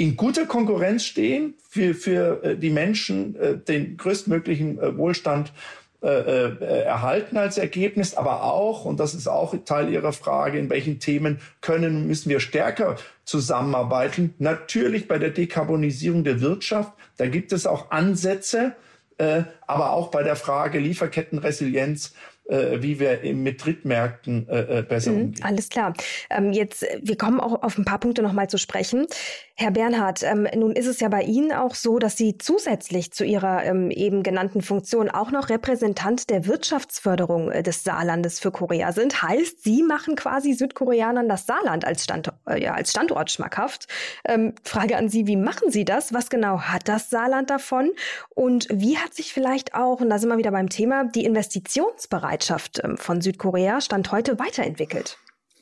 in 0.00 0.16
guter 0.16 0.46
Konkurrenz 0.46 1.04
stehen, 1.04 1.52
für, 1.68 1.92
für 1.92 2.42
äh, 2.42 2.56
die 2.56 2.70
Menschen 2.70 3.36
äh, 3.36 3.58
den 3.58 3.98
größtmöglichen 3.98 4.80
äh, 4.80 4.96
Wohlstand 4.96 5.52
erhalten 6.02 7.36
als 7.36 7.58
Ergebnis, 7.58 8.14
aber 8.14 8.42
auch, 8.44 8.86
und 8.86 8.98
das 8.98 9.12
ist 9.12 9.28
auch 9.28 9.54
Teil 9.66 9.90
Ihrer 9.90 10.14
Frage, 10.14 10.58
in 10.58 10.70
welchen 10.70 10.98
Themen 10.98 11.40
können, 11.60 12.06
müssen 12.06 12.30
wir 12.30 12.40
stärker 12.40 12.96
zusammenarbeiten. 13.26 14.32
Natürlich 14.38 15.08
bei 15.08 15.18
der 15.18 15.28
Dekarbonisierung 15.28 16.24
der 16.24 16.40
Wirtschaft, 16.40 16.90
da 17.18 17.26
gibt 17.26 17.52
es 17.52 17.66
auch 17.66 17.90
Ansätze, 17.90 18.76
aber 19.66 19.92
auch 19.92 20.10
bei 20.10 20.22
der 20.22 20.36
Frage 20.36 20.78
Lieferkettenresilienz 20.78 22.14
wie 22.50 22.98
wir 22.98 23.20
mit 23.34 23.64
Drittmärkten 23.64 24.48
äh, 24.48 24.78
äh, 24.78 24.82
besser 24.82 25.12
mhm, 25.12 25.20
umgehen. 25.20 25.44
Alles 25.44 25.68
klar. 25.68 25.94
Ähm, 26.30 26.52
jetzt, 26.52 26.84
wir 27.00 27.16
kommen 27.16 27.40
auch 27.40 27.62
auf 27.62 27.78
ein 27.78 27.84
paar 27.84 28.00
Punkte 28.00 28.22
nochmal 28.22 28.48
zu 28.48 28.58
sprechen. 28.58 29.06
Herr 29.54 29.70
Bernhard, 29.70 30.22
ähm, 30.22 30.48
nun 30.56 30.72
ist 30.72 30.86
es 30.86 31.00
ja 31.00 31.08
bei 31.08 31.22
Ihnen 31.22 31.52
auch 31.52 31.74
so, 31.74 31.98
dass 31.98 32.16
Sie 32.16 32.38
zusätzlich 32.38 33.12
zu 33.12 33.24
Ihrer 33.24 33.62
ähm, 33.64 33.90
eben 33.90 34.22
genannten 34.22 34.62
Funktion 34.62 35.10
auch 35.10 35.30
noch 35.30 35.50
Repräsentant 35.50 36.30
der 36.30 36.46
Wirtschaftsförderung 36.46 37.50
äh, 37.50 37.62
des 37.62 37.84
Saarlandes 37.84 38.40
für 38.40 38.50
Korea 38.50 38.92
sind. 38.92 39.22
Heißt, 39.22 39.62
Sie 39.62 39.82
machen 39.82 40.16
quasi 40.16 40.54
Südkoreanern 40.54 41.28
das 41.28 41.46
Saarland 41.46 41.84
als, 41.84 42.04
Stand, 42.04 42.32
äh, 42.48 42.60
ja, 42.60 42.74
als 42.74 42.90
Standort 42.90 43.30
schmackhaft. 43.30 43.86
Ähm, 44.24 44.54
Frage 44.64 44.96
an 44.96 45.08
Sie, 45.08 45.26
wie 45.26 45.36
machen 45.36 45.70
Sie 45.70 45.84
das? 45.84 46.12
Was 46.14 46.30
genau 46.30 46.62
hat 46.62 46.88
das 46.88 47.10
Saarland 47.10 47.50
davon? 47.50 47.90
Und 48.30 48.66
wie 48.72 48.98
hat 48.98 49.14
sich 49.14 49.32
vielleicht 49.32 49.74
auch, 49.74 50.00
und 50.00 50.10
da 50.10 50.18
sind 50.18 50.30
wir 50.30 50.38
wieder 50.38 50.52
beim 50.52 50.68
Thema, 50.68 51.04
die 51.04 51.24
Investitionsbereitschaft 51.24 52.39
ähm, 52.82 52.96
von 52.96 53.20
Südkorea 53.20 53.80
Stand 53.80 54.10
heute 54.12 54.38
weiterentwickelt? 54.38 55.18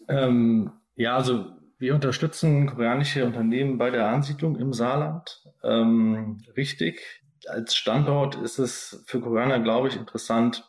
Ähm, 0.09 0.71
ja, 0.95 1.17
also 1.17 1.47
wir 1.79 1.95
unterstützen 1.95 2.67
koreanische 2.67 3.25
Unternehmen 3.25 3.79
bei 3.79 3.91
der 3.91 4.09
Ansiedlung 4.09 4.57
im 4.57 4.73
Saarland. 4.73 5.43
Ähm, 5.62 6.43
richtig. 6.57 7.01
Als 7.49 7.77
Standort 7.77 8.35
ist 8.37 8.59
es 8.59 9.05
für 9.07 9.21
Koreaner, 9.21 9.61
glaube 9.61 9.88
ich, 9.88 9.97
interessant, 9.97 10.69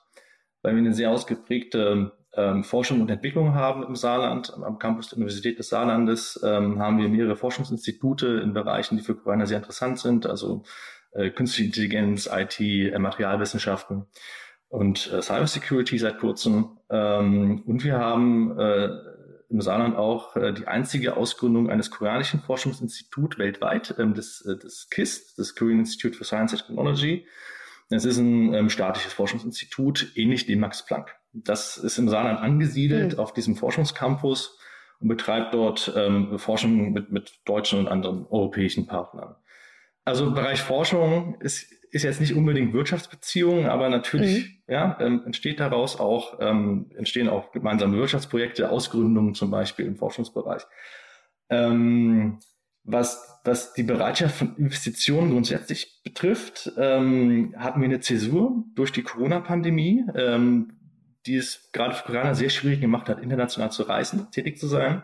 weil 0.62 0.76
wir 0.76 0.80
eine 0.80 0.94
sehr 0.94 1.10
ausgeprägte 1.10 2.12
ähm, 2.36 2.64
Forschung 2.64 3.02
und 3.02 3.10
Entwicklung 3.10 3.56
haben 3.56 3.84
im 3.84 3.96
Saarland. 3.96 4.54
Am 4.54 4.78
Campus 4.78 5.10
der 5.10 5.18
Universität 5.18 5.58
des 5.58 5.70
Saarlandes 5.70 6.40
ähm, 6.44 6.80
haben 6.80 7.00
wir 7.00 7.10
mehrere 7.10 7.36
Forschungsinstitute 7.36 8.28
in 8.44 8.54
Bereichen, 8.54 8.98
die 8.98 9.04
für 9.04 9.16
Koreaner 9.16 9.48
sehr 9.48 9.58
interessant 9.58 10.00
sind, 10.00 10.28
also 10.28 10.64
äh, 11.12 11.32
künstliche 11.32 11.68
Intelligenz, 11.68 12.30
IT, 12.32 12.60
äh, 12.60 12.98
Materialwissenschaften. 13.00 14.06
Und 14.70 15.12
äh, 15.12 15.22
Cybersecurity 15.22 15.98
seit 15.98 16.20
kurzem. 16.20 16.78
Ähm, 16.90 17.64
und 17.66 17.84
wir 17.84 17.98
haben 17.98 18.58
äh, 18.58 18.90
im 19.50 19.62
Saarland 19.62 19.96
auch 19.96 20.36
äh, 20.36 20.54
die 20.54 20.68
einzige 20.68 21.18
Ausgründung 21.18 21.70
eines 21.70 21.90
koreanischen 21.90 22.40
Forschungsinstituts 22.40 23.38
weltweit, 23.40 23.96
ähm, 23.98 24.14
des, 24.14 24.46
äh, 24.46 24.58
des 24.58 24.90
KIST, 24.90 25.38
das 25.38 25.56
Korean 25.56 25.80
Institute 25.80 26.16
for 26.16 26.26
Science 26.26 26.54
and 26.54 26.62
Technology. 26.62 27.26
Es 27.90 28.06
ist 28.06 28.20
ein 28.20 28.54
ähm, 28.54 28.70
staatliches 28.70 29.14
Forschungsinstitut, 29.14 30.12
ähnlich 30.16 30.46
dem 30.46 30.60
Max 30.60 30.86
Planck. 30.86 31.16
Das 31.34 31.78
ist 31.78 31.98
im 31.98 32.08
Saarland 32.08 32.40
angesiedelt 32.40 33.14
mhm. 33.14 33.20
auf 33.20 33.34
diesem 33.34 33.56
Forschungscampus 33.56 34.60
und 35.00 35.08
betreibt 35.08 35.56
dort 35.56 35.92
ähm, 35.96 36.38
Forschung 36.38 36.94
mit, 36.94 37.12
mit 37.12 37.40
deutschen 37.46 37.80
und 37.80 37.88
anderen 37.88 38.28
europäischen 38.28 38.86
Partnern. 38.86 39.36
Also 40.06 40.28
im 40.28 40.34
Bereich 40.34 40.62
Forschung 40.62 41.40
ist, 41.42 41.72
ist 41.92 42.04
jetzt 42.04 42.22
nicht 42.22 42.36
unbedingt 42.36 42.74
Wirtschaftsbeziehungen, 42.74 43.66
aber 43.66 43.90
natürlich 43.90 44.46
mhm. 44.46 44.74
ja, 44.74 44.98
ähm, 45.00 45.24
entsteht 45.26 45.60
daraus 45.60 46.00
auch, 46.00 46.38
ähm, 46.40 46.92
entstehen 46.96 47.30
auch 47.30 47.52
gemeinsame 47.52 47.98
Wirtschaftsprojekte, 47.98 48.70
Ausgründungen 48.70 49.34
zum 49.34 49.52
Beispiel 49.52 49.86
im 49.86 49.96
Forschungsbereich. 49.96 50.64
Ähm, 51.50 52.40
was, 52.84 53.40
was 53.44 53.74
die 53.74 53.84
Bereitschaft 53.84 54.36
von 54.36 54.56
Investitionen 54.58 55.32
grundsätzlich 55.32 56.02
betrifft, 56.04 56.72
ähm, 56.78 57.54
hatten 57.58 57.82
wir 57.82 57.88
eine 57.88 58.00
Zäsur 58.00 58.64
durch 58.76 58.92
die 58.92 59.04
Corona-Pandemie, 59.04 60.06
ähm, 60.16 60.74
die 61.26 61.36
es 61.36 61.72
gerade 61.72 61.96
für 61.96 62.06
Koreaner 62.06 62.36
sehr 62.36 62.50
schwierig 62.50 62.82
gemacht 62.82 63.10
hat, 63.10 63.22
international 63.22 63.72
zu 63.72 63.84
reisen, 63.84 64.28
tätig 64.32 64.58
zu 64.58 64.68
sein. 64.68 65.04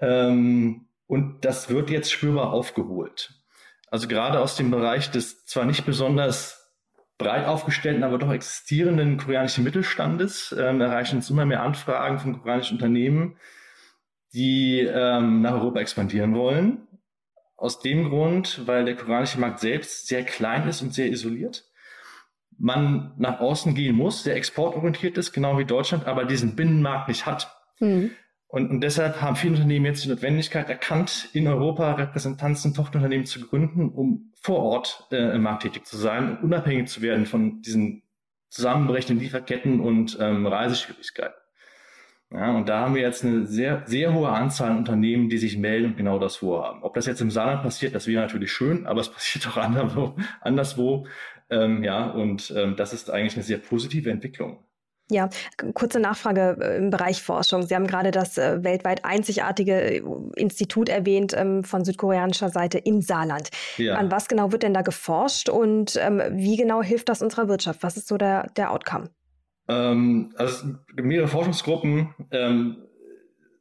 Ähm, 0.00 0.88
und 1.06 1.44
das 1.44 1.70
wird 1.70 1.90
jetzt 1.90 2.10
spürbar 2.10 2.52
aufgeholt. 2.52 3.43
Also 3.94 4.08
gerade 4.08 4.40
aus 4.40 4.56
dem 4.56 4.72
Bereich 4.72 5.12
des 5.12 5.46
zwar 5.46 5.66
nicht 5.66 5.86
besonders 5.86 6.74
breit 7.16 7.46
aufgestellten, 7.46 8.02
aber 8.02 8.18
doch 8.18 8.32
existierenden 8.32 9.18
koreanischen 9.18 9.62
Mittelstandes 9.62 10.52
ähm, 10.58 10.80
erreichen 10.80 11.18
uns 11.18 11.30
immer 11.30 11.46
mehr 11.46 11.62
Anfragen 11.62 12.18
von 12.18 12.40
koreanischen 12.40 12.78
Unternehmen, 12.78 13.36
die 14.32 14.80
ähm, 14.80 15.42
nach 15.42 15.52
Europa 15.52 15.78
expandieren 15.78 16.34
wollen. 16.34 16.88
Aus 17.56 17.78
dem 17.78 18.08
Grund, 18.08 18.66
weil 18.66 18.84
der 18.84 18.96
koreanische 18.96 19.38
Markt 19.38 19.60
selbst 19.60 20.08
sehr 20.08 20.24
klein 20.24 20.66
ist 20.66 20.82
und 20.82 20.92
sehr 20.92 21.12
isoliert. 21.12 21.62
Man 22.58 23.12
nach 23.16 23.38
außen 23.38 23.76
gehen 23.76 23.94
muss, 23.94 24.24
sehr 24.24 24.34
exportorientiert 24.34 25.16
ist, 25.18 25.32
genau 25.32 25.56
wie 25.56 25.66
Deutschland, 25.66 26.08
aber 26.08 26.24
diesen 26.24 26.56
Binnenmarkt 26.56 27.06
nicht 27.06 27.26
hat. 27.26 27.48
Mhm. 27.78 28.10
Und, 28.54 28.70
und 28.70 28.82
deshalb 28.82 29.20
haben 29.20 29.34
viele 29.34 29.54
Unternehmen 29.54 29.84
jetzt 29.84 30.04
die 30.04 30.08
Notwendigkeit 30.08 30.70
erkannt, 30.70 31.28
in 31.32 31.48
Europa 31.48 31.94
Repräsentanzen, 31.94 32.72
Tochterunternehmen 32.72 33.26
zu 33.26 33.40
gründen, 33.40 33.88
um 33.88 34.30
vor 34.40 34.60
Ort 34.60 35.08
äh, 35.10 35.34
im 35.34 35.42
Markt 35.42 35.64
tätig 35.64 35.84
zu 35.86 35.96
sein, 35.96 36.38
unabhängig 36.38 36.86
zu 36.86 37.02
werden 37.02 37.26
von 37.26 37.62
diesen 37.62 38.04
zusammenbrechenden 38.50 39.18
Lieferketten 39.18 39.80
und 39.80 40.16
ähm, 40.20 40.46
Reiseschwierigkeiten. 40.46 41.34
Ja, 42.30 42.56
und 42.56 42.68
da 42.68 42.78
haben 42.78 42.94
wir 42.94 43.02
jetzt 43.02 43.24
eine 43.24 43.44
sehr, 43.44 43.82
sehr 43.86 44.14
hohe 44.14 44.28
Anzahl 44.28 44.70
an 44.70 44.78
Unternehmen, 44.78 45.28
die 45.28 45.38
sich 45.38 45.58
melden 45.58 45.86
und 45.86 45.96
genau 45.96 46.20
das 46.20 46.36
vorhaben. 46.36 46.84
Ob 46.84 46.94
das 46.94 47.06
jetzt 47.06 47.20
im 47.20 47.32
Saarland 47.32 47.64
passiert, 47.64 47.92
das 47.92 48.06
wäre 48.06 48.22
natürlich 48.22 48.52
schön, 48.52 48.86
aber 48.86 49.00
es 49.00 49.08
passiert 49.12 49.48
auch 49.48 49.56
anderswo. 49.56 50.14
anderswo 50.40 51.08
ähm, 51.50 51.82
ja, 51.82 52.08
und 52.08 52.54
ähm, 52.56 52.76
das 52.76 52.92
ist 52.92 53.10
eigentlich 53.10 53.34
eine 53.34 53.42
sehr 53.42 53.58
positive 53.58 54.12
Entwicklung. 54.12 54.64
Ja, 55.14 55.30
kurze 55.74 56.00
Nachfrage 56.00 56.56
äh, 56.60 56.76
im 56.76 56.90
Bereich 56.90 57.22
Forschung. 57.22 57.62
Sie 57.62 57.74
haben 57.74 57.86
gerade 57.86 58.10
das 58.10 58.36
äh, 58.36 58.64
weltweit 58.64 59.04
einzigartige 59.04 59.80
äh, 59.80 60.02
Institut 60.34 60.88
erwähnt 60.88 61.32
ähm, 61.36 61.62
von 61.62 61.84
südkoreanischer 61.84 62.48
Seite 62.48 62.78
im 62.78 63.00
Saarland. 63.00 63.50
Ja. 63.76 63.94
An 63.94 64.10
was 64.10 64.26
genau 64.26 64.50
wird 64.50 64.64
denn 64.64 64.74
da 64.74 64.82
geforscht 64.82 65.48
und 65.48 65.96
ähm, 66.02 66.20
wie 66.32 66.56
genau 66.56 66.82
hilft 66.82 67.08
das 67.08 67.22
unserer 67.22 67.48
Wirtschaft? 67.48 67.84
Was 67.84 67.96
ist 67.96 68.08
so 68.08 68.16
der, 68.16 68.50
der 68.56 68.72
Outcome? 68.72 69.10
Ähm, 69.68 70.34
also 70.36 70.74
mehrere 70.96 71.28
Forschungsgruppen, 71.28 72.12
ähm, 72.32 72.78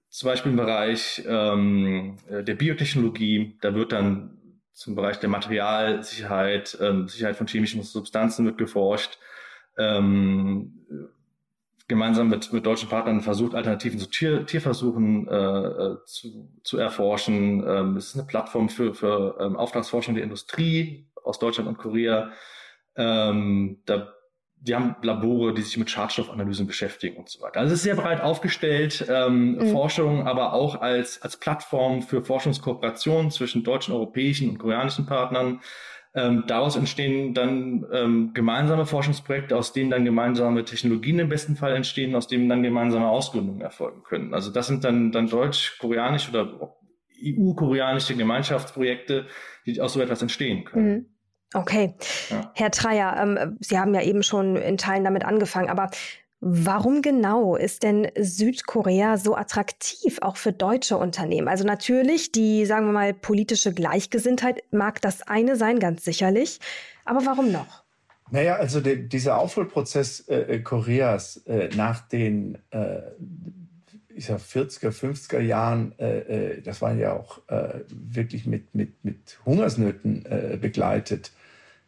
zum 0.10 0.30
Beispiel 0.30 0.52
im 0.52 0.58
Bereich 0.58 1.24
ähm, 1.28 2.18
der 2.30 2.54
Biotechnologie, 2.56 3.58
da 3.62 3.74
wird 3.74 3.92
dann 3.92 4.40
zum 4.74 4.96
Bereich 4.96 5.20
der 5.20 5.30
Materialsicherheit, 5.30 6.78
ähm, 6.82 7.08
Sicherheit 7.08 7.36
von 7.36 7.48
chemischen 7.48 7.84
Substanzen 7.84 8.46
wird 8.46 8.58
geforscht. 8.58 9.20
Ähm, 9.78 10.86
gemeinsam 11.88 12.30
mit, 12.30 12.54
mit 12.54 12.66
deutschen 12.66 12.90
Partnern 12.90 13.22
versucht, 13.22 13.56
Alternativen 13.56 14.00
zu 14.00 14.10
Tier, 14.10 14.46
Tierversuchen 14.46 15.28
äh, 15.28 15.34
äh, 15.36 15.98
zu, 16.06 16.50
zu 16.64 16.78
erforschen. 16.78 17.64
Ähm, 17.68 17.98
es 17.98 18.08
ist 18.08 18.16
eine 18.16 18.26
Plattform 18.26 18.70
für, 18.70 18.94
für 18.94 19.38
ähm, 19.40 19.56
Auftragsforschung 19.56 20.16
der 20.16 20.24
Industrie 20.24 21.08
aus 21.24 21.40
Deutschland 21.40 21.68
und 21.68 21.78
Korea. 21.78 22.32
Ähm, 22.96 23.82
da, 23.86 24.14
die 24.56 24.76
haben 24.76 24.96
Labore, 25.02 25.54
die 25.54 25.62
sich 25.62 25.78
mit 25.78 25.90
Schadstoffanalysen 25.90 26.68
beschäftigen 26.68 27.18
und 27.18 27.28
so 27.30 27.42
weiter. 27.42 27.60
Also 27.60 27.74
es 27.74 27.80
ist 27.80 27.84
sehr 27.84 27.96
breit 27.96 28.22
aufgestellt, 28.22 29.06
ähm, 29.10 29.56
mhm. 29.56 29.72
Forschung, 29.72 30.26
aber 30.26 30.54
auch 30.54 30.80
als, 30.80 31.22
als 31.22 31.36
Plattform 31.36 32.02
für 32.02 32.24
Forschungskooperation 32.24 33.30
zwischen 33.30 33.66
deutschen, 33.66 33.94
europäischen 33.94 34.50
und 34.50 34.58
koreanischen 34.60 35.06
Partnern. 35.06 35.60
Ähm, 36.16 36.44
daraus 36.46 36.76
entstehen 36.76 37.34
dann 37.34 37.86
ähm, 37.92 38.32
gemeinsame 38.34 38.86
Forschungsprojekte, 38.86 39.58
aus 39.58 39.74
denen 39.74 39.90
dann 39.90 40.06
gemeinsame 40.06 40.64
Technologien 40.64 41.18
im 41.18 41.30
besten 41.30 41.56
Fall 41.56 41.76
entstehen, 41.76 42.16
aus 42.16 42.28
denen 42.28 42.50
dann 42.50 42.62
gemeinsame 42.62 43.08
Ausgründungen 43.08 43.62
erfolgen 43.62 44.04
können. 44.04 44.34
Also 44.34 44.52
das 44.52 44.68
sind 44.68 44.84
dann, 44.84 45.12
dann 45.12 45.28
deutsch-koreanisch 45.28 46.30
oder 46.30 46.78
EU-koreanische 47.24 48.16
Gemeinschaftsprojekte, 48.16 49.26
die 49.66 49.82
aus 49.82 49.94
so 49.94 50.02
etwas 50.02 50.22
entstehen 50.22 50.66
können. 50.66 50.92
Mhm. 50.92 51.06
Okay. 51.56 51.96
Ja. 52.30 52.52
Herr 52.56 52.72
Treyer, 52.72 53.16
ähm, 53.22 53.58
Sie 53.60 53.78
haben 53.78 53.94
ja 53.94 54.02
eben 54.02 54.24
schon 54.24 54.56
in 54.56 54.78
Teilen 54.78 55.04
damit 55.04 55.24
angefangen, 55.24 55.70
aber 55.70 55.90
Warum 56.46 57.02
genau 57.02 57.56
ist 57.56 57.84
denn 57.84 58.12
Südkorea 58.20 59.16
so 59.16 59.34
attraktiv, 59.34 60.20
auch 60.22 60.36
für 60.36 60.52
deutsche 60.52 60.98
Unternehmen? 60.98 61.48
Also 61.48 61.64
natürlich, 61.64 62.34
die, 62.34 62.66
sagen 62.66 62.88
wir 62.88 62.92
mal, 62.92 63.14
politische 63.14 63.74
Gleichgesinntheit 63.74 64.62
mag 64.70 65.02
das 65.02 65.22
eine 65.22 65.56
sein, 65.56 65.80
ganz 65.80 66.04
sicherlich. 66.04 66.60
Aber 67.06 67.26
warum 67.26 67.54
noch? 67.54 67.86
Naja, 68.30 68.56
also 68.56 68.82
de, 68.82 69.08
dieser 69.08 69.40
Aufholprozess 69.40 70.28
äh, 70.28 70.60
Koreas 70.60 71.38
äh, 71.46 71.70
nach 71.78 72.06
den 72.10 72.58
äh, 72.72 73.04
ich 74.16 74.26
sag 74.26 74.40
40er, 74.40 74.92
50er 74.92 75.40
Jahren, 75.40 75.98
äh, 75.98 76.58
äh, 76.58 76.62
das 76.62 76.82
waren 76.82 77.00
ja 77.00 77.14
auch 77.14 77.40
äh, 77.48 77.86
wirklich 77.90 78.46
mit, 78.46 78.76
mit, 78.76 79.04
mit 79.06 79.40
Hungersnöten 79.46 80.26
begleitet. 80.60 81.32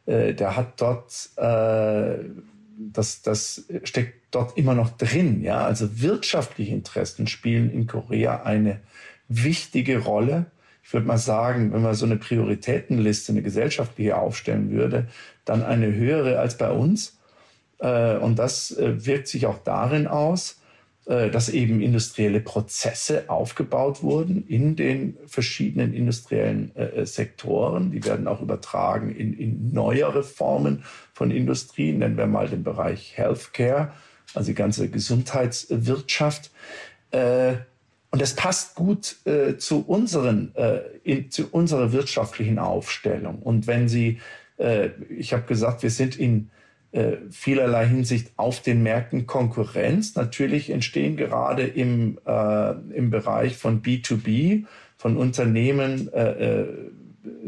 der 0.07 0.55
hat 0.55 0.79
dort 0.79 1.31
das, 2.77 3.21
das 3.21 3.65
steckt 3.83 4.35
dort 4.35 4.57
immer 4.57 4.73
noch 4.73 4.91
drin. 4.97 5.41
Ja? 5.41 5.65
Also 5.65 6.01
wirtschaftliche 6.01 6.73
Interessen 6.73 7.27
spielen 7.27 7.69
in 7.71 7.87
Korea 7.87 8.43
eine 8.43 8.81
wichtige 9.27 9.99
Rolle. 9.99 10.47
Ich 10.83 10.93
würde 10.93 11.07
mal 11.07 11.17
sagen, 11.17 11.73
wenn 11.73 11.81
man 11.81 11.95
so 11.95 12.05
eine 12.05 12.17
Prioritätenliste, 12.17 13.31
eine 13.31 13.41
gesellschaftliche 13.41 14.17
aufstellen 14.17 14.71
würde, 14.71 15.07
dann 15.43 15.63
eine 15.63 15.93
höhere 15.93 16.39
als 16.39 16.57
bei 16.57 16.69
uns. 16.69 17.17
Äh, 17.79 18.17
und 18.17 18.37
das 18.37 18.71
äh, 18.71 19.05
wirkt 19.05 19.27
sich 19.27 19.47
auch 19.47 19.59
darin 19.63 20.07
aus, 20.07 20.61
dass 21.05 21.49
eben 21.49 21.81
industrielle 21.81 22.39
Prozesse 22.39 23.29
aufgebaut 23.29 24.01
wurden 24.01 24.47
in 24.47 24.75
den 24.75 25.17
verschiedenen 25.27 25.93
industriellen 25.93 26.75
äh, 26.75 26.85
äh, 26.85 27.05
Sektoren. 27.05 27.91
Die 27.91 28.03
werden 28.05 28.27
auch 28.27 28.41
übertragen 28.41 29.15
in, 29.15 29.37
in 29.37 29.71
neuere 29.71 30.23
Formen 30.23 30.83
von 31.13 31.29
Industrie. 31.29 31.91
Nennen 31.91 32.17
wir 32.17 32.25
mal 32.25 32.47
den 32.47 32.63
Bereich 32.63 33.15
Healthcare, 33.17 33.91
also 34.33 34.47
die 34.47 34.55
ganze 34.55 34.89
Gesundheitswirtschaft. 34.89 36.49
Und 37.11 38.21
das 38.21 38.33
passt 38.33 38.75
gut 38.75 39.15
zu, 39.57 39.85
unseren, 39.87 40.53
in, 41.03 41.31
zu 41.31 41.47
unserer 41.51 41.93
wirtschaftlichen 41.93 42.59
Aufstellung. 42.59 43.41
Und 43.41 43.67
wenn 43.67 43.87
Sie, 43.87 44.19
ich 45.09 45.31
habe 45.31 45.43
gesagt, 45.43 45.83
wir 45.83 45.91
sind 45.91 46.17
in 46.17 46.49
äh, 46.95 47.17
vielerlei 47.29 47.87
Hinsicht 47.87 48.31
auf 48.37 48.61
den 48.61 48.81
Märkten 48.81 49.27
Konkurrenz. 49.27 50.15
Natürlich 50.15 50.69
entstehen 50.69 51.17
gerade 51.17 51.63
im, 51.63 52.17
äh, 52.25 52.71
im 52.95 53.09
Bereich 53.09 53.57
von 53.57 53.81
B2B, 53.81 54.63
von 54.95 55.17
Unternehmen 55.17 56.11
äh, 56.13 56.61
äh, 56.61 56.67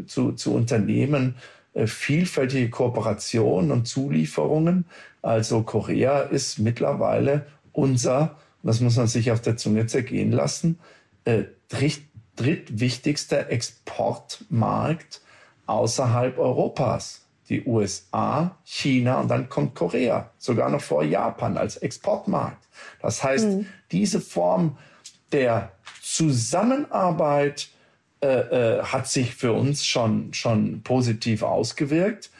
zu, 0.06 0.32
zu 0.32 0.54
Unternehmen, 0.54 1.36
äh, 1.72 1.86
vielfältige 1.86 2.68
Kooperationen 2.68 3.72
und 3.72 3.88
Zulieferungen. 3.88 4.84
Also 5.22 5.62
Korea 5.62 6.20
ist 6.20 6.58
mittlerweile 6.58 7.46
unser, 7.72 8.36
das 8.62 8.80
muss 8.80 8.98
man 8.98 9.06
sich 9.06 9.32
auf 9.32 9.40
der 9.40 9.56
Zunge 9.56 9.86
zergehen 9.86 10.30
lassen, 10.30 10.78
dritt, 11.68 12.00
drittwichtigster 12.36 13.50
Exportmarkt 13.50 15.22
außerhalb 15.66 16.38
Europas 16.38 17.27
die 17.48 17.64
USA, 17.64 18.56
China 18.64 19.20
und 19.20 19.28
dann 19.28 19.48
kommt 19.48 19.74
Korea, 19.74 20.30
sogar 20.38 20.70
noch 20.70 20.82
vor 20.82 21.02
Japan 21.02 21.56
als 21.56 21.76
Exportmarkt. 21.78 22.62
Das 23.00 23.22
heißt, 23.22 23.46
mhm. 23.46 23.66
diese 23.90 24.20
Form 24.20 24.76
der 25.32 25.72
Zusammenarbeit 26.02 27.68
äh, 28.20 28.26
äh, 28.78 28.82
hat 28.82 29.08
sich 29.08 29.34
für 29.34 29.52
uns 29.52 29.84
schon, 29.84 30.32
schon 30.34 30.82
positiv 30.82 31.42
ausgewirkt. 31.42 32.30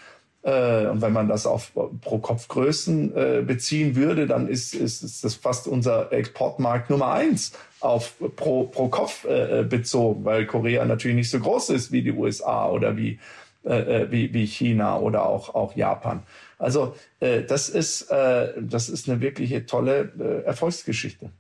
Äh, 0.43 0.87
und 0.87 1.03
wenn 1.03 1.13
man 1.13 1.29
das 1.29 1.47
auf 1.47 1.73
Pro-Kopf-Größen 2.01 3.17
äh, 3.17 3.43
beziehen 3.47 3.95
würde, 3.95 4.27
dann 4.27 4.49
ist, 4.49 4.75
ist, 4.75 5.03
ist 5.03 5.25
das 5.25 5.35
fast 5.35 5.69
unser 5.69 6.13
Exportmarkt 6.13 6.91
Nummer 6.91 7.13
eins 7.13 7.53
auf 7.81 8.15
pro, 8.37 8.65
pro 8.65 8.89
Kopf 8.89 9.25
äh, 9.25 9.65
bezogen, 9.69 10.25
weil 10.25 10.47
Korea 10.47 10.85
natürlich 10.85 11.17
nicht 11.17 11.31
so 11.31 11.39
groß 11.39 11.71
ist 11.71 11.93
wie 11.93 12.03
die 12.03 12.13
USA 12.13 12.69
oder 12.69 12.97
wie, 12.97 13.21
äh, 13.69 14.11
wie, 14.11 14.33
wie 14.35 14.47
China 14.47 14.99
oder 14.99 15.27
auch, 15.27 15.55
auch 15.55 15.77
Japan. 15.77 16.23
Also 16.59 16.95
äh, 17.21 17.43
das, 17.43 17.69
ist, 17.69 18.11
äh, 18.11 18.53
das 18.61 18.89
ist 18.89 19.09
eine 19.09 19.21
wirkliche 19.21 19.67
tolle 19.67 20.13
äh, 20.19 20.45
Erfolgsgeschichte. 20.45 21.31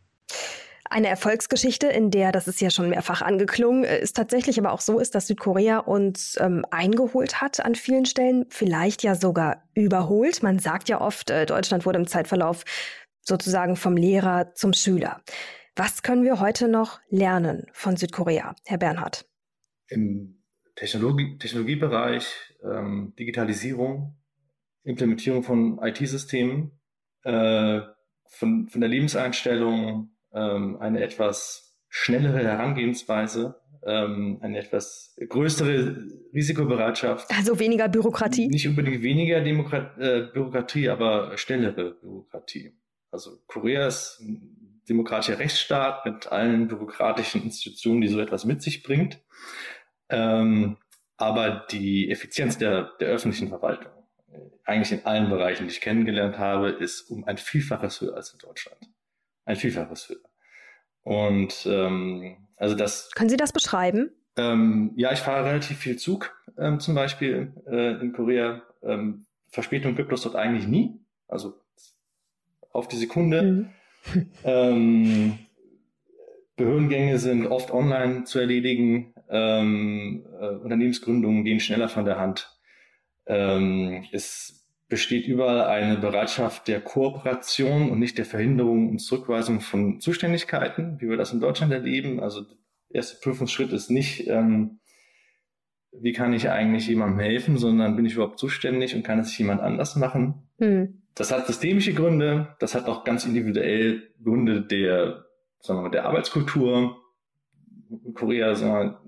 Eine 0.91 1.09
Erfolgsgeschichte, 1.09 1.87
in 1.89 2.11
der, 2.11 2.33
das 2.33 2.49
ist 2.49 2.63
ja 2.63 2.71
schon 2.71 2.89
mehrfach 2.89 3.21
angeklungen, 3.21 3.85
ist 3.85 4.17
tatsächlich 4.17 4.59
aber 4.59 4.73
auch 4.73 4.81
so 4.81 4.99
ist, 4.99 5.15
dass 5.15 5.27
Südkorea 5.27 5.81
uns 5.81 6.39
ähm, 6.41 6.65
eingeholt 6.71 7.43
hat 7.43 7.63
an 7.63 7.75
vielen 7.75 8.07
Stellen, 8.07 8.47
vielleicht 8.49 9.03
ja 9.03 9.15
sogar 9.15 9.65
überholt. 9.75 10.43
Man 10.43 10.59
sagt 10.59 10.89
ja 10.89 11.01
oft, 11.03 11.29
äh, 11.29 11.45
Deutschland 11.45 11.85
wurde 11.85 11.99
im 11.99 12.07
Zeitverlauf 12.07 12.65
sozusagen 13.21 13.77
vom 13.77 13.99
Lehrer 13.99 14.55
zum 14.55 14.73
Schüler. 14.73 15.21
Was 15.77 16.03
können 16.03 16.25
wir 16.25 16.41
heute 16.41 16.69
noch 16.69 17.01
lernen 17.11 17.67
von 17.73 17.97
Südkorea, 17.97 18.57
Herr 18.65 18.79
Bernhard? 18.79 19.27
Im 19.89 20.38
Technologie, 20.79 21.37
Technologiebereich, 21.39 22.25
ähm, 22.63 23.13
Digitalisierung, 23.19 24.17
Implementierung 24.85 25.43
von 25.43 25.81
IT-Systemen, 25.83 26.71
äh, 27.25 27.81
von, 28.27 28.69
von 28.69 28.81
der 28.81 28.89
Lebenseinstellung, 28.89 30.11
ähm, 30.33 30.77
eine 30.79 31.03
etwas 31.03 31.77
schnellere 31.89 32.45
Herangehensweise, 32.45 33.57
ähm, 33.85 34.39
eine 34.41 34.59
etwas 34.59 35.17
größere 35.29 35.97
Risikobereitschaft. 36.33 37.29
Also 37.37 37.59
weniger 37.59 37.89
Bürokratie? 37.89 38.47
Nicht 38.47 38.69
unbedingt 38.69 39.03
weniger 39.03 39.41
Demokrat 39.41 39.99
äh, 39.99 40.29
Bürokratie, 40.33 40.91
aber 40.91 41.37
schnellere 41.37 41.95
Bürokratie. 41.95 42.73
Also 43.11 43.33
Korea 43.49 43.89
ist 43.89 44.21
ein 44.21 44.83
demokratischer 44.89 45.41
Rechtsstaat 45.41 46.07
mit 46.07 46.31
allen 46.31 46.69
bürokratischen 46.69 47.43
Institutionen, 47.43 48.01
die 48.01 48.09
so 48.09 48.21
etwas 48.21 48.45
mit 48.45 48.63
sich 48.63 48.85
bringt. 48.85 49.21
Ähm, 50.11 50.77
aber 51.17 51.67
die 51.71 52.11
Effizienz 52.11 52.59
der, 52.59 52.93
der 53.01 53.09
öffentlichen 53.09 53.49
Verwaltung, 53.49 53.93
äh, 54.33 54.39
eigentlich 54.65 54.93
in 54.93 55.07
allen 55.07 55.29
Bereichen, 55.29 55.65
die 55.65 55.73
ich 55.73 55.81
kennengelernt 55.81 56.39
habe, 56.39 56.71
ist 56.71 57.11
um 57.11 57.25
ein 57.25 57.39
Vielfaches 57.39 58.01
höher 58.01 58.15
als 58.15 58.33
in 58.33 58.39
Deutschland 58.39 58.79
ein 59.49 59.57
Vielfaches 59.57 60.09
höher. 60.09 60.29
Und 61.03 61.67
ähm, 61.67 62.37
also 62.57 62.75
das. 62.77 63.11
Können 63.15 63.31
Sie 63.31 63.37
das 63.37 63.53
beschreiben? 63.53 64.11
Ähm, 64.37 64.93
ja, 64.95 65.11
ich 65.13 65.21
fahre 65.21 65.47
relativ 65.47 65.79
viel 65.79 65.97
Zug, 65.97 66.37
ähm, 66.59 66.81
zum 66.81 66.95
Beispiel 66.95 67.53
äh, 67.67 68.01
in 68.01 68.13
Korea. 68.13 68.63
Ähm, 68.83 69.25
Verspätung 69.49 69.97
gibt 69.97 70.13
es 70.13 70.23
dort 70.23 70.37
eigentlich 70.37 70.69
nie. 70.69 71.01
Also 71.27 71.55
auf 72.73 72.89
die 72.89 72.97
Sekunde. 72.97 73.43
Mhm. 73.43 74.31
ähm, 74.45 75.39
Behördengänge 76.57 77.19
sind 77.19 77.47
oft 77.47 77.71
online 77.71 78.25
zu 78.25 78.39
erledigen. 78.39 79.15
Ähm, 79.31 80.25
äh, 80.41 80.49
Unternehmensgründungen 80.49 81.45
gehen 81.45 81.61
schneller 81.61 81.89
von 81.89 82.05
der 82.05 82.19
Hand. 82.19 82.59
Ähm, 83.27 84.05
es 84.13 84.59
besteht 84.89 85.27
überall 85.27 85.67
eine 85.67 85.99
Bereitschaft 85.99 86.67
der 86.67 86.81
Kooperation 86.81 87.91
und 87.91 87.99
nicht 87.99 88.17
der 88.17 88.25
Verhinderung 88.25 88.89
und 88.89 88.99
Zurückweisung 89.01 89.61
von 89.61 90.01
Zuständigkeiten, 90.01 90.99
wie 91.01 91.11
wir 91.11 91.19
das 91.19 91.33
in 91.33 91.41
Deutschland 91.41 91.73
erleben. 91.73 92.21
Also 92.21 92.43
der 92.43 92.57
erste 92.91 93.21
Prüfungsschritt 93.21 93.73
ist 93.73 93.91
nicht, 93.91 94.27
ähm, 94.29 94.81
wie 95.93 96.13
kann 96.13 96.33
ich 96.33 96.49
eigentlich 96.49 96.89
jemandem 96.89 97.21
helfen, 97.21 97.59
sondern 97.59 97.97
bin 97.97 98.07
ich 98.07 98.15
überhaupt 98.15 98.39
zuständig 98.39 98.95
und 98.95 99.03
kann 99.03 99.19
es 99.19 99.37
jemand 99.37 99.61
anders 99.61 99.97
machen. 99.97 100.49
Hm. 100.59 101.03
Das 101.15 101.33
hat 101.33 101.47
systemische 101.47 101.93
Gründe, 101.93 102.55
das 102.61 102.75
hat 102.75 102.87
auch 102.87 103.05
ganz 103.05 103.27
individuell 103.27 104.11
Gründe 104.23 104.63
der, 104.63 105.25
sagen 105.61 105.81
wir 105.81 105.83
mal, 105.83 105.91
der 105.91 106.07
Arbeitskultur. 106.07 106.97
In 107.91 108.15
Korea, 108.15 108.55
sagen 108.55 108.73
wir, 108.73 109.01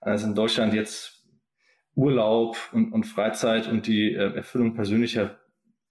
also 0.00 0.26
in 0.26 0.34
Deutschland 0.34 0.74
jetzt 0.74 1.24
Urlaub 1.94 2.56
und, 2.72 2.92
und 2.92 3.04
Freizeit 3.04 3.68
und 3.68 3.86
die 3.86 4.12
äh, 4.12 4.34
Erfüllung 4.34 4.74
persönlicher 4.74 5.38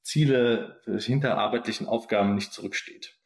Ziele 0.02 0.82
hinter 1.00 1.38
arbeitlichen 1.38 1.88
Aufgaben 1.88 2.36
nicht 2.36 2.52
zurücksteht. 2.52 3.18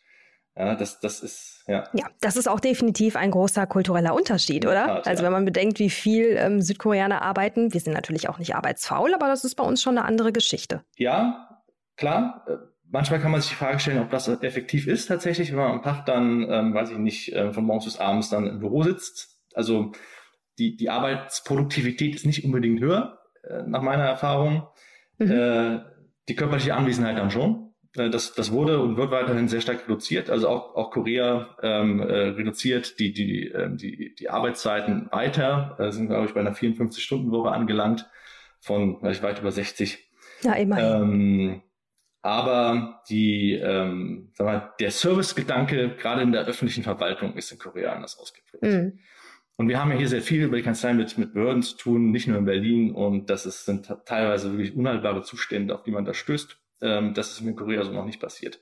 Ja, 0.56 0.74
das, 0.74 1.00
das 1.00 1.20
ist, 1.20 1.64
ja. 1.68 1.88
Ja, 1.94 2.08
das 2.20 2.36
ist 2.36 2.48
auch 2.48 2.60
definitiv 2.60 3.16
ein 3.16 3.30
großer 3.30 3.68
kultureller 3.68 4.16
Unterschied, 4.16 4.66
oder? 4.66 4.88
Tat, 4.88 5.08
also, 5.08 5.22
ja. 5.22 5.28
wenn 5.28 5.34
man 5.34 5.46
bedenkt, 5.46 5.78
wie 5.78 5.92
viel 5.92 6.36
ähm, 6.38 6.62
Südkoreaner 6.62 7.22
arbeiten, 7.22 7.74
wir 7.74 7.80
sind 7.80 7.94
natürlich 7.94 8.28
auch 8.28 8.40
nicht 8.40 8.56
arbeitsfaul, 8.56 9.14
aber 9.14 9.28
das 9.28 9.44
ist 9.44 9.54
bei 9.54 9.64
uns 9.64 9.84
schon 9.84 9.98
eine 9.98 10.08
andere 10.08 10.32
Geschichte. 10.32 10.84
Ja, 10.96 11.62
klar. 11.96 12.44
Äh, 12.48 12.54
manchmal 12.90 13.20
kann 13.20 13.32
man 13.32 13.42
sich 13.42 13.52
die 13.52 13.56
Frage 13.56 13.80
stellen, 13.80 14.00
ob 14.00 14.10
das 14.10 14.28
effektiv 14.28 14.88
ist 14.88 15.06
tatsächlich, 15.06 15.52
wenn 15.52 15.60
man 15.60 15.72
am 15.74 15.84
Tag 15.84 16.06
dann, 16.08 16.48
ähm, 16.50 16.74
weiß 16.74 16.90
ich 16.90 16.98
nicht, 16.98 17.34
äh, 17.34 17.54
von 17.54 17.64
morgens 17.64 17.86
bis 17.86 18.00
abends 18.00 18.30
dann 18.30 18.48
im 18.48 18.60
Büro 18.60 18.82
sitzt. 18.82 19.37
Also, 19.58 19.92
die, 20.58 20.78
die 20.78 20.90
Arbeitsproduktivität 20.90 22.16
ist 22.16 22.26
nicht 22.26 22.46
unbedingt 22.46 22.80
höher, 22.80 23.20
äh, 23.44 23.64
nach 23.64 23.82
meiner 23.82 24.06
Erfahrung. 24.06 24.68
Mhm. 25.18 25.32
Äh, 25.32 25.80
die 26.30 26.36
körperliche 26.36 26.76
Anwesenheit 26.76 27.18
dann 27.18 27.32
schon. 27.32 27.74
Äh, 27.96 28.10
das, 28.10 28.34
das 28.34 28.52
wurde 28.52 28.80
und 28.80 28.98
wird 28.98 29.12
weiterhin 29.12 29.48
sehr 29.48 29.62
stark 29.62 29.84
reduziert. 29.86 30.30
Also 30.30 30.50
auch, 30.50 30.76
auch 30.76 30.92
Korea 30.92 31.56
ähm, 31.62 32.00
äh, 32.00 32.30
reduziert 32.30 33.00
die, 33.00 33.14
die, 33.14 33.52
äh, 33.52 33.70
die, 33.76 34.16
die 34.16 34.30
Arbeitszeiten 34.30 35.10
weiter. 35.12 35.76
Sind, 35.92 36.08
glaube 36.08 36.26
ich, 36.26 36.34
bei 36.34 36.40
einer 36.40 36.54
54-Stunden-Woche 36.54 37.52
angelangt 37.52 38.10
von 38.60 39.00
vielleicht 39.00 39.24
weit 39.24 39.40
über 39.40 39.52
60. 39.52 39.98
Ja, 40.42 40.54
immerhin. 40.54 41.02
Ähm, 41.02 41.62
aber 42.22 43.02
die, 43.10 43.54
ähm, 43.54 44.32
sag 44.34 44.46
mal, 44.46 44.74
der 44.80 44.92
Servicegedanke 44.92 45.96
gerade 45.96 46.24
in 46.24 46.32
der 46.32 46.46
öffentlichen 46.46 46.84
Verwaltung 46.84 47.36
ist 47.38 47.52
in 47.52 47.60
Korea 47.60 47.94
anders 47.94 48.20
ausgeprägt. 48.20 48.64
Mhm. 48.64 49.00
Und 49.58 49.70
wir 49.70 49.80
haben 49.80 49.92
ja 49.92 49.98
hier 49.98 50.08
sehr 50.08 50.22
viel 50.22 50.44
über 50.44 50.56
die 50.56 50.64
Kanzlei 50.64 50.94
mit, 50.94 51.18
mit 51.18 51.34
Behörden 51.34 51.64
zu 51.64 51.76
tun, 51.78 52.12
nicht 52.12 52.28
nur 52.28 52.38
in 52.38 52.46
Berlin. 52.46 52.92
Und 52.94 53.30
das 53.32 53.48
ist, 53.48 53.66
sind 53.66 53.92
teilweise 54.06 54.52
wirklich 54.52 54.76
unhaltbare 54.76 55.24
Zustände, 55.24 55.74
auf 55.74 55.84
die 55.84 55.92
man 55.92 56.06
da 56.06 56.14
stößt. 56.14 56.58
Ähm, 56.84 57.16
das 57.16 57.32
ist 57.32 57.42
in 57.42 57.56
Korea 57.56 57.84
so 57.84 57.92
noch 57.92 58.06
nicht 58.06 58.20
passiert. 58.20 58.62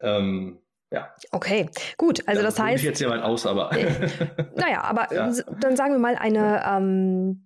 Ähm, 0.00 0.58
ja. 0.90 1.14
Okay, 1.30 1.68
gut. 1.98 2.26
Also 2.26 2.40
ja, 2.40 2.46
das 2.46 2.58
heißt. 2.58 2.82
Ich 2.82 2.88
jetzt 2.88 2.98
sehr 2.98 3.10
weit 3.10 3.22
aus, 3.22 3.46
aber. 3.46 3.72
Äh, 3.72 4.08
naja, 4.56 4.82
aber 4.82 5.12
ja. 5.14 5.30
dann 5.60 5.76
sagen 5.76 5.92
wir 5.92 5.98
mal 5.98 6.16
eine, 6.16 6.64
ähm, 6.66 7.44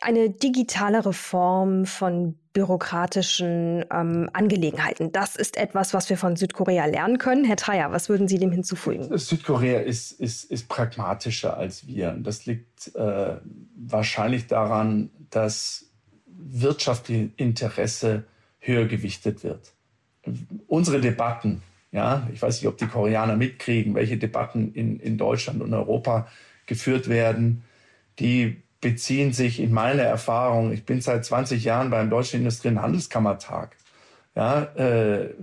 eine 0.00 0.30
digitalere 0.30 1.12
Form 1.12 1.84
von 1.84 2.38
bürokratischen 2.58 3.84
ähm, 3.92 4.28
Angelegenheiten. 4.32 5.12
Das 5.12 5.36
ist 5.36 5.56
etwas, 5.56 5.94
was 5.94 6.10
wir 6.10 6.16
von 6.16 6.34
Südkorea 6.34 6.86
lernen 6.86 7.18
können. 7.18 7.44
Herr 7.44 7.54
Treyer, 7.54 7.92
was 7.92 8.08
würden 8.08 8.26
Sie 8.26 8.38
dem 8.38 8.50
hinzufügen? 8.50 9.16
Südkorea 9.16 9.78
ist, 9.78 10.10
ist, 10.10 10.42
ist 10.50 10.68
pragmatischer 10.68 11.56
als 11.56 11.86
wir. 11.86 12.16
Das 12.18 12.46
liegt 12.46 12.96
äh, 12.96 13.36
wahrscheinlich 13.76 14.48
daran, 14.48 15.10
dass 15.30 15.86
wirtschaftliche 16.26 17.30
Interesse 17.36 18.24
höher 18.58 18.86
gewichtet 18.86 19.44
wird. 19.44 19.72
Unsere 20.66 21.00
Debatten 21.00 21.62
ja, 21.90 22.28
ich 22.34 22.42
weiß 22.42 22.60
nicht, 22.60 22.68
ob 22.68 22.76
die 22.76 22.86
Koreaner 22.86 23.36
mitkriegen, 23.36 23.94
welche 23.94 24.18
Debatten 24.18 24.72
in, 24.74 25.00
in 25.00 25.16
Deutschland 25.16 25.62
und 25.62 25.72
Europa 25.72 26.28
geführt 26.66 27.08
werden. 27.08 27.64
Die 28.18 28.62
beziehen 28.80 29.32
sich 29.32 29.60
in 29.60 29.72
meiner 29.72 30.04
Erfahrung, 30.04 30.72
ich 30.72 30.84
bin 30.84 31.00
seit 31.00 31.24
20 31.24 31.64
Jahren 31.64 31.90
beim 31.90 32.10
Deutschen 32.10 32.40
Industrie- 32.40 32.68
und 32.68 32.82
Handelskammertag. 32.82 33.76
Ja, 34.36 34.62
äh, 34.76 35.34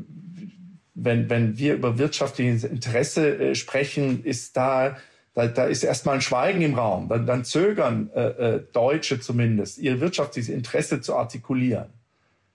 wenn, 0.93 1.29
wenn 1.29 1.57
wir 1.57 1.73
über 1.75 1.97
wirtschaftliches 1.97 2.63
Interesse 2.63 3.37
äh, 3.37 3.55
sprechen, 3.55 4.23
ist 4.23 4.55
da, 4.55 4.95
da, 5.33 5.47
da 5.47 5.65
ist 5.65 5.83
erstmal 5.83 6.15
ein 6.15 6.21
Schweigen 6.21 6.61
im 6.61 6.75
Raum. 6.75 7.09
Dann, 7.09 7.25
dann 7.25 7.43
zögern 7.43 8.09
äh, 8.15 8.21
äh, 8.21 8.63
Deutsche 8.71 9.19
zumindest, 9.19 9.77
ihr 9.77 9.99
wirtschaftliches 9.99 10.49
Interesse 10.49 11.01
zu 11.01 11.15
artikulieren. 11.15 11.89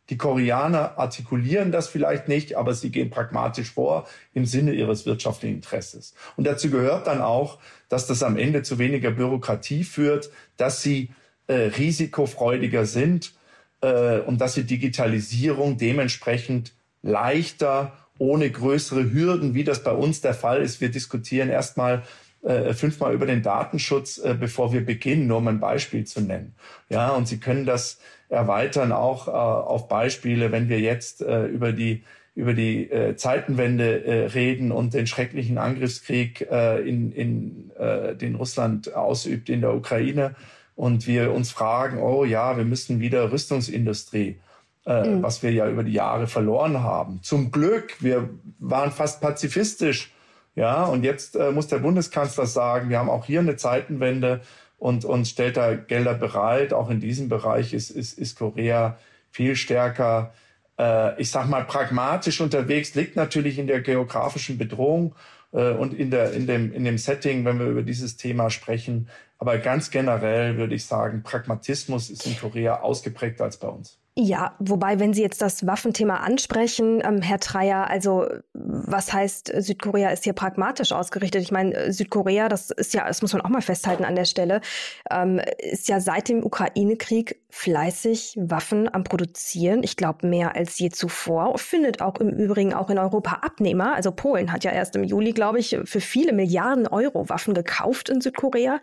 Die 0.08 0.16
Koreaner 0.16 0.98
artikulieren 0.98 1.70
das 1.70 1.86
vielleicht 1.86 2.26
nicht, 2.26 2.56
aber 2.56 2.74
sie 2.74 2.90
gehen 2.90 3.10
pragmatisch 3.10 3.70
vor 3.70 4.08
im 4.32 4.44
Sinne 4.44 4.72
ihres 4.72 5.06
wirtschaftlichen 5.06 5.56
Interesses. 5.56 6.14
Und 6.36 6.46
dazu 6.46 6.68
gehört 6.68 7.06
dann 7.06 7.20
auch, 7.20 7.58
dass 7.90 8.06
das 8.06 8.22
am 8.22 8.38
Ende 8.38 8.62
zu 8.62 8.78
weniger 8.78 9.10
Bürokratie 9.10 9.84
führt, 9.84 10.30
dass 10.56 10.80
sie 10.80 11.10
äh, 11.48 11.54
risikofreudiger 11.54 12.86
sind 12.86 13.34
äh, 13.82 14.20
und 14.20 14.40
dass 14.40 14.54
sie 14.54 14.64
Digitalisierung 14.64 15.76
dementsprechend 15.76 16.72
leichter, 17.02 17.92
ohne 18.16 18.50
größere 18.50 19.12
Hürden, 19.12 19.54
wie 19.54 19.64
das 19.64 19.82
bei 19.82 19.92
uns 19.92 20.20
der 20.20 20.34
Fall 20.34 20.62
ist. 20.62 20.80
Wir 20.80 20.90
diskutieren 20.90 21.48
erstmal 21.48 22.04
äh, 22.42 22.72
fünfmal 22.74 23.12
über 23.12 23.26
den 23.26 23.42
Datenschutz, 23.42 24.18
äh, 24.18 24.34
bevor 24.38 24.72
wir 24.72 24.84
beginnen, 24.84 25.26
nur 25.26 25.38
um 25.38 25.48
ein 25.48 25.60
Beispiel 25.60 26.06
zu 26.06 26.20
nennen. 26.20 26.54
Ja, 26.88 27.10
und 27.10 27.28
Sie 27.28 27.38
können 27.38 27.66
das 27.66 27.98
erweitern 28.28 28.92
auch 28.92 29.26
äh, 29.26 29.30
auf 29.30 29.88
Beispiele, 29.88 30.52
wenn 30.52 30.68
wir 30.68 30.80
jetzt 30.80 31.22
äh, 31.22 31.46
über 31.46 31.72
die 31.72 32.04
über 32.34 32.54
die 32.54 32.90
äh, 32.90 33.16
Zeitenwende 33.16 34.04
äh, 34.04 34.26
reden 34.26 34.72
und 34.72 34.94
den 34.94 35.06
schrecklichen 35.06 35.58
Angriffskrieg, 35.58 36.48
äh, 36.50 36.80
in, 36.80 37.12
in, 37.12 37.70
äh, 37.78 38.14
den 38.14 38.36
Russland 38.36 38.94
ausübt 38.94 39.48
in 39.48 39.60
der 39.60 39.74
Ukraine 39.74 40.34
und 40.76 41.06
wir 41.06 41.32
uns 41.32 41.50
fragen, 41.50 41.98
oh 41.98 42.24
ja, 42.24 42.56
wir 42.56 42.64
müssen 42.64 43.00
wieder 43.00 43.32
Rüstungsindustrie 43.32 44.38
äh, 44.86 45.08
mhm. 45.08 45.22
was 45.22 45.42
wir 45.42 45.52
ja 45.52 45.68
über 45.68 45.84
die 45.84 45.92
Jahre 45.92 46.26
verloren 46.26 46.82
haben. 46.82 47.20
Zum 47.22 47.50
Glück, 47.50 48.02
wir 48.02 48.30
waren 48.58 48.92
fast 48.92 49.20
pazifistisch. 49.20 50.12
Ja, 50.54 50.84
und 50.84 51.04
jetzt 51.04 51.36
äh, 51.36 51.52
muss 51.52 51.68
der 51.68 51.78
Bundeskanzler 51.78 52.46
sagen, 52.46 52.88
wir 52.88 52.98
haben 52.98 53.10
auch 53.10 53.24
hier 53.24 53.40
eine 53.40 53.56
Zeitenwende 53.56 54.40
und, 54.78 55.04
und 55.04 55.28
stellt 55.28 55.56
da 55.56 55.74
Gelder 55.74 56.14
bereit. 56.14 56.72
Auch 56.72 56.90
in 56.90 56.98
diesem 56.98 57.28
Bereich 57.28 57.72
ist, 57.72 57.90
ist, 57.90 58.18
ist 58.18 58.38
Korea 58.38 58.98
viel 59.30 59.54
stärker, 59.54 60.32
äh, 60.80 61.20
ich 61.20 61.30
sag 61.30 61.48
mal, 61.48 61.64
pragmatisch 61.64 62.40
unterwegs, 62.40 62.94
liegt 62.94 63.14
natürlich 63.14 63.58
in 63.58 63.66
der 63.66 63.82
geografischen 63.82 64.56
Bedrohung 64.56 65.14
äh, 65.52 65.72
und 65.72 65.92
in, 65.92 66.10
der, 66.10 66.32
in, 66.32 66.46
dem, 66.46 66.72
in 66.72 66.84
dem 66.84 66.96
Setting, 66.96 67.44
wenn 67.44 67.58
wir 67.58 67.66
über 67.66 67.82
dieses 67.82 68.16
Thema 68.16 68.48
sprechen. 68.48 69.08
Aber 69.38 69.58
ganz 69.58 69.90
generell 69.90 70.56
würde 70.56 70.74
ich 70.74 70.86
sagen, 70.86 71.22
Pragmatismus 71.22 72.08
ist 72.08 72.26
in 72.26 72.38
Korea 72.38 72.80
ausgeprägter 72.80 73.44
als 73.44 73.58
bei 73.58 73.68
uns. 73.68 73.99
Ja, 74.16 74.56
wobei, 74.58 74.98
wenn 74.98 75.14
Sie 75.14 75.22
jetzt 75.22 75.40
das 75.40 75.66
Waffenthema 75.66 76.16
ansprechen, 76.16 77.00
ähm, 77.04 77.22
Herr 77.22 77.38
Treyer, 77.38 77.88
also 77.88 78.26
was 78.52 79.12
heißt, 79.12 79.52
Südkorea 79.58 80.10
ist 80.10 80.24
hier 80.24 80.32
pragmatisch 80.32 80.90
ausgerichtet? 80.90 81.42
Ich 81.42 81.52
meine, 81.52 81.92
Südkorea, 81.92 82.48
das 82.48 82.70
ist 82.70 82.92
ja, 82.92 83.06
das 83.06 83.22
muss 83.22 83.32
man 83.32 83.40
auch 83.42 83.48
mal 83.48 83.62
festhalten 83.62 84.04
an 84.04 84.16
der 84.16 84.24
Stelle, 84.24 84.62
ähm, 85.10 85.40
ist 85.58 85.88
ja 85.88 86.00
seit 86.00 86.28
dem 86.28 86.44
Ukraine-Krieg 86.44 87.40
fleißig 87.50 88.36
Waffen 88.36 88.92
am 88.92 89.04
Produzieren. 89.04 89.84
Ich 89.84 89.96
glaube, 89.96 90.26
mehr 90.26 90.56
als 90.56 90.76
je 90.80 90.90
zuvor. 90.90 91.56
Findet 91.56 92.02
auch 92.02 92.16
im 92.16 92.30
Übrigen 92.30 92.74
auch 92.74 92.90
in 92.90 92.98
Europa 92.98 93.38
Abnehmer. 93.42 93.94
Also 93.94 94.10
Polen 94.10 94.52
hat 94.52 94.64
ja 94.64 94.72
erst 94.72 94.96
im 94.96 95.04
Juli, 95.04 95.32
glaube 95.32 95.60
ich, 95.60 95.78
für 95.84 96.00
viele 96.00 96.32
Milliarden 96.32 96.88
Euro 96.88 97.28
Waffen 97.28 97.54
gekauft 97.54 98.08
in 98.08 98.20
Südkorea. 98.20 98.80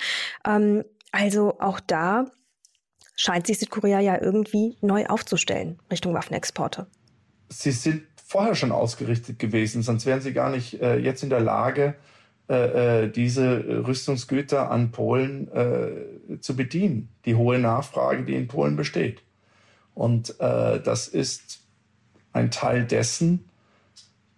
Ähm, 0.48 0.86
also 1.12 1.58
auch 1.60 1.80
da 1.80 2.26
scheint 3.18 3.48
sich 3.48 3.60
Südkorea 3.60 4.00
ja 4.00 4.22
irgendwie 4.22 4.78
neu 4.80 5.06
aufzustellen 5.08 5.80
Richtung 5.92 6.14
Waffenexporte. 6.14 6.88
Sie 7.50 7.72
sind 7.72 8.04
vorher 8.24 8.56
schon 8.56 8.72
ausgerichtet 8.72 9.40
gewesen, 9.40 9.82
sonst 9.82 10.06
wären 10.06 10.22
sie 10.22 10.34
gar 10.34 10.50
nicht 10.50 10.82
äh, 10.82 10.98
jetzt 10.98 11.24
in 11.24 11.30
der 11.30 11.40
Lage, 11.42 11.96
äh, 12.50 13.04
äh 13.04 13.10
diese 13.10 13.86
Rüstungsgüter 13.86 14.70
an 14.70 14.92
Polen 14.92 15.52
äh, 15.52 16.40
zu 16.40 16.56
bedienen. 16.56 17.10
Die 17.26 17.36
hohe 17.36 17.58
Nachfrage, 17.58 18.24
die 18.24 18.36
in 18.36 18.48
Polen 18.48 18.76
besteht. 18.76 19.22
Und 19.96 20.40
äh, 20.40 20.80
das 20.80 21.08
ist 21.08 21.62
ein 22.34 22.52
Teil 22.52 22.86
dessen, 22.86 23.50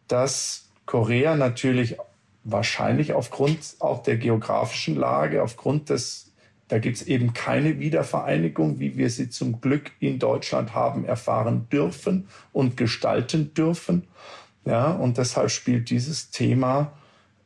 dass 0.08 0.70
Korea 0.86 1.36
natürlich 1.36 1.98
wahrscheinlich 2.44 3.14
aufgrund 3.14 3.76
auch 3.80 4.04
der 4.04 4.18
geografischen 4.18 4.96
Lage, 4.96 5.44
aufgrund 5.44 5.90
des 5.90 6.29
da 6.70 6.80
gibt 6.80 6.98
es 6.98 7.08
eben 7.08 7.34
keine 7.34 7.80
Wiedervereinigung, 7.80 8.80
wie 8.80 8.96
wir 8.96 9.10
sie 9.10 9.30
zum 9.30 9.60
Glück 9.60 9.92
in 10.00 10.20
Deutschland 10.20 10.74
haben 10.74 11.04
erfahren 11.04 11.68
dürfen 11.72 12.28
und 12.54 12.78
gestalten 12.78 13.54
dürfen. 13.54 14.08
Ja, 14.66 14.92
und 14.92 15.18
deshalb 15.18 15.50
spielt 15.50 15.90
dieses 15.90 16.30
Thema 16.30 16.94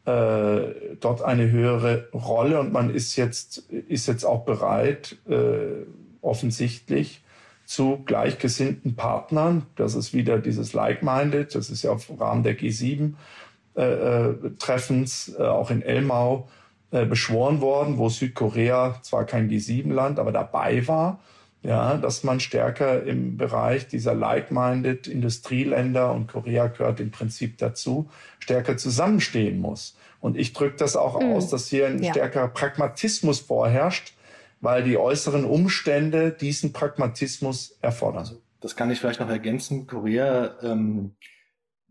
äh, 0.05 0.97
dort 0.99 1.21
eine 1.21 1.49
höhere 1.49 2.09
Rolle 2.13 2.59
und 2.59 2.73
man 2.73 2.89
ist 2.89 3.15
jetzt, 3.15 3.59
ist 3.69 4.07
jetzt 4.07 4.25
auch 4.25 4.43
bereit, 4.43 5.15
äh, 5.29 5.85
offensichtlich 6.21 7.23
zu 7.65 8.03
gleichgesinnten 8.05 8.95
Partnern. 8.95 9.65
Das 9.77 9.95
ist 9.95 10.13
wieder 10.13 10.39
dieses 10.39 10.73
Like-Minded, 10.73 11.55
das 11.55 11.69
ist 11.69 11.83
ja 11.83 11.93
im 11.93 11.99
Rahmen 12.17 12.43
der 12.43 12.57
G7-Treffens, 12.57 15.29
äh, 15.29 15.41
äh, 15.41 15.45
äh, 15.45 15.47
auch 15.47 15.71
in 15.71 15.81
Elmau, 15.81 16.49
äh, 16.93 17.07
beschworen 17.07 17.59
worden, 17.59 17.97
wo 17.97 18.07
Südkorea 18.07 18.99
zwar 19.01 19.25
kein 19.25 19.49
G7-Land, 19.49 20.19
aber 20.19 20.31
dabei 20.31 20.87
war, 20.87 21.19
ja, 21.63 21.97
dass 21.97 22.23
man 22.23 22.39
stärker 22.39 23.01
im 23.01 23.35
Bereich 23.35 23.87
dieser 23.87 24.13
like-minded 24.13 25.07
Industrieländer 25.07 26.13
und 26.13 26.27
Korea 26.27 26.67
gehört 26.67 26.99
im 26.99 27.09
Prinzip 27.09 27.57
dazu, 27.57 28.11
stärker 28.37 28.77
zusammenstehen 28.77 29.59
muss. 29.59 29.97
Und 30.19 30.37
ich 30.37 30.53
drücke 30.53 30.75
das 30.75 30.95
auch 30.95 31.19
mhm. 31.19 31.31
aus, 31.31 31.49
dass 31.49 31.67
hier 31.67 31.87
ein 31.87 32.03
ja. 32.03 32.11
stärkerer 32.11 32.49
Pragmatismus 32.49 33.39
vorherrscht, 33.39 34.13
weil 34.61 34.83
die 34.83 34.99
äußeren 34.99 35.45
Umstände 35.45 36.31
diesen 36.31 36.73
Pragmatismus 36.73 37.75
erfordern. 37.81 38.19
Also, 38.19 38.41
das 38.61 38.75
kann 38.75 38.91
ich 38.91 38.99
vielleicht 38.99 39.19
noch 39.19 39.29
ergänzen. 39.29 39.87
Korea 39.87 40.59
ähm, 40.61 41.15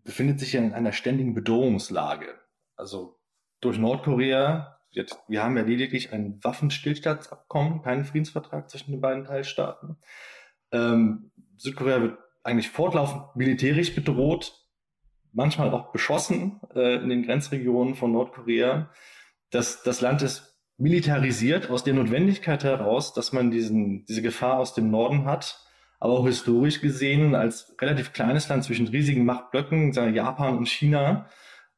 befindet 0.04 0.38
sich 0.38 0.54
in 0.54 0.72
einer 0.72 0.92
ständigen 0.92 1.34
Bedrohungslage. 1.34 2.36
Also 2.76 3.18
durch 3.60 3.78
Nordkorea 3.78 4.78
wir 5.28 5.42
haben 5.42 5.56
ja 5.56 5.62
lediglich 5.62 6.12
ein 6.12 6.38
Waffenstillstandsabkommen, 6.42 7.82
keinen 7.82 8.04
Friedensvertrag 8.04 8.68
zwischen 8.70 8.92
den 8.92 9.00
beiden 9.00 9.24
Teilstaaten. 9.24 9.96
Ähm, 10.70 11.30
Südkorea 11.56 12.00
wird 12.00 12.18
eigentlich 12.42 12.70
fortlaufend 12.70 13.36
militärisch 13.36 13.94
bedroht, 13.94 14.58
manchmal 15.32 15.70
auch 15.70 15.92
beschossen 15.92 16.60
äh, 16.74 16.96
in 16.96 17.08
den 17.08 17.24
Grenzregionen 17.24 17.94
von 17.94 18.12
Nordkorea. 18.12 18.90
Das, 19.50 19.82
das 19.82 20.00
Land 20.00 20.22
ist 20.22 20.52
militarisiert 20.76 21.70
aus 21.70 21.84
der 21.84 21.94
Notwendigkeit 21.94 22.64
heraus, 22.64 23.14
dass 23.14 23.32
man 23.32 23.50
diesen, 23.50 24.04
diese 24.06 24.22
Gefahr 24.22 24.58
aus 24.58 24.74
dem 24.74 24.90
Norden 24.90 25.24
hat, 25.24 25.60
aber 26.00 26.14
auch 26.14 26.26
historisch 26.26 26.80
gesehen 26.80 27.34
als 27.34 27.74
relativ 27.80 28.12
kleines 28.12 28.48
Land 28.48 28.64
zwischen 28.64 28.88
riesigen 28.88 29.24
Machtblöcken, 29.24 29.92
Japan 29.92 30.58
und 30.58 30.68
China, 30.68 31.28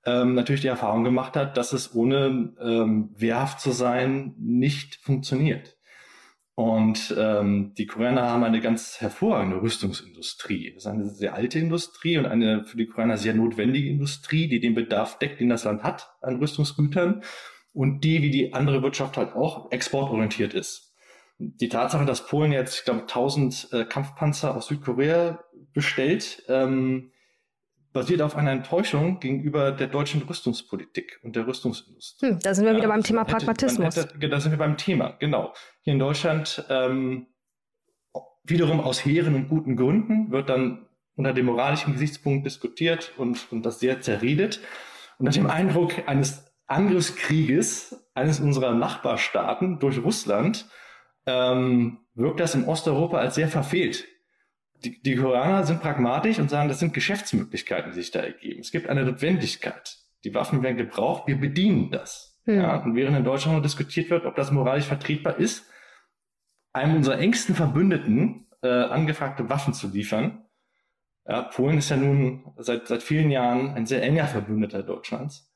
ähm, 0.07 0.35
natürlich 0.35 0.63
die 0.63 0.69
Erfahrung 0.69 1.05
gemacht 1.05 1.37
hat, 1.37 1.57
dass 1.57 1.73
es 1.73 1.95
ohne 1.95 2.55
ähm, 2.61 3.11
wehrhaft 3.17 3.61
zu 3.61 3.73
sein 3.73 4.35
nicht 4.39 4.97
funktioniert. 4.97 5.77
Und 6.57 7.13
ähm, 7.19 7.75
die 7.77 7.87
Koreaner 7.87 8.29
haben 8.29 8.45
eine 8.45 8.61
ganz 8.61 9.01
hervorragende 9.01 9.61
Rüstungsindustrie. 9.61 10.73
Das 10.75 10.85
ist 10.85 10.87
eine 10.87 11.09
sehr 11.09 11.35
alte 11.35 11.59
Industrie 11.59 12.17
und 12.17 12.27
eine 12.27 12.65
für 12.65 12.77
die 12.77 12.87
Koreaner 12.87 13.17
sehr 13.17 13.35
notwendige 13.35 13.91
Industrie, 13.91 14.47
die 14.47 14.61
den 14.61 14.75
Bedarf 14.75 15.19
deckt, 15.19 15.41
den 15.41 15.49
das 15.49 15.65
Land 15.65 15.83
hat 15.83 16.15
an 16.21 16.37
Rüstungsgütern 16.37 17.23
und 17.73 18.05
die, 18.05 18.23
wie 18.23 18.31
die 18.31 18.55
andere 18.55 18.83
Wirtschaft 18.83 19.17
halt 19.17 19.35
auch, 19.35 19.73
exportorientiert 19.73 20.55
ist. 20.55 20.95
Die 21.39 21.69
Tatsache, 21.69 22.05
dass 22.05 22.29
Polen 22.29 22.53
jetzt, 22.53 22.79
ich 22.79 22.85
glaube, 22.85 23.01
1000 23.01 23.69
äh, 23.73 23.85
Kampfpanzer 23.85 24.57
aus 24.57 24.69
Südkorea 24.69 25.41
bestellt, 25.73 26.45
ähm, 26.49 27.11
basiert 27.95 28.21
auf 28.21 28.37
einer 28.37 28.51
Enttäuschung 28.51 29.21
gegenüber 29.21 29.71
der 29.71 29.87
deutschen 29.87 30.21
Rüstungspolitik 30.23 31.21
und 31.23 31.37
der 31.37 31.47
Rüstungsindustrie. 31.47 32.27
Hm, 32.27 32.39
da 32.41 32.53
sind 32.53 32.65
wir 32.65 32.73
ja, 32.73 32.79
wieder 32.79 32.89
beim 32.89 33.05
Thema 33.05 33.25
Pragmatismus. 33.25 33.97
Hätte, 33.97 34.29
da 34.29 34.41
sind 34.41 34.51
wir 34.51 34.59
beim 34.59 34.77
Thema, 34.77 35.17
genau. 35.21 35.55
Hier 35.83 35.93
in 35.95 36.01
Deutschland 36.01 36.67
ähm, 36.69 37.29
wiederum 38.43 38.81
aus 38.81 39.05
hehren 39.05 39.37
und 39.37 39.49
guten 39.49 39.77
Gründen 39.77 40.33
wird 40.33 40.49
dann 40.51 40.87
unter 41.15 41.33
dem 41.33 41.47
moralischen 41.47 41.93
Gesichtspunkt 41.93 42.45
diskutiert 42.45 43.13
und, 43.17 43.47
und 43.53 43.65
das 43.65 43.79
sehr 43.79 44.01
zerredet. 44.01 44.61
Und 45.19 45.27
nach 45.27 45.33
dem 45.33 45.47
Eindruck 45.47 45.93
eines 46.07 46.53
Angriffskrieges 46.67 48.05
eines 48.13 48.41
unserer 48.41 48.75
Nachbarstaaten 48.75 49.79
durch 49.79 50.03
Russland 50.03 50.67
ähm, 51.27 51.99
wirkt 52.15 52.41
das 52.41 52.57
in 52.57 52.65
Osteuropa 52.65 53.19
als 53.19 53.37
sehr 53.37 53.49
verfehlt 53.49 54.05
die, 54.77 55.01
die 55.01 55.17
Koreaner 55.17 55.65
sind 55.65 55.81
pragmatisch 55.81 56.39
und 56.39 56.51
sagen, 56.51 56.69
das 56.69 56.79
sind 56.79 56.95
Geschäftsmöglichkeiten, 56.95 57.93
die 57.93 58.01
sich 58.01 58.11
da 58.11 58.21
ergeben. 58.21 58.61
Es 58.61 58.71
gibt 58.71 58.89
eine 58.89 59.05
Notwendigkeit. 59.05 59.99
Die 60.25 60.35
Waffen 60.35 60.63
werden 60.63 60.77
gebraucht, 60.77 61.27
wir 61.27 61.39
bedienen 61.39 61.91
das. 61.91 62.41
Hm. 62.45 62.57
Ja, 62.57 62.77
und 62.83 62.95
während 62.95 63.17
in 63.17 63.25
Deutschland 63.25 63.57
noch 63.57 63.63
diskutiert 63.63 64.11
wird, 64.11 64.27
ob 64.27 64.37
das 64.37 64.51
moralisch 64.51 64.87
vertretbar 64.87 65.39
ist, 65.39 65.71
einem 66.73 66.97
unserer 66.97 67.19
engsten 67.19 67.55
Verbündeten 67.55 68.47
äh, 68.63 68.69
angefragte 68.69 69.49
Waffen 69.49 69.75
zu 69.75 69.89
liefern. 69.89 70.45
Ja, 71.27 71.43
Polen 71.43 71.79
ist 71.79 71.91
ja 71.91 71.97
nun 71.97 72.53
seit, 72.59 72.89
seit 72.89 73.03
vielen 73.03 73.31
Jahren 73.31 73.75
ein 73.75 73.87
sehr 73.87 74.03
enger 74.03 74.27
Verbündeter 74.27 74.83
Deutschlands. 74.83 75.51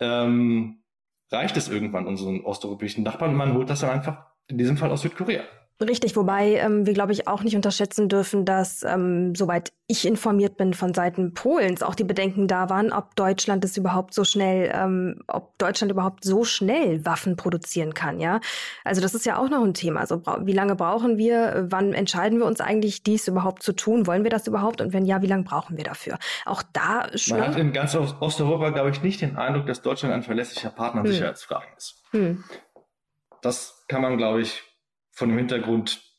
Ähm, 0.00 0.82
reicht 1.30 1.56
es 1.56 1.68
irgendwann 1.68 2.06
unseren 2.06 2.40
osteuropäischen 2.42 3.04
Nachbarn 3.04 3.32
und 3.32 3.36
man 3.36 3.54
holt 3.54 3.68
das 3.68 3.80
dann 3.80 3.90
einfach 3.90 4.26
in 4.46 4.58
diesem 4.58 4.76
Fall 4.76 4.90
aus 4.90 5.02
Südkorea. 5.02 5.42
Richtig, 5.82 6.16
wobei 6.16 6.54
ähm, 6.54 6.86
wir, 6.86 6.94
glaube 6.94 7.12
ich, 7.12 7.26
auch 7.28 7.42
nicht 7.42 7.56
unterschätzen 7.56 8.08
dürfen, 8.08 8.44
dass, 8.44 8.82
ähm, 8.82 9.34
soweit 9.34 9.72
ich 9.86 10.06
informiert 10.06 10.56
bin 10.56 10.74
von 10.74 10.94
Seiten 10.94 11.34
Polens, 11.34 11.82
auch 11.82 11.94
die 11.94 12.04
Bedenken 12.04 12.46
da 12.46 12.70
waren, 12.70 12.92
ob 12.92 13.16
Deutschland 13.16 13.64
es 13.64 13.76
überhaupt 13.76 14.14
so 14.14 14.24
schnell, 14.24 14.72
ähm, 14.74 15.22
ob 15.26 15.58
Deutschland 15.58 15.92
überhaupt 15.92 16.24
so 16.24 16.44
schnell 16.44 17.04
Waffen 17.04 17.36
produzieren 17.36 17.94
kann, 17.94 18.20
ja. 18.20 18.40
Also 18.84 19.00
das 19.00 19.14
ist 19.14 19.26
ja 19.26 19.38
auch 19.38 19.48
noch 19.48 19.62
ein 19.62 19.74
Thema. 19.74 20.00
Also 20.00 20.22
wie 20.40 20.52
lange 20.52 20.76
brauchen 20.76 21.18
wir, 21.18 21.66
wann 21.68 21.92
entscheiden 21.92 22.38
wir 22.38 22.46
uns 22.46 22.60
eigentlich, 22.60 23.02
dies 23.02 23.28
überhaupt 23.28 23.62
zu 23.62 23.72
tun? 23.72 24.06
Wollen 24.06 24.24
wir 24.24 24.30
das 24.30 24.46
überhaupt? 24.46 24.80
Und 24.80 24.92
wenn 24.92 25.04
ja, 25.04 25.20
wie 25.22 25.26
lange 25.26 25.44
brauchen 25.44 25.76
wir 25.76 25.84
dafür? 25.84 26.18
Auch 26.44 26.62
da 26.72 27.06
schon. 27.16 27.38
Man 27.38 27.48
hat 27.48 27.58
in 27.58 27.72
ganz 27.72 27.94
Osteuropa, 27.94 28.70
glaube 28.70 28.90
ich, 28.90 29.02
nicht 29.02 29.20
den 29.20 29.36
Eindruck, 29.36 29.66
dass 29.66 29.82
Deutschland 29.82 30.14
ein 30.14 30.22
verlässlicher 30.22 30.70
Partner 30.70 31.00
in 31.00 31.06
hm. 31.06 31.12
Sicherheitsfragen 31.12 31.68
ist. 31.76 32.02
Hm. 32.12 32.44
Das 33.42 33.84
kann 33.88 34.00
man, 34.00 34.16
glaube 34.16 34.40
ich, 34.40 34.62
von 35.12 35.28
dem 35.28 35.38
Hintergrund 35.38 36.11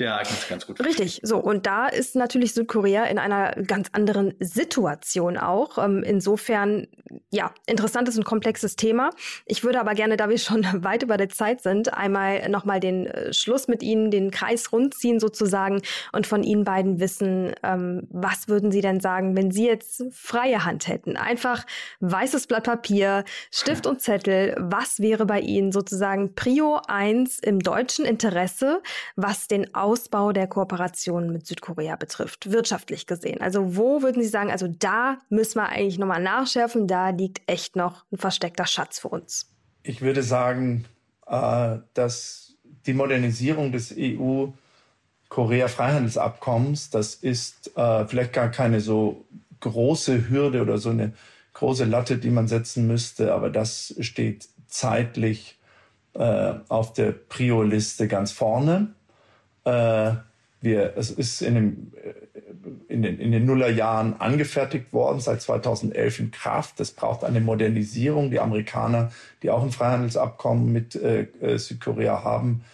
der 0.00 0.16
eignet 0.16 0.48
ganz 0.48 0.66
gut. 0.66 0.84
Richtig, 0.84 1.20
so. 1.22 1.38
Und 1.38 1.66
da 1.66 1.86
ist 1.86 2.16
natürlich 2.16 2.52
Südkorea 2.52 3.04
in 3.04 3.18
einer 3.18 3.52
ganz 3.52 3.88
anderen 3.92 4.34
Situation 4.40 5.36
auch. 5.36 5.78
Ähm, 5.78 6.02
insofern, 6.02 6.88
ja, 7.30 7.52
interessantes 7.66 8.18
und 8.18 8.24
komplexes 8.24 8.74
Thema. 8.74 9.10
Ich 9.46 9.62
würde 9.62 9.78
aber 9.78 9.94
gerne, 9.94 10.16
da 10.16 10.28
wir 10.28 10.38
schon 10.38 10.64
weit 10.82 11.04
über 11.04 11.16
der 11.16 11.28
Zeit 11.28 11.62
sind, 11.62 11.94
einmal 11.94 12.48
nochmal 12.48 12.80
den 12.80 13.06
äh, 13.06 13.32
Schluss 13.32 13.68
mit 13.68 13.84
Ihnen, 13.84 14.10
den 14.10 14.32
Kreis 14.32 14.72
rundziehen 14.72 15.20
sozusagen 15.20 15.80
und 16.12 16.26
von 16.26 16.42
Ihnen 16.42 16.64
beiden 16.64 16.98
wissen, 16.98 17.54
ähm, 17.62 18.08
was 18.10 18.48
würden 18.48 18.72
Sie 18.72 18.80
denn 18.80 18.98
sagen, 18.98 19.36
wenn 19.36 19.52
Sie 19.52 19.66
jetzt 19.66 20.02
freie 20.10 20.64
Hand 20.64 20.88
hätten? 20.88 21.16
Einfach 21.16 21.64
weißes 22.00 22.48
Blatt 22.48 22.64
Papier, 22.64 23.24
Stift 23.52 23.86
und 23.86 24.00
Zettel. 24.00 24.56
Was 24.58 24.98
wäre 24.98 25.24
bei 25.24 25.38
Ihnen 25.38 25.70
sozusagen 25.70 26.34
Prio 26.34 26.80
1 26.88 27.38
im 27.38 27.60
deutschen 27.60 28.04
Interesse, 28.04 28.82
was 29.14 29.46
den 29.46 29.72
Ausbau 29.84 30.32
der 30.32 30.46
Kooperation 30.46 31.30
mit 31.30 31.46
Südkorea 31.46 31.96
betrifft, 31.96 32.50
wirtschaftlich 32.50 33.06
gesehen? 33.06 33.40
Also 33.42 33.76
wo 33.76 34.02
würden 34.02 34.22
Sie 34.22 34.28
sagen, 34.28 34.50
also 34.50 34.66
da 34.66 35.18
müssen 35.28 35.58
wir 35.58 35.68
eigentlich 35.68 35.98
nochmal 35.98 36.22
nachschärfen, 36.22 36.86
da 36.86 37.10
liegt 37.10 37.42
echt 37.46 37.76
noch 37.76 38.04
ein 38.10 38.16
versteckter 38.16 38.66
Schatz 38.66 38.98
für 38.98 39.08
uns? 39.08 39.50
Ich 39.82 40.00
würde 40.00 40.22
sagen, 40.22 40.86
äh, 41.26 41.76
dass 41.92 42.54
die 42.86 42.94
Modernisierung 42.94 43.72
des 43.72 43.94
EU 43.96 44.46
Korea-Freihandelsabkommens, 45.28 46.90
das 46.90 47.14
ist 47.14 47.76
äh, 47.76 48.06
vielleicht 48.06 48.32
gar 48.32 48.50
keine 48.50 48.80
so 48.80 49.26
große 49.60 50.30
Hürde 50.30 50.62
oder 50.62 50.78
so 50.78 50.90
eine 50.90 51.12
große 51.52 51.84
Latte, 51.84 52.18
die 52.18 52.30
man 52.30 52.48
setzen 52.48 52.86
müsste, 52.86 53.34
aber 53.34 53.50
das 53.50 53.94
steht 54.00 54.48
zeitlich 54.66 55.58
äh, 56.14 56.54
auf 56.68 56.92
der 56.92 57.12
Prio-Liste 57.12 58.08
ganz 58.08 58.32
vorne. 58.32 58.94
Äh, 59.64 60.12
wir, 60.64 60.94
es 60.96 61.10
ist 61.10 61.42
in, 61.42 61.54
dem, 61.54 61.92
äh, 62.02 62.92
in, 62.92 63.02
den, 63.02 63.18
in 63.18 63.32
den 63.32 63.44
Nullerjahren 63.44 64.20
angefertigt 64.20 64.92
worden, 64.92 65.20
seit 65.20 65.42
2011 65.42 66.20
in 66.20 66.30
Kraft. 66.30 66.80
Das 66.80 66.92
braucht 66.92 67.22
eine 67.22 67.40
Modernisierung. 67.40 68.30
Die 68.30 68.40
Amerikaner, 68.40 69.12
die 69.42 69.50
auch 69.50 69.62
ein 69.62 69.70
Freihandelsabkommen 69.72 70.72
mit 70.72 70.96
äh, 70.96 71.26
äh, 71.40 71.58
Südkorea 71.58 72.24
haben, 72.24 72.64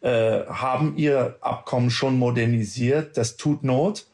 äh, 0.00 0.44
haben 0.46 0.96
ihr 0.96 1.36
Abkommen 1.40 1.90
schon 1.90 2.18
modernisiert. 2.18 3.16
Das 3.16 3.36
tut 3.36 3.64
Not. 3.64 4.06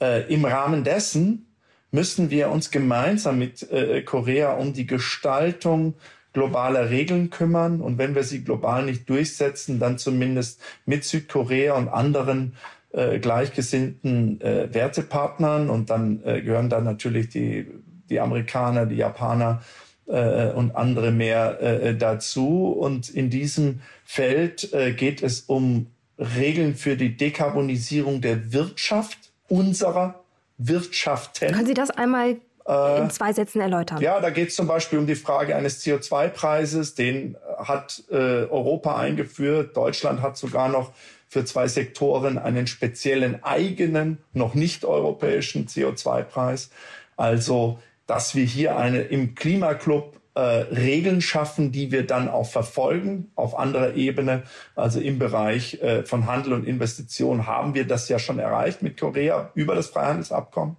Äh, 0.00 0.32
Im 0.32 0.44
Rahmen 0.44 0.82
dessen 0.82 1.46
müssen 1.92 2.30
wir 2.30 2.50
uns 2.50 2.70
gemeinsam 2.70 3.40
mit 3.40 3.66
Korea 4.06 4.52
um 4.52 4.72
die 4.72 4.86
Gestaltung 4.86 5.94
globaler 6.32 6.90
Regeln 6.90 7.30
kümmern 7.30 7.80
und 7.80 7.98
wenn 7.98 8.14
wir 8.14 8.22
sie 8.22 8.44
global 8.44 8.84
nicht 8.84 9.08
durchsetzen, 9.08 9.78
dann 9.78 9.98
zumindest 9.98 10.60
mit 10.86 11.04
Südkorea 11.04 11.74
und 11.74 11.88
anderen 11.88 12.54
äh, 12.92 13.18
gleichgesinnten 13.18 14.40
äh, 14.40 14.72
Wertepartnern 14.72 15.70
und 15.70 15.90
dann 15.90 16.22
äh, 16.24 16.40
gehören 16.40 16.68
dann 16.68 16.84
natürlich 16.84 17.28
die, 17.28 17.66
die 18.08 18.20
Amerikaner, 18.20 18.86
die 18.86 18.96
Japaner 18.96 19.62
äh, 20.06 20.50
und 20.50 20.74
andere 20.74 21.10
mehr 21.12 21.60
äh, 21.60 21.96
dazu. 21.96 22.68
Und 22.68 23.08
in 23.08 23.30
diesem 23.30 23.80
Feld 24.04 24.72
äh, 24.72 24.92
geht 24.92 25.22
es 25.22 25.42
um 25.42 25.86
Regeln 26.18 26.74
für 26.74 26.96
die 26.96 27.16
Dekarbonisierung 27.16 28.20
der 28.20 28.52
Wirtschaft, 28.52 29.18
unserer 29.48 30.22
Wirtschaften. 30.58 31.52
Können 31.52 31.66
Sie 31.66 31.74
das 31.74 31.90
einmal 31.90 32.36
äh, 32.70 33.00
in 33.02 33.10
zwei 33.10 33.32
Sätzen 33.32 33.60
erläutern. 33.60 34.00
Ja, 34.00 34.20
da 34.20 34.30
geht 34.30 34.48
es 34.48 34.56
zum 34.56 34.66
Beispiel 34.66 34.98
um 34.98 35.06
die 35.06 35.14
Frage 35.14 35.56
eines 35.56 35.84
CO2-Preises. 35.84 36.94
Den 36.94 37.36
hat 37.58 38.02
äh, 38.10 38.14
Europa 38.14 38.96
eingeführt. 38.96 39.76
Deutschland 39.76 40.22
hat 40.22 40.36
sogar 40.36 40.68
noch 40.68 40.92
für 41.28 41.44
zwei 41.44 41.68
Sektoren 41.68 42.38
einen 42.38 42.66
speziellen 42.66 43.42
eigenen, 43.44 44.18
noch 44.32 44.54
nicht 44.54 44.84
europäischen 44.84 45.66
CO2-Preis. 45.66 46.70
Also, 47.16 47.78
dass 48.06 48.34
wir 48.34 48.44
hier 48.44 48.76
eine 48.76 49.02
im 49.02 49.34
Klimaclub 49.34 50.20
äh, 50.34 50.40
Regeln 50.40 51.20
schaffen, 51.20 51.72
die 51.72 51.92
wir 51.92 52.06
dann 52.06 52.28
auch 52.28 52.48
verfolgen 52.48 53.30
auf 53.34 53.58
anderer 53.58 53.94
Ebene. 53.94 54.44
Also 54.74 55.00
im 55.00 55.18
Bereich 55.18 55.80
äh, 55.82 56.04
von 56.04 56.26
Handel 56.26 56.52
und 56.52 56.66
Investition 56.66 57.46
haben 57.46 57.74
wir 57.74 57.86
das 57.86 58.08
ja 58.08 58.18
schon 58.18 58.38
erreicht 58.38 58.82
mit 58.82 58.98
Korea 58.98 59.50
über 59.54 59.74
das 59.74 59.88
Freihandelsabkommen. 59.88 60.76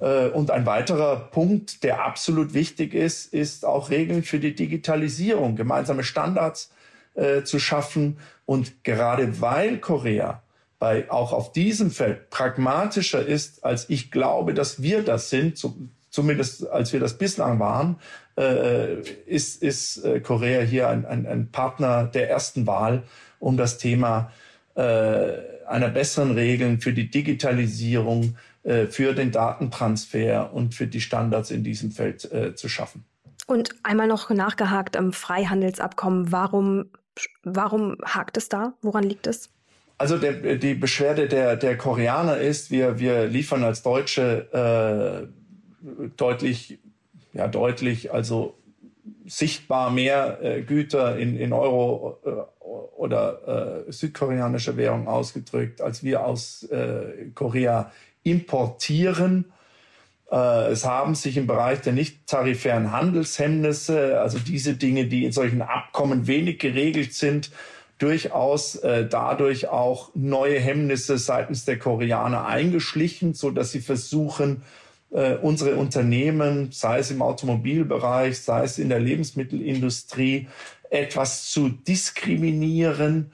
Äh, 0.00 0.28
und 0.28 0.50
ein 0.50 0.66
weiterer 0.66 1.16
Punkt, 1.16 1.82
der 1.82 2.04
absolut 2.04 2.54
wichtig 2.54 2.94
ist, 2.94 3.32
ist 3.32 3.64
auch 3.64 3.90
Regeln 3.90 4.22
für 4.22 4.38
die 4.38 4.54
Digitalisierung, 4.54 5.56
gemeinsame 5.56 6.04
Standards 6.04 6.70
äh, 7.14 7.42
zu 7.42 7.58
schaffen. 7.58 8.18
Und 8.44 8.84
gerade 8.84 9.40
weil 9.40 9.78
Korea 9.78 10.42
bei, 10.78 11.10
auch 11.10 11.32
auf 11.32 11.52
diesem 11.52 11.90
Feld 11.90 12.28
pragmatischer 12.30 13.24
ist, 13.24 13.64
als 13.64 13.88
ich 13.88 14.10
glaube, 14.10 14.52
dass 14.52 14.82
wir 14.82 15.02
das 15.02 15.30
sind, 15.30 15.56
zu, 15.56 15.88
zumindest 16.10 16.68
als 16.68 16.92
wir 16.92 17.00
das 17.00 17.16
bislang 17.16 17.58
waren, 17.58 17.96
äh, 18.36 19.00
ist, 19.24 19.62
ist 19.62 20.02
Korea 20.22 20.60
hier 20.60 20.88
ein, 20.88 21.06
ein, 21.06 21.26
ein 21.26 21.50
Partner 21.50 22.04
der 22.04 22.28
ersten 22.28 22.66
Wahl, 22.66 23.04
um 23.38 23.56
das 23.56 23.78
Thema 23.78 24.30
einer 24.74 25.88
besseren 25.88 26.32
Regeln 26.32 26.82
für 26.82 26.92
die 26.92 27.10
Digitalisierung, 27.10 28.36
äh, 28.66 28.86
für 28.88 29.14
den 29.14 29.30
Datentransfer 29.30 30.52
und 30.52 30.74
für 30.74 30.88
die 30.88 31.00
Standards 31.00 31.52
in 31.52 31.62
diesem 31.62 31.92
Feld 31.92 32.30
äh, 32.32 32.56
zu 32.56 32.68
schaffen. 32.68 33.04
Und 33.46 33.76
einmal 33.84 34.08
noch 34.08 34.28
nachgehakt 34.30 34.96
am 34.96 35.12
Freihandelsabkommen. 35.12 36.32
Warum, 36.32 36.86
warum 37.44 37.96
hakt 38.04 38.36
es 38.36 38.48
da? 38.48 38.74
Woran 38.82 39.04
liegt 39.04 39.28
es? 39.28 39.50
Also 39.98 40.18
der, 40.18 40.56
die 40.56 40.74
Beschwerde 40.74 41.28
der, 41.28 41.54
der 41.54 41.78
Koreaner 41.78 42.38
ist, 42.38 42.72
wir, 42.72 42.98
wir 42.98 43.26
liefern 43.26 43.62
als 43.62 43.82
Deutsche 43.84 45.30
äh, 45.30 46.08
deutlich, 46.16 46.80
ja 47.34 47.46
deutlich, 47.46 48.12
also 48.12 48.56
sichtbar 49.26 49.90
mehr 49.90 50.42
äh, 50.42 50.62
Güter 50.62 51.16
in, 51.16 51.36
in 51.36 51.52
Euro 51.52 52.18
äh, 52.24 52.66
oder 52.96 53.86
äh, 53.86 53.92
südkoreanischer 53.92 54.76
Währung 54.76 55.06
ausgedrückt, 55.06 55.80
als 55.80 56.02
wir 56.02 56.26
aus 56.26 56.64
äh, 56.64 57.30
Korea 57.34 57.92
importieren. 58.26 59.52
Äh, 60.30 60.72
es 60.72 60.84
haben 60.84 61.14
sich 61.14 61.36
im 61.36 61.46
Bereich 61.46 61.80
der 61.80 61.92
nicht 61.92 62.26
tarifären 62.26 62.92
Handelshemmnisse, 62.92 64.20
also 64.20 64.38
diese 64.38 64.74
Dinge, 64.74 65.06
die 65.06 65.24
in 65.24 65.32
solchen 65.32 65.62
Abkommen 65.62 66.26
wenig 66.26 66.58
geregelt 66.58 67.14
sind, 67.14 67.50
durchaus 67.98 68.74
äh, 68.76 69.06
dadurch 69.08 69.68
auch 69.68 70.10
neue 70.14 70.58
Hemmnisse 70.58 71.16
seitens 71.18 71.64
der 71.64 71.78
Koreaner 71.78 72.46
eingeschlichen, 72.46 73.32
so 73.32 73.50
dass 73.50 73.70
sie 73.70 73.80
versuchen, 73.80 74.62
äh, 75.12 75.36
unsere 75.36 75.76
Unternehmen, 75.76 76.72
sei 76.72 76.98
es 76.98 77.12
im 77.12 77.22
Automobilbereich, 77.22 78.40
sei 78.40 78.64
es 78.64 78.78
in 78.78 78.88
der 78.88 79.00
Lebensmittelindustrie, 79.00 80.48
etwas 80.90 81.48
zu 81.50 81.68
diskriminieren. 81.68 83.32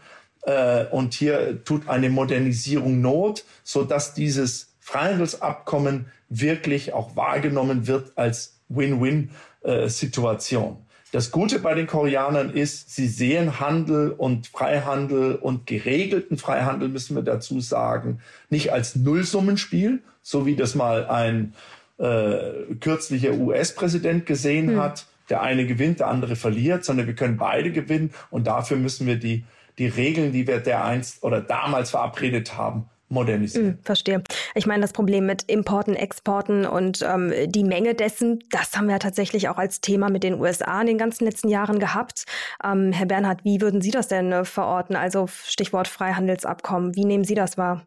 Und 0.90 1.14
hier 1.14 1.62
tut 1.62 1.88
eine 1.88 2.10
Modernisierung 2.10 3.00
Not, 3.00 3.44
so 3.62 3.84
dass 3.84 4.12
dieses 4.12 4.71
Freihandelsabkommen 4.92 6.06
wirklich 6.28 6.92
auch 6.92 7.16
wahrgenommen 7.16 7.86
wird 7.86 8.12
als 8.16 8.60
Win-Win-Situation. 8.68 10.76
Das 11.12 11.30
Gute 11.30 11.60
bei 11.60 11.72
den 11.72 11.86
Koreanern 11.86 12.50
ist, 12.50 12.94
sie 12.94 13.08
sehen 13.08 13.58
Handel 13.58 14.10
und 14.10 14.48
Freihandel 14.48 15.36
und 15.36 15.66
geregelten 15.66 16.36
Freihandel, 16.36 16.90
müssen 16.90 17.16
wir 17.16 17.22
dazu 17.22 17.60
sagen, 17.60 18.20
nicht 18.50 18.70
als 18.70 18.94
Nullsummenspiel, 18.94 20.02
so 20.20 20.44
wie 20.44 20.56
das 20.56 20.74
mal 20.74 21.06
ein 21.06 21.54
äh, 21.96 22.74
kürzlicher 22.78 23.32
US-Präsident 23.32 24.26
gesehen 24.26 24.72
hm. 24.72 24.78
hat. 24.78 25.06
Der 25.30 25.40
eine 25.40 25.66
gewinnt, 25.66 26.00
der 26.00 26.08
andere 26.08 26.36
verliert, 26.36 26.84
sondern 26.84 27.06
wir 27.06 27.14
können 27.14 27.38
beide 27.38 27.72
gewinnen 27.72 28.10
und 28.28 28.46
dafür 28.46 28.76
müssen 28.76 29.06
wir 29.06 29.16
die, 29.16 29.46
die 29.78 29.86
Regeln, 29.86 30.32
die 30.32 30.46
wir 30.46 30.60
der 30.60 30.84
einst 30.84 31.22
oder 31.22 31.40
damals 31.40 31.88
verabredet 31.90 32.58
haben, 32.58 32.90
modernisieren. 33.12 33.78
Mm, 33.80 33.84
verstehe. 33.84 34.22
Ich 34.54 34.66
meine, 34.66 34.80
das 34.80 34.92
Problem 34.92 35.26
mit 35.26 35.44
Importen, 35.44 35.94
Exporten 35.94 36.66
und 36.66 37.02
ähm, 37.02 37.32
die 37.46 37.64
Menge 37.64 37.94
dessen, 37.94 38.42
das 38.50 38.76
haben 38.76 38.88
wir 38.88 38.98
tatsächlich 38.98 39.48
auch 39.48 39.58
als 39.58 39.80
Thema 39.80 40.10
mit 40.10 40.24
den 40.24 40.40
USA 40.40 40.80
in 40.80 40.86
den 40.86 40.98
ganzen 40.98 41.24
letzten 41.24 41.48
Jahren 41.48 41.78
gehabt. 41.78 42.24
Ähm, 42.64 42.92
Herr 42.92 43.06
Bernhard, 43.06 43.44
wie 43.44 43.60
würden 43.60 43.80
Sie 43.80 43.90
das 43.90 44.08
denn 44.08 44.32
äh, 44.32 44.44
verorten? 44.44 44.96
Also 44.96 45.26
Stichwort 45.26 45.88
Freihandelsabkommen. 45.88 46.96
Wie 46.96 47.04
nehmen 47.04 47.24
Sie 47.24 47.34
das 47.34 47.56
wahr? 47.56 47.86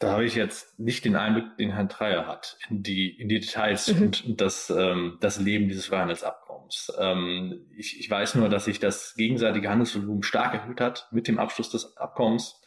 Da 0.00 0.12
habe 0.12 0.24
ich 0.24 0.34
jetzt 0.34 0.78
nicht 0.78 1.04
den 1.04 1.14
Einblick, 1.14 1.58
den 1.58 1.74
Herrn 1.74 1.88
Dreier 1.88 2.26
hat, 2.26 2.56
in 2.70 2.82
die, 2.82 3.10
in 3.10 3.28
die 3.28 3.38
Details 3.38 3.94
mhm. 3.94 4.02
und, 4.02 4.24
und 4.24 4.40
das, 4.40 4.70
ähm, 4.70 5.18
das 5.20 5.38
Leben 5.38 5.68
dieses 5.68 5.86
Freihandelsabkommens. 5.86 6.90
Ähm, 6.98 7.66
ich, 7.76 8.00
ich 8.00 8.10
weiß 8.10 8.36
nur, 8.36 8.48
dass 8.48 8.64
sich 8.64 8.80
das 8.80 9.14
gegenseitige 9.14 9.68
Handelsvolumen 9.68 10.22
stark 10.22 10.54
erhöht 10.54 10.80
hat 10.80 11.08
mit 11.12 11.28
dem 11.28 11.38
Abschluss 11.38 11.70
des 11.70 11.98
Abkommens. 11.98 12.62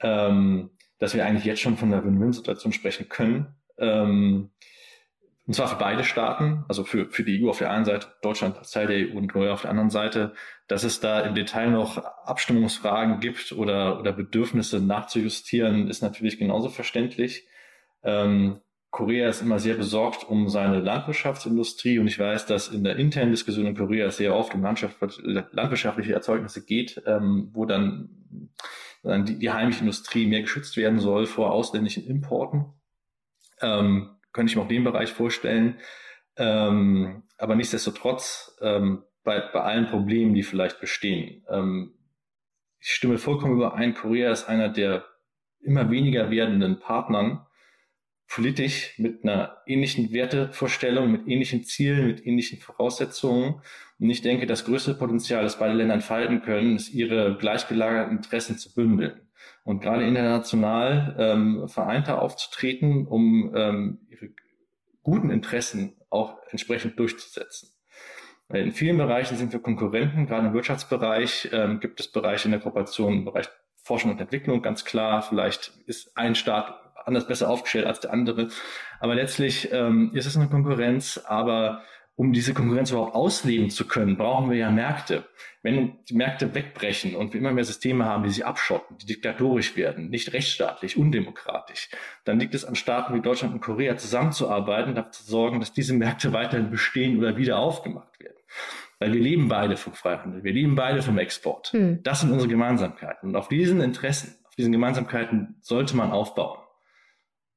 Ähm, 0.00 0.70
dass 1.00 1.14
wir 1.14 1.26
eigentlich 1.26 1.44
jetzt 1.44 1.60
schon 1.60 1.76
von 1.76 1.92
einer 1.92 2.04
Win-Win-Situation 2.04 2.72
sprechen 2.72 3.08
können. 3.08 3.56
Ähm, 3.78 4.50
und 5.46 5.54
zwar 5.54 5.66
für 5.66 5.76
beide 5.76 6.04
Staaten, 6.04 6.64
also 6.68 6.84
für, 6.84 7.10
für 7.10 7.24
die 7.24 7.42
EU 7.42 7.50
auf 7.50 7.58
der 7.58 7.72
einen 7.72 7.84
Seite, 7.84 8.06
Deutschland 8.22 8.56
als 8.56 8.70
Teil 8.70 8.86
der 8.86 8.98
EU 8.98 9.18
und 9.18 9.32
Korea 9.32 9.52
auf 9.52 9.62
der 9.62 9.70
anderen 9.70 9.90
Seite, 9.90 10.34
dass 10.68 10.84
es 10.84 11.00
da 11.00 11.20
im 11.22 11.34
Detail 11.34 11.70
noch 11.70 11.98
Abstimmungsfragen 11.98 13.18
gibt 13.18 13.50
oder, 13.50 13.98
oder 13.98 14.12
Bedürfnisse 14.12 14.80
nachzujustieren, 14.80 15.88
ist 15.88 16.02
natürlich 16.02 16.38
genauso 16.38 16.68
verständlich. 16.68 17.48
Ähm, 18.04 18.60
Korea 18.90 19.28
ist 19.28 19.40
immer 19.40 19.58
sehr 19.58 19.74
besorgt 19.74 20.24
um 20.24 20.48
seine 20.48 20.80
Landwirtschaftsindustrie 20.80 21.98
und 21.98 22.08
ich 22.08 22.18
weiß, 22.18 22.46
dass 22.46 22.68
in 22.68 22.84
der 22.84 22.96
internen 22.96 23.30
Diskussion 23.30 23.66
in 23.66 23.76
Korea 23.76 24.10
sehr 24.10 24.34
oft 24.34 24.54
um 24.54 24.62
landwirtschaftliche 24.62 26.12
Erzeugnisse 26.12 26.64
geht, 26.64 27.02
ähm, 27.06 27.50
wo 27.52 27.66
dann 27.66 28.10
die, 29.02 29.38
die 29.38 29.50
heimische 29.50 29.80
Industrie 29.80 30.26
mehr 30.26 30.42
geschützt 30.42 30.76
werden 30.76 31.00
soll 31.00 31.26
vor 31.26 31.52
ausländischen 31.52 32.04
Importen. 32.06 32.66
Ähm, 33.60 34.16
könnte 34.32 34.50
ich 34.50 34.56
mir 34.56 34.62
auch 34.62 34.68
den 34.68 34.84
Bereich 34.84 35.12
vorstellen. 35.12 35.78
Ähm, 36.36 37.24
aber 37.38 37.54
nichtsdestotrotz, 37.54 38.56
ähm, 38.60 39.04
bei, 39.24 39.40
bei 39.40 39.60
allen 39.60 39.86
Problemen, 39.86 40.34
die 40.34 40.42
vielleicht 40.42 40.80
bestehen, 40.80 41.44
ähm, 41.48 41.94
ich 42.78 42.92
stimme 42.92 43.18
vollkommen 43.18 43.54
überein, 43.54 43.94
Korea 43.94 44.32
ist 44.32 44.48
einer 44.48 44.70
der 44.70 45.04
immer 45.60 45.90
weniger 45.90 46.30
werdenden 46.30 46.80
Partnern, 46.80 47.46
politisch 48.30 48.94
mit 48.96 49.24
einer 49.24 49.56
ähnlichen 49.66 50.12
Wertevorstellung, 50.12 51.10
mit 51.10 51.26
ähnlichen 51.26 51.64
Zielen, 51.64 52.06
mit 52.06 52.24
ähnlichen 52.24 52.60
Voraussetzungen. 52.60 53.60
Und 53.98 54.08
ich 54.08 54.22
denke, 54.22 54.46
das 54.46 54.64
größte 54.64 54.94
Potenzial, 54.94 55.42
das 55.42 55.58
beide 55.58 55.74
Länder 55.74 55.94
entfalten 55.94 56.40
können, 56.40 56.76
ist 56.76 56.94
ihre 56.94 57.36
gleichgelagerten 57.36 58.16
Interessen 58.16 58.56
zu 58.56 58.72
bündeln 58.72 59.20
und 59.64 59.82
gerade 59.82 60.06
international 60.06 61.16
ähm, 61.18 61.68
vereinter 61.68 62.22
aufzutreten, 62.22 63.06
um 63.06 63.52
ähm, 63.54 63.98
ihre 64.08 64.30
guten 65.02 65.30
Interessen 65.30 65.96
auch 66.08 66.38
entsprechend 66.50 66.98
durchzusetzen. 66.98 67.70
In 68.52 68.72
vielen 68.72 68.96
Bereichen 68.96 69.36
sind 69.36 69.52
wir 69.52 69.60
Konkurrenten, 69.60 70.26
gerade 70.26 70.48
im 70.48 70.54
Wirtschaftsbereich 70.54 71.50
ähm, 71.52 71.80
gibt 71.80 72.00
es 72.00 72.08
Bereiche 72.08 72.46
in 72.46 72.52
der 72.52 72.60
Kooperation 72.60 73.12
im 73.12 73.24
Bereich 73.24 73.48
Forschung 73.82 74.12
und 74.12 74.20
Entwicklung, 74.20 74.62
ganz 74.62 74.84
klar. 74.84 75.22
Vielleicht 75.22 75.72
ist 75.86 76.16
ein 76.16 76.34
Staat 76.34 76.79
anders 77.06 77.26
besser 77.26 77.48
aufgestellt 77.50 77.86
als 77.86 78.00
der 78.00 78.12
andere. 78.12 78.48
Aber 78.98 79.14
letztlich 79.14 79.70
ähm, 79.72 80.10
ist 80.14 80.26
es 80.26 80.36
eine 80.36 80.48
Konkurrenz, 80.48 81.20
aber 81.24 81.82
um 82.20 82.34
diese 82.34 82.52
Konkurrenz 82.52 82.90
überhaupt 82.90 83.14
ausleben 83.14 83.70
zu 83.70 83.88
können, 83.88 84.18
brauchen 84.18 84.50
wir 84.50 84.58
ja 84.58 84.70
Märkte. 84.70 85.24
Wenn 85.62 85.96
die 86.06 86.14
Märkte 86.14 86.54
wegbrechen 86.54 87.16
und 87.16 87.32
wir 87.32 87.40
immer 87.40 87.52
mehr 87.52 87.64
Systeme 87.64 88.04
haben, 88.04 88.24
die 88.24 88.28
sich 88.28 88.44
abschotten, 88.44 88.98
die 88.98 89.06
diktatorisch 89.06 89.74
werden, 89.74 90.10
nicht 90.10 90.34
rechtsstaatlich, 90.34 90.98
undemokratisch, 90.98 91.88
dann 92.26 92.38
liegt 92.38 92.54
es 92.54 92.66
an 92.66 92.74
Staaten 92.74 93.14
wie 93.14 93.22
Deutschland 93.22 93.54
und 93.54 93.62
Korea 93.62 93.96
zusammenzuarbeiten, 93.96 94.94
dafür 94.94 95.12
zu 95.12 95.22
sorgen, 95.22 95.60
dass 95.60 95.72
diese 95.72 95.94
Märkte 95.94 96.34
weiterhin 96.34 96.70
bestehen 96.70 97.16
oder 97.16 97.38
wieder 97.38 97.58
aufgemacht 97.58 98.20
werden. 98.20 98.36
Weil 98.98 99.14
wir 99.14 99.20
leben 99.22 99.48
beide 99.48 99.78
vom 99.78 99.94
Freihandel, 99.94 100.44
wir 100.44 100.52
leben 100.52 100.74
beide 100.74 101.00
vom 101.00 101.16
Export. 101.16 101.68
Hm. 101.68 102.02
Das 102.02 102.20
sind 102.20 102.32
unsere 102.32 102.50
Gemeinsamkeiten. 102.50 103.30
Und 103.30 103.36
auf 103.36 103.48
diesen 103.48 103.80
Interessen, 103.80 104.34
auf 104.46 104.56
diesen 104.56 104.72
Gemeinsamkeiten 104.72 105.56
sollte 105.62 105.96
man 105.96 106.10
aufbauen. 106.10 106.59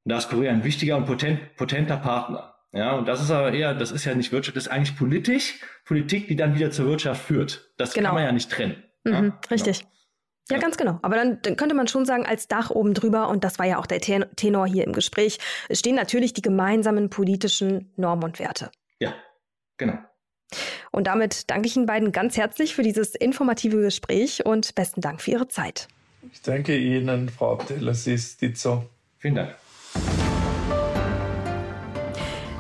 Und 0.05 0.11
da 0.11 0.17
ist 0.17 0.29
Korea 0.29 0.51
ein 0.51 0.63
wichtiger 0.63 0.97
und 0.97 1.05
potent, 1.05 1.55
potenter 1.55 1.97
Partner. 1.97 2.55
Ja, 2.73 2.93
und 2.95 3.07
das 3.07 3.21
ist 3.21 3.29
aber 3.29 3.53
eher, 3.53 3.75
das 3.75 3.91
ist 3.91 4.05
ja 4.05 4.15
nicht 4.15 4.31
Wirtschaft, 4.31 4.57
das 4.57 4.65
ist 4.65 4.71
eigentlich 4.71 4.97
Politik, 4.97 5.63
Politik, 5.85 6.27
die 6.27 6.35
dann 6.35 6.55
wieder 6.55 6.71
zur 6.71 6.87
Wirtschaft 6.87 7.23
führt. 7.23 7.71
Das 7.77 7.93
genau. 7.93 8.09
kann 8.09 8.15
man 8.15 8.23
ja 8.25 8.31
nicht 8.31 8.49
trennen. 8.49 8.83
Mhm, 9.03 9.13
ja? 9.13 9.39
Richtig. 9.51 9.79
Genau. 9.79 9.89
Ja, 10.49 10.57
ganz 10.57 10.75
genau. 10.75 10.99
Aber 11.03 11.15
dann, 11.15 11.39
dann, 11.43 11.55
könnte 11.55 11.73
man 11.73 11.87
schon 11.87 12.05
sagen, 12.05 12.25
als 12.25 12.47
Dach 12.47 12.69
oben 12.69 12.93
drüber, 12.93 13.29
und 13.29 13.43
das 13.43 13.59
war 13.59 13.65
ja 13.65 13.77
auch 13.77 13.85
der 13.85 14.01
Tenor 14.01 14.67
hier 14.67 14.83
im 14.83 14.91
Gespräch, 14.91 15.39
stehen 15.71 15.95
natürlich 15.95 16.33
die 16.33 16.41
gemeinsamen 16.41 17.09
politischen 17.09 17.93
Normen 17.95 18.25
und 18.25 18.39
Werte. 18.39 18.69
Ja, 18.99 19.13
genau. 19.77 19.97
Und 20.91 21.07
damit 21.07 21.49
danke 21.49 21.67
ich 21.67 21.75
Ihnen 21.77 21.85
beiden 21.85 22.11
ganz 22.11 22.37
herzlich 22.37 22.75
für 22.75 22.83
dieses 22.83 23.15
informative 23.15 23.79
Gespräch 23.81 24.45
und 24.45 24.75
besten 24.75 24.99
Dank 24.99 25.21
für 25.21 25.31
Ihre 25.31 25.47
Zeit. 25.47 25.87
Ich 26.31 26.41
danke 26.41 26.77
Ihnen, 26.77 27.29
Frau 27.29 27.53
Abdelaziz 27.53 28.37
Dizzo. 28.37 28.89
Vielen 29.17 29.35
Dank. 29.35 29.62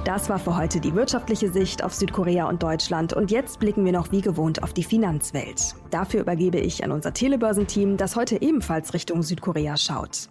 Das 0.05 0.27
war 0.27 0.37
für 0.37 0.57
heute 0.57 0.81
die 0.81 0.95
wirtschaftliche 0.95 1.49
Sicht 1.49 1.81
auf 1.81 1.93
Südkorea 1.93 2.49
und 2.49 2.61
Deutschland. 2.61 3.13
Und 3.13 3.31
jetzt 3.31 3.61
blicken 3.61 3.85
wir 3.85 3.93
noch 3.93 4.11
wie 4.11 4.19
gewohnt 4.19 4.61
auf 4.61 4.73
die 4.73 4.83
Finanzwelt. 4.83 5.75
Dafür 5.91 6.19
übergebe 6.19 6.59
ich 6.59 6.83
an 6.83 6.91
unser 6.91 7.13
Telebörsenteam, 7.13 7.95
das 7.95 8.17
heute 8.17 8.41
ebenfalls 8.41 8.93
Richtung 8.93 9.23
Südkorea 9.23 9.77
schaut. 9.77 10.27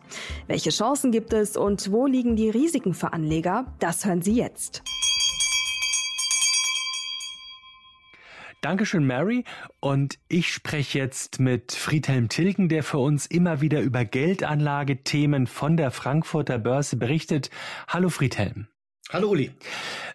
Welche 0.47 0.69
Chancen 0.69 1.11
gibt 1.11 1.33
es 1.33 1.57
und 1.57 1.91
wo 1.91 2.07
liegen 2.07 2.37
die 2.37 2.51
Risiken 2.51 2.93
für 2.93 3.15
Anleger? 3.15 3.65
Das 3.79 4.05
hören 4.05 4.21
Sie 4.21 4.35
jetzt. 4.35 4.83
Dankeschön, 8.61 9.07
Mary. 9.07 9.45
Und 9.81 10.19
ich 10.29 10.53
spreche 10.53 10.99
jetzt 10.99 11.41
mit 11.41 11.73
Friedhelm 11.73 12.29
Tilgen, 12.29 12.69
der 12.69 12.83
für 12.83 12.99
uns 12.99 13.25
immer 13.25 13.63
wieder 13.63 13.81
über 13.81 14.05
Geldanlagethemen 14.05 15.47
von 15.47 15.79
der 15.79 15.91
Frankfurter 15.91 16.59
Börse 16.59 16.97
berichtet. 16.97 17.49
Hallo, 17.89 18.11
Friedhelm. 18.11 18.69
Hallo 19.11 19.31
Uli. 19.31 19.51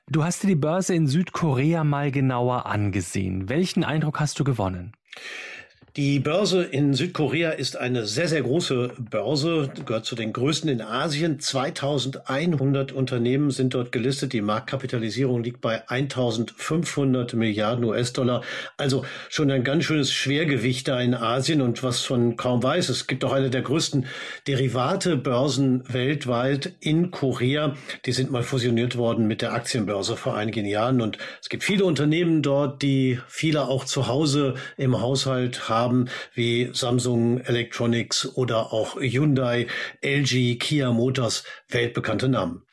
Du 0.07 0.23
hast 0.23 0.43
dir 0.43 0.47
die 0.47 0.55
Börse 0.55 0.95
in 0.95 1.07
Südkorea 1.07 1.83
mal 1.83 2.09
genauer 2.09 2.65
angesehen. 2.65 3.49
Welchen 3.49 3.83
Eindruck 3.83 4.19
hast 4.19 4.39
du 4.39 4.43
gewonnen? 4.43 4.93
Die 5.97 6.19
Börse 6.19 6.61
in 6.61 6.93
Südkorea 6.93 7.49
ist 7.49 7.75
eine 7.75 8.05
sehr, 8.05 8.27
sehr 8.27 8.43
große 8.43 8.91
Börse, 8.99 9.71
gehört 9.83 10.05
zu 10.05 10.13
den 10.13 10.31
größten 10.31 10.69
in 10.69 10.79
Asien. 10.79 11.39
2100 11.39 12.91
Unternehmen 12.91 13.49
sind 13.49 13.73
dort 13.73 13.91
gelistet. 13.91 14.31
Die 14.33 14.41
Marktkapitalisierung 14.41 15.41
liegt 15.41 15.59
bei 15.59 15.89
1500 15.89 17.33
Milliarden 17.33 17.83
US-Dollar. 17.83 18.43
Also 18.77 19.05
schon 19.29 19.49
ein 19.49 19.63
ganz 19.63 19.85
schönes 19.85 20.13
Schwergewicht 20.13 20.87
da 20.87 21.01
in 21.01 21.15
Asien. 21.15 21.61
Und 21.61 21.81
was 21.81 22.07
man 22.11 22.37
kaum 22.37 22.61
weiß, 22.61 22.89
es 22.89 23.07
gibt 23.07 23.25
auch 23.25 23.33
eine 23.33 23.49
der 23.49 23.63
größten 23.63 24.05
Derivate-Börsen 24.45 25.91
weltweit 25.91 26.73
in 26.79 27.09
Korea. 27.09 27.75
Die 28.05 28.11
sind 28.11 28.29
mal 28.29 28.43
fusioniert 28.43 28.97
worden 28.97 29.25
mit 29.25 29.41
der 29.41 29.53
Aktienbörse 29.53 30.15
vor 30.15 30.35
einigen 30.35 30.67
Jahren. 30.67 31.01
Und 31.01 31.17
es 31.41 31.49
gibt 31.49 31.63
viele 31.63 31.85
Unternehmen 31.85 32.43
dort, 32.43 32.83
die 32.83 33.19
viele 33.27 33.67
auch 33.67 33.83
zu 33.83 34.05
Hause 34.05 34.53
im 34.77 35.01
Haushalt 35.01 35.69
haben 35.69 35.86
haben, 35.87 36.09
wie 36.33 36.69
Samsung 36.73 37.39
Electronics 37.39 38.35
oder 38.35 38.73
auch 38.73 38.99
Hyundai, 38.99 39.67
LG, 40.01 40.57
Kia 40.59 40.91
Motors, 40.91 41.43
weltbekannte 41.69 42.27
Namen. 42.27 42.63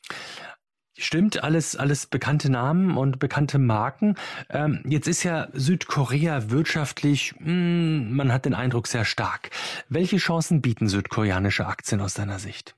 Stimmt, 0.97 1.43
alles, 1.43 1.75
alles 1.75 2.07
bekannte 2.07 2.51
Namen 2.51 2.97
und 2.97 3.19
bekannte 3.19 3.59
Marken. 3.59 4.15
Ähm, 4.49 4.81
jetzt 4.89 5.09
ist 5.09 5.25
ja 5.25 5.49
Südkorea 5.53 6.51
wirtschaftlich, 6.51 7.35
mh, 7.41 7.47
hm, 7.47 8.17
man 8.17 8.33
hat 8.33 8.45
den 8.45 8.55
Eindruck, 8.55 8.87
sehr 8.87 9.05
stark. 9.05 9.51
Welche 9.89 10.19
Chancen 10.19 10.61
bieten 10.61 10.89
südkoreanische 10.89 11.67
Aktien 11.67 12.01
aus 12.01 12.15
deiner 12.15 12.39
Sicht? 12.39 12.77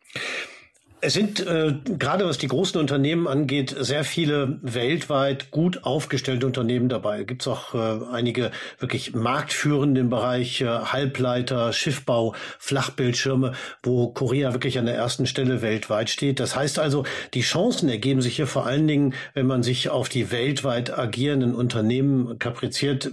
Es 1.03 1.13
sind 1.13 1.47
äh, 1.47 1.75
gerade 1.99 2.25
was 2.25 2.39
die 2.39 2.49
großen 2.49 2.81
Unternehmen 2.81 3.27
angeht, 3.29 3.77
sehr 3.79 4.03
viele 4.03 4.59
weltweit 4.63 5.51
gut 5.51 5.85
aufgestellte 5.85 6.47
Unternehmen 6.47 6.89
dabei. 6.89 7.25
Gibt 7.25 7.43
es 7.43 7.49
auch 7.49 7.75
äh, 7.75 7.99
einige 8.13 8.51
wirklich 8.79 9.15
marktführende 9.15 10.01
im 10.01 10.09
Bereich 10.09 10.63
äh, 10.63 10.67
Halbleiter, 10.67 11.75
Schiffbau, 11.75 12.35
Flachbildschirme, 12.59 13.53
wo 13.83 14.09
Korea 14.09 14.55
wirklich 14.55 14.79
an 14.79 14.87
der 14.87 14.95
ersten 14.95 15.27
Stelle 15.27 15.61
weltweit 15.61 16.09
steht. 16.09 16.41
Das 16.41 16.57
heißt 16.57 16.79
also, 16.79 17.05
die 17.35 17.43
Chancen 17.43 17.91
ergeben 17.91 18.23
sich 18.23 18.37
hier 18.37 18.47
vor 18.47 18.65
allen 18.65 18.89
Dingen, 18.89 19.13
wenn 19.35 19.47
man 19.47 19.63
sich 19.63 19.91
auf 19.91 20.09
die 20.09 20.31
weltweit 20.31 20.99
agierenden 20.99 21.55
Unternehmen 21.55 22.39
kapriziert, 22.39 23.11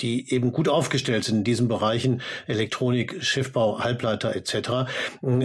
die 0.00 0.32
eben 0.32 0.52
gut 0.52 0.68
aufgestellt 0.68 1.24
sind 1.24 1.38
in 1.38 1.44
diesen 1.44 1.66
Bereichen 1.66 2.22
Elektronik, 2.46 3.24
Schiffbau, 3.24 3.80
Halbleiter 3.80 4.36
etc. 4.36 4.88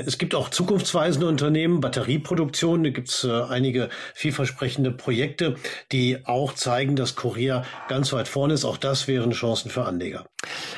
Es 0.05 0.19
gibt 0.19 0.35
auch 0.35 0.49
zukunftsweisende 0.49 1.27
Unternehmen, 1.27 1.78
Batterieproduktion. 1.81 2.83
Da 2.83 2.89
gibt 2.89 3.09
es 3.09 3.23
äh, 3.23 3.41
einige 3.43 3.89
vielversprechende 4.13 4.91
Projekte, 4.91 5.55
die 5.91 6.25
auch 6.25 6.53
zeigen, 6.53 6.95
dass 6.95 7.15
Korea 7.15 7.63
ganz 7.87 8.13
weit 8.13 8.27
vorne 8.27 8.53
ist. 8.53 8.65
Auch 8.65 8.77
das 8.77 9.07
wären 9.07 9.31
Chancen 9.31 9.71
für 9.71 9.85
Anleger. 9.85 10.25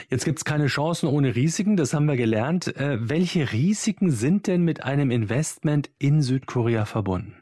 Jetzt 0.10 0.26
gibt 0.26 0.40
es 0.40 0.46
keine 0.46 0.68
Chancen 0.68 1.08
ohne 1.08 1.36
Risiken, 1.36 1.78
das 1.78 1.94
haben 1.94 2.06
wir 2.06 2.18
gelernt. 2.18 2.76
Äh, 2.76 2.98
welche 3.00 3.52
Risiken 3.52 4.12
sind 4.12 4.48
denn 4.48 4.64
mit 4.64 4.84
einem 4.84 5.12
Investment 5.12 5.90
in 6.00 6.22
Südkorea 6.22 6.86
verbunden? 6.86 7.41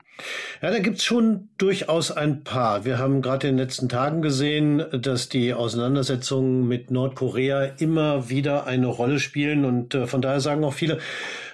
Ja, 0.61 0.71
da 0.71 0.79
gibt's 0.79 1.03
schon 1.03 1.49
durchaus 1.57 2.11
ein 2.11 2.43
paar. 2.43 2.85
Wir 2.85 2.97
haben 2.97 3.21
gerade 3.21 3.47
in 3.47 3.55
den 3.57 3.65
letzten 3.65 3.89
Tagen 3.89 4.21
gesehen, 4.21 4.83
dass 4.91 5.29
die 5.29 5.53
Auseinandersetzungen 5.53 6.67
mit 6.67 6.91
Nordkorea 6.91 7.63
immer 7.77 8.29
wieder 8.29 8.67
eine 8.67 8.87
Rolle 8.87 9.19
spielen. 9.19 9.65
Und 9.65 9.95
äh, 9.95 10.07
von 10.07 10.21
daher 10.21 10.41
sagen 10.41 10.63
auch 10.63 10.73
viele, 10.73 10.99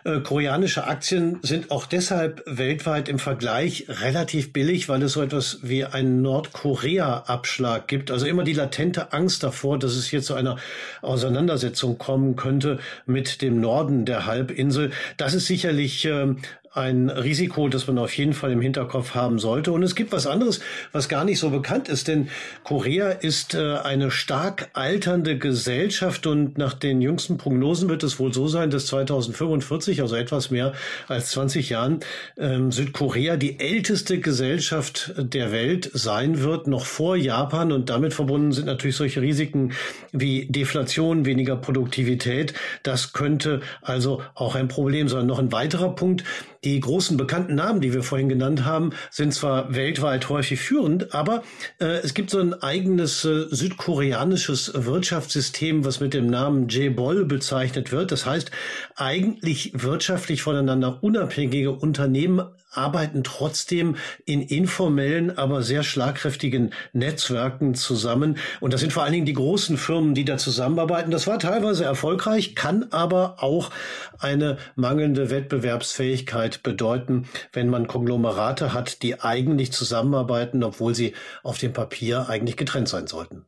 äh, 0.06 0.20
koreanische 0.20 0.86
Aktien 0.86 1.40
sind 1.42 1.72
auch 1.72 1.88
deshalb 1.88 2.44
weltweit 2.46 3.10
im 3.10 3.18
Vergleich 3.18 3.86
relativ 3.90 4.54
billig, 4.54 4.88
weil 4.88 5.02
es 5.02 5.14
so 5.14 5.22
etwas 5.24 5.60
wie 5.64 5.84
einen 5.84 6.22
Nordkorea-Abschlag 6.22 7.88
gibt. 7.88 8.12
Also 8.12 8.28
immer 8.28 8.44
die 8.44 8.54
latente 8.54 9.14
Angst 9.14 9.44
davor, 9.44 9.80
dass 9.80 9.96
es 9.96 10.06
hier 10.06 10.22
zu 10.22 10.36
einer 10.36 10.58
Auseinandersetzung 11.02 11.98
kommen 11.98 12.36
könnte 12.36 12.80
mit 13.08 13.42
dem 13.42 13.60
Norden 13.60 14.06
der 14.06 14.28
Halbinsel. 14.28 14.92
Das 15.18 15.34
ist 15.34 15.48
sicherlich 15.48 16.06
äh, 16.06 16.36
ein 16.76 17.10
Risiko, 17.10 17.70
das 17.70 17.88
man 17.88 17.98
auf 17.98 18.16
jeden 18.18 18.34
Fall 18.34 18.52
im 18.52 18.60
Hinterkopf 18.60 19.16
haben 19.16 19.40
sollte. 19.40 19.72
Und 19.72 19.82
es 19.82 19.96
gibt 19.96 20.12
was 20.12 20.28
anderes, 20.28 20.60
was 20.92 21.08
gar 21.08 21.24
nicht 21.24 21.40
so 21.40 21.50
bekannt 21.50 21.88
ist, 21.88 22.10
denn 22.10 22.28
Korea 22.64 23.10
ist 23.10 23.56
äh, 23.56 23.78
eine 23.78 24.12
stark 24.12 24.70
alternde 24.74 25.38
Gesellschaft 25.38 26.28
und 26.28 26.58
nach 26.58 26.74
den 26.74 27.02
jüngsten 27.02 27.38
Prognosen 27.38 27.88
wird 27.88 28.04
es 28.04 28.20
wohl 28.20 28.34
so 28.34 28.50
sein, 28.50 28.72
dass 28.72 28.88
2045, 28.88 30.02
also 30.02 30.16
etwas 30.18 30.52
mehr 30.52 30.74
als 31.08 31.32
20 31.32 31.70
Jahren, 31.70 32.02
ähm, 32.38 32.74
Südkorea 32.74 33.38
die 33.38 33.60
älteste 33.60 34.20
Gesellschaft 34.20 35.14
der 35.18 35.54
Welt 35.54 35.90
sein 35.94 36.42
wird, 36.42 36.68
noch 36.68 36.86
vor 36.86 37.16
Japan. 37.16 37.72
Und 37.72 37.90
damit 37.90 38.14
verbunden 38.14 38.52
sind 38.52 38.66
natürlich 38.66 38.98
solche 38.98 39.22
Risiken 39.22 39.72
wie 40.12 40.46
Deflation, 40.48 41.26
weniger 41.26 41.56
Produktivität. 41.56 42.54
Das 42.84 43.14
könnte 43.14 43.62
also 43.82 44.22
auch 44.34 44.56
ein 44.56 44.68
Problem 44.68 45.08
sein. 45.08 45.26
Noch 45.26 45.40
ein 45.40 45.54
weiterer 45.54 45.96
Punkt. 45.96 46.26
Die 46.66 46.80
großen 46.80 47.16
bekannten 47.16 47.54
Namen, 47.54 47.80
die 47.80 47.94
wir 47.94 48.02
vorhin 48.02 48.28
genannt 48.28 48.66
haben, 48.66 48.90
sind 49.12 49.36
zwar 49.36 49.76
weltweit 49.76 50.30
häufig 50.30 50.60
führend, 50.60 51.14
aber 51.14 51.44
äh, 51.80 52.00
es 52.04 52.16
gibt 52.16 52.32
so 52.32 52.40
ein 52.40 52.56
eigenes 52.56 53.24
äh, 53.24 53.46
südkoreanisches 53.50 54.72
Wirtschaftssystem, 54.74 55.86
was 55.86 56.00
mit 56.00 56.16
dem 56.16 56.26
Namen 56.26 56.68
J-Bol 56.68 57.26
bezeichnet 57.26 57.92
wird. 57.92 58.12
Das 58.12 58.26
heißt, 58.26 58.50
eigentlich 58.96 59.72
wirtschaftlich 59.76 60.42
voneinander 60.42 61.04
unabhängige 61.04 61.72
Unternehmen 61.72 62.42
arbeiten 62.78 63.24
trotzdem 63.24 63.96
in 64.26 64.42
informellen, 64.42 65.38
aber 65.38 65.64
sehr 65.64 65.84
schlagkräftigen 65.84 66.74
Netzwerken 66.94 67.76
zusammen. 67.76 68.38
Und 68.60 68.74
das 68.74 68.82
sind 68.82 68.94
vor 68.94 69.04
allen 69.04 69.14
Dingen 69.14 69.26
die 69.26 69.34
großen 69.34 69.78
Firmen, 69.78 70.16
die 70.16 70.26
da 70.26 70.38
zusammenarbeiten. 70.38 71.12
Das 71.12 71.28
war 71.28 71.40
teilweise 71.40 71.84
erfolgreich, 71.84 72.56
kann 72.56 72.88
aber 72.92 73.44
auch 73.44 73.72
eine 74.20 74.58
mangelnde 74.76 75.30
Wettbewerbsfähigkeit 75.30 76.64
bedeuten, 76.64 77.28
wenn 77.54 77.70
man 77.70 77.88
Konglomerate 77.88 78.74
hat, 78.74 79.02
die 79.04 79.22
eigentlich 79.22 79.72
zusammenarbeiten, 79.72 80.64
obwohl 80.64 80.96
sie 80.96 81.14
auf 81.44 81.58
dem 81.58 81.74
Papier 81.74 82.30
eigentlich 82.30 82.58
getrennt 82.58 82.90
sein 82.90 83.08
sollten. 83.08 83.46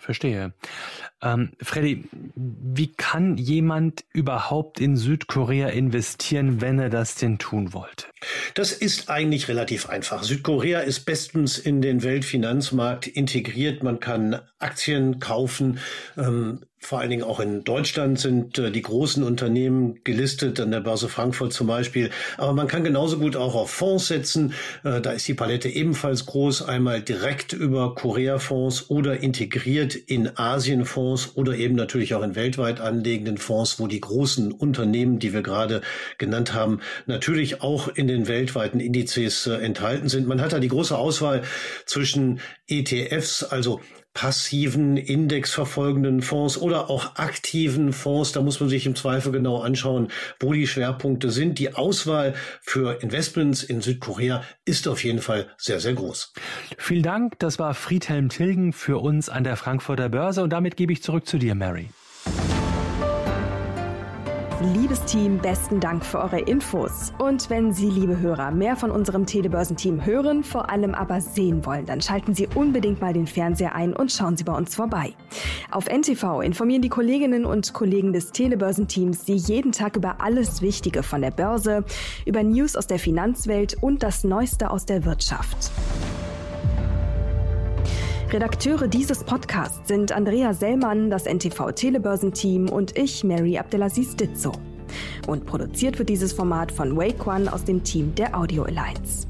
Verstehe. 0.00 0.52
Ähm, 1.20 1.50
Freddy, 1.60 2.04
wie 2.34 2.92
kann 2.92 3.36
jemand 3.36 4.04
überhaupt 4.12 4.80
in 4.80 4.96
Südkorea 4.96 5.68
investieren, 5.68 6.60
wenn 6.60 6.78
er 6.78 6.90
das 6.90 7.16
denn 7.16 7.38
tun 7.38 7.72
wollte? 7.72 8.06
Das 8.54 8.72
ist 8.72 9.10
eigentlich 9.10 9.48
relativ 9.48 9.88
einfach. 9.88 10.22
Südkorea 10.22 10.80
ist 10.80 11.00
bestens 11.00 11.58
in 11.58 11.82
den 11.82 12.02
Weltfinanzmarkt 12.02 13.06
integriert. 13.08 13.82
Man 13.82 13.98
kann 13.98 14.40
Aktien 14.58 15.18
kaufen. 15.18 15.80
Ähm, 16.16 16.60
vor 16.80 17.00
allen 17.00 17.10
Dingen 17.10 17.24
auch 17.24 17.40
in 17.40 17.64
Deutschland 17.64 18.20
sind 18.20 18.58
äh, 18.58 18.70
die 18.70 18.82
großen 18.82 19.22
Unternehmen 19.24 20.00
gelistet, 20.04 20.60
an 20.60 20.70
der 20.70 20.80
Börse 20.80 21.08
Frankfurt 21.08 21.52
zum 21.52 21.66
Beispiel. 21.66 22.10
Aber 22.36 22.52
man 22.52 22.68
kann 22.68 22.84
genauso 22.84 23.18
gut 23.18 23.36
auch 23.36 23.54
auf 23.54 23.70
Fonds 23.70 24.06
setzen. 24.06 24.54
Äh, 24.84 25.00
da 25.00 25.10
ist 25.10 25.26
die 25.26 25.34
Palette 25.34 25.68
ebenfalls 25.68 26.26
groß. 26.26 26.62
Einmal 26.62 27.02
direkt 27.02 27.52
über 27.52 27.94
Korea-Fonds 27.94 28.90
oder 28.90 29.20
integriert 29.20 29.96
in 29.96 30.38
Asien-Fonds 30.38 31.32
oder 31.34 31.56
eben 31.56 31.74
natürlich 31.74 32.14
auch 32.14 32.22
in 32.22 32.36
weltweit 32.36 32.80
anlegenden 32.80 33.38
Fonds, 33.38 33.80
wo 33.80 33.88
die 33.88 34.00
großen 34.00 34.52
Unternehmen, 34.52 35.18
die 35.18 35.32
wir 35.32 35.42
gerade 35.42 35.80
genannt 36.16 36.54
haben, 36.54 36.80
natürlich 37.06 37.60
auch 37.60 37.88
in 37.88 38.06
den 38.06 38.28
weltweiten 38.28 38.78
Indizes 38.78 39.46
äh, 39.46 39.54
enthalten 39.54 40.08
sind. 40.08 40.28
Man 40.28 40.40
hat 40.40 40.52
da 40.52 40.60
die 40.60 40.68
große 40.68 40.96
Auswahl 40.96 41.42
zwischen 41.86 42.40
ETFs, 42.68 43.42
also 43.42 43.80
passiven 44.18 44.96
indexverfolgenden 44.96 46.22
Fonds 46.22 46.60
oder 46.60 46.90
auch 46.90 47.14
aktiven 47.14 47.92
Fonds. 47.92 48.32
Da 48.32 48.42
muss 48.42 48.58
man 48.58 48.68
sich 48.68 48.84
im 48.84 48.96
Zweifel 48.96 49.30
genau 49.30 49.60
anschauen, 49.60 50.08
wo 50.40 50.52
die 50.52 50.66
Schwerpunkte 50.66 51.30
sind. 51.30 51.60
Die 51.60 51.76
Auswahl 51.76 52.34
für 52.60 53.00
Investments 53.00 53.62
in 53.62 53.80
Südkorea 53.80 54.42
ist 54.64 54.88
auf 54.88 55.04
jeden 55.04 55.20
Fall 55.20 55.46
sehr, 55.56 55.78
sehr 55.78 55.94
groß. 55.94 56.32
Vielen 56.78 57.04
Dank. 57.04 57.38
Das 57.38 57.60
war 57.60 57.74
Friedhelm 57.74 58.28
Tilgen 58.28 58.72
für 58.72 58.98
uns 58.98 59.28
an 59.28 59.44
der 59.44 59.54
Frankfurter 59.54 60.08
Börse. 60.08 60.42
Und 60.42 60.50
damit 60.50 60.76
gebe 60.76 60.92
ich 60.92 61.00
zurück 61.00 61.28
zu 61.28 61.38
dir, 61.38 61.54
Mary. 61.54 61.88
Liebes 64.60 65.04
Team, 65.04 65.38
besten 65.38 65.78
Dank 65.78 66.04
für 66.04 66.18
eure 66.18 66.40
Infos. 66.40 67.12
Und 67.18 67.48
wenn 67.48 67.72
Sie, 67.72 67.88
liebe 67.88 68.18
Hörer, 68.18 68.50
mehr 68.50 68.74
von 68.74 68.90
unserem 68.90 69.24
Telebörsenteam 69.24 70.04
hören, 70.04 70.42
vor 70.42 70.68
allem 70.68 70.96
aber 70.96 71.20
sehen 71.20 71.64
wollen, 71.64 71.86
dann 71.86 72.00
schalten 72.00 72.34
Sie 72.34 72.48
unbedingt 72.52 73.00
mal 73.00 73.12
den 73.12 73.28
Fernseher 73.28 73.76
ein 73.76 73.94
und 73.94 74.10
schauen 74.10 74.36
Sie 74.36 74.42
bei 74.42 74.52
uns 74.52 74.74
vorbei. 74.74 75.12
Auf 75.70 75.86
NTV 75.86 76.40
informieren 76.40 76.82
die 76.82 76.88
Kolleginnen 76.88 77.44
und 77.44 77.72
Kollegen 77.72 78.12
des 78.12 78.32
Telebörsenteams 78.32 79.24
Sie 79.26 79.36
jeden 79.36 79.70
Tag 79.70 79.94
über 79.94 80.20
alles 80.20 80.60
Wichtige 80.60 81.04
von 81.04 81.22
der 81.22 81.30
Börse, 81.30 81.84
über 82.26 82.42
News 82.42 82.74
aus 82.74 82.88
der 82.88 82.98
Finanzwelt 82.98 83.76
und 83.80 84.02
das 84.02 84.24
Neueste 84.24 84.72
aus 84.72 84.84
der 84.86 85.04
Wirtschaft. 85.04 85.70
Redakteure 88.30 88.88
dieses 88.88 89.24
Podcasts 89.24 89.88
sind 89.88 90.12
Andrea 90.12 90.52
Sellmann, 90.52 91.08
das 91.08 91.24
NTV 91.24 91.72
Telebörsenteam 91.72 92.68
und 92.68 92.98
ich, 92.98 93.24
Mary 93.24 93.56
Abdelaziz 93.56 94.16
Ditzo. 94.16 94.52
Und 95.26 95.46
produziert 95.46 95.98
wird 95.98 96.10
dieses 96.10 96.34
Format 96.34 96.70
von 96.70 96.94
Wake 96.94 97.26
One 97.26 97.50
aus 97.50 97.64
dem 97.64 97.82
Team 97.84 98.14
der 98.16 98.38
Audio 98.38 98.64
Alliance. 98.64 99.26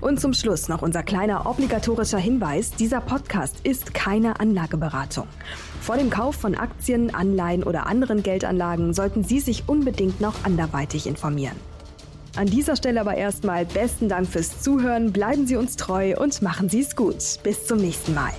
Und 0.00 0.18
zum 0.18 0.34
Schluss 0.34 0.68
noch 0.68 0.82
unser 0.82 1.04
kleiner 1.04 1.46
obligatorischer 1.46 2.18
Hinweis. 2.18 2.72
Dieser 2.72 3.00
Podcast 3.00 3.60
ist 3.62 3.94
keine 3.94 4.40
Anlageberatung. 4.40 5.28
Vor 5.80 5.96
dem 5.96 6.10
Kauf 6.10 6.34
von 6.34 6.56
Aktien, 6.56 7.14
Anleihen 7.14 7.62
oder 7.62 7.86
anderen 7.86 8.24
Geldanlagen 8.24 8.92
sollten 8.92 9.22
Sie 9.22 9.38
sich 9.38 9.68
unbedingt 9.68 10.20
noch 10.20 10.44
anderweitig 10.44 11.06
informieren. 11.06 11.69
An 12.36 12.46
dieser 12.46 12.76
Stelle 12.76 13.00
aber 13.00 13.16
erstmal 13.16 13.66
besten 13.66 14.08
Dank 14.08 14.28
fürs 14.28 14.60
Zuhören, 14.62 15.12
bleiben 15.12 15.46
Sie 15.46 15.56
uns 15.56 15.76
treu 15.76 16.16
und 16.16 16.42
machen 16.42 16.68
Sie 16.68 16.80
es 16.80 16.94
gut. 16.94 17.16
Bis 17.42 17.66
zum 17.66 17.78
nächsten 17.78 18.14
Mal. 18.14 18.32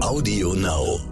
Audio 0.00 0.54
Now. 0.54 1.11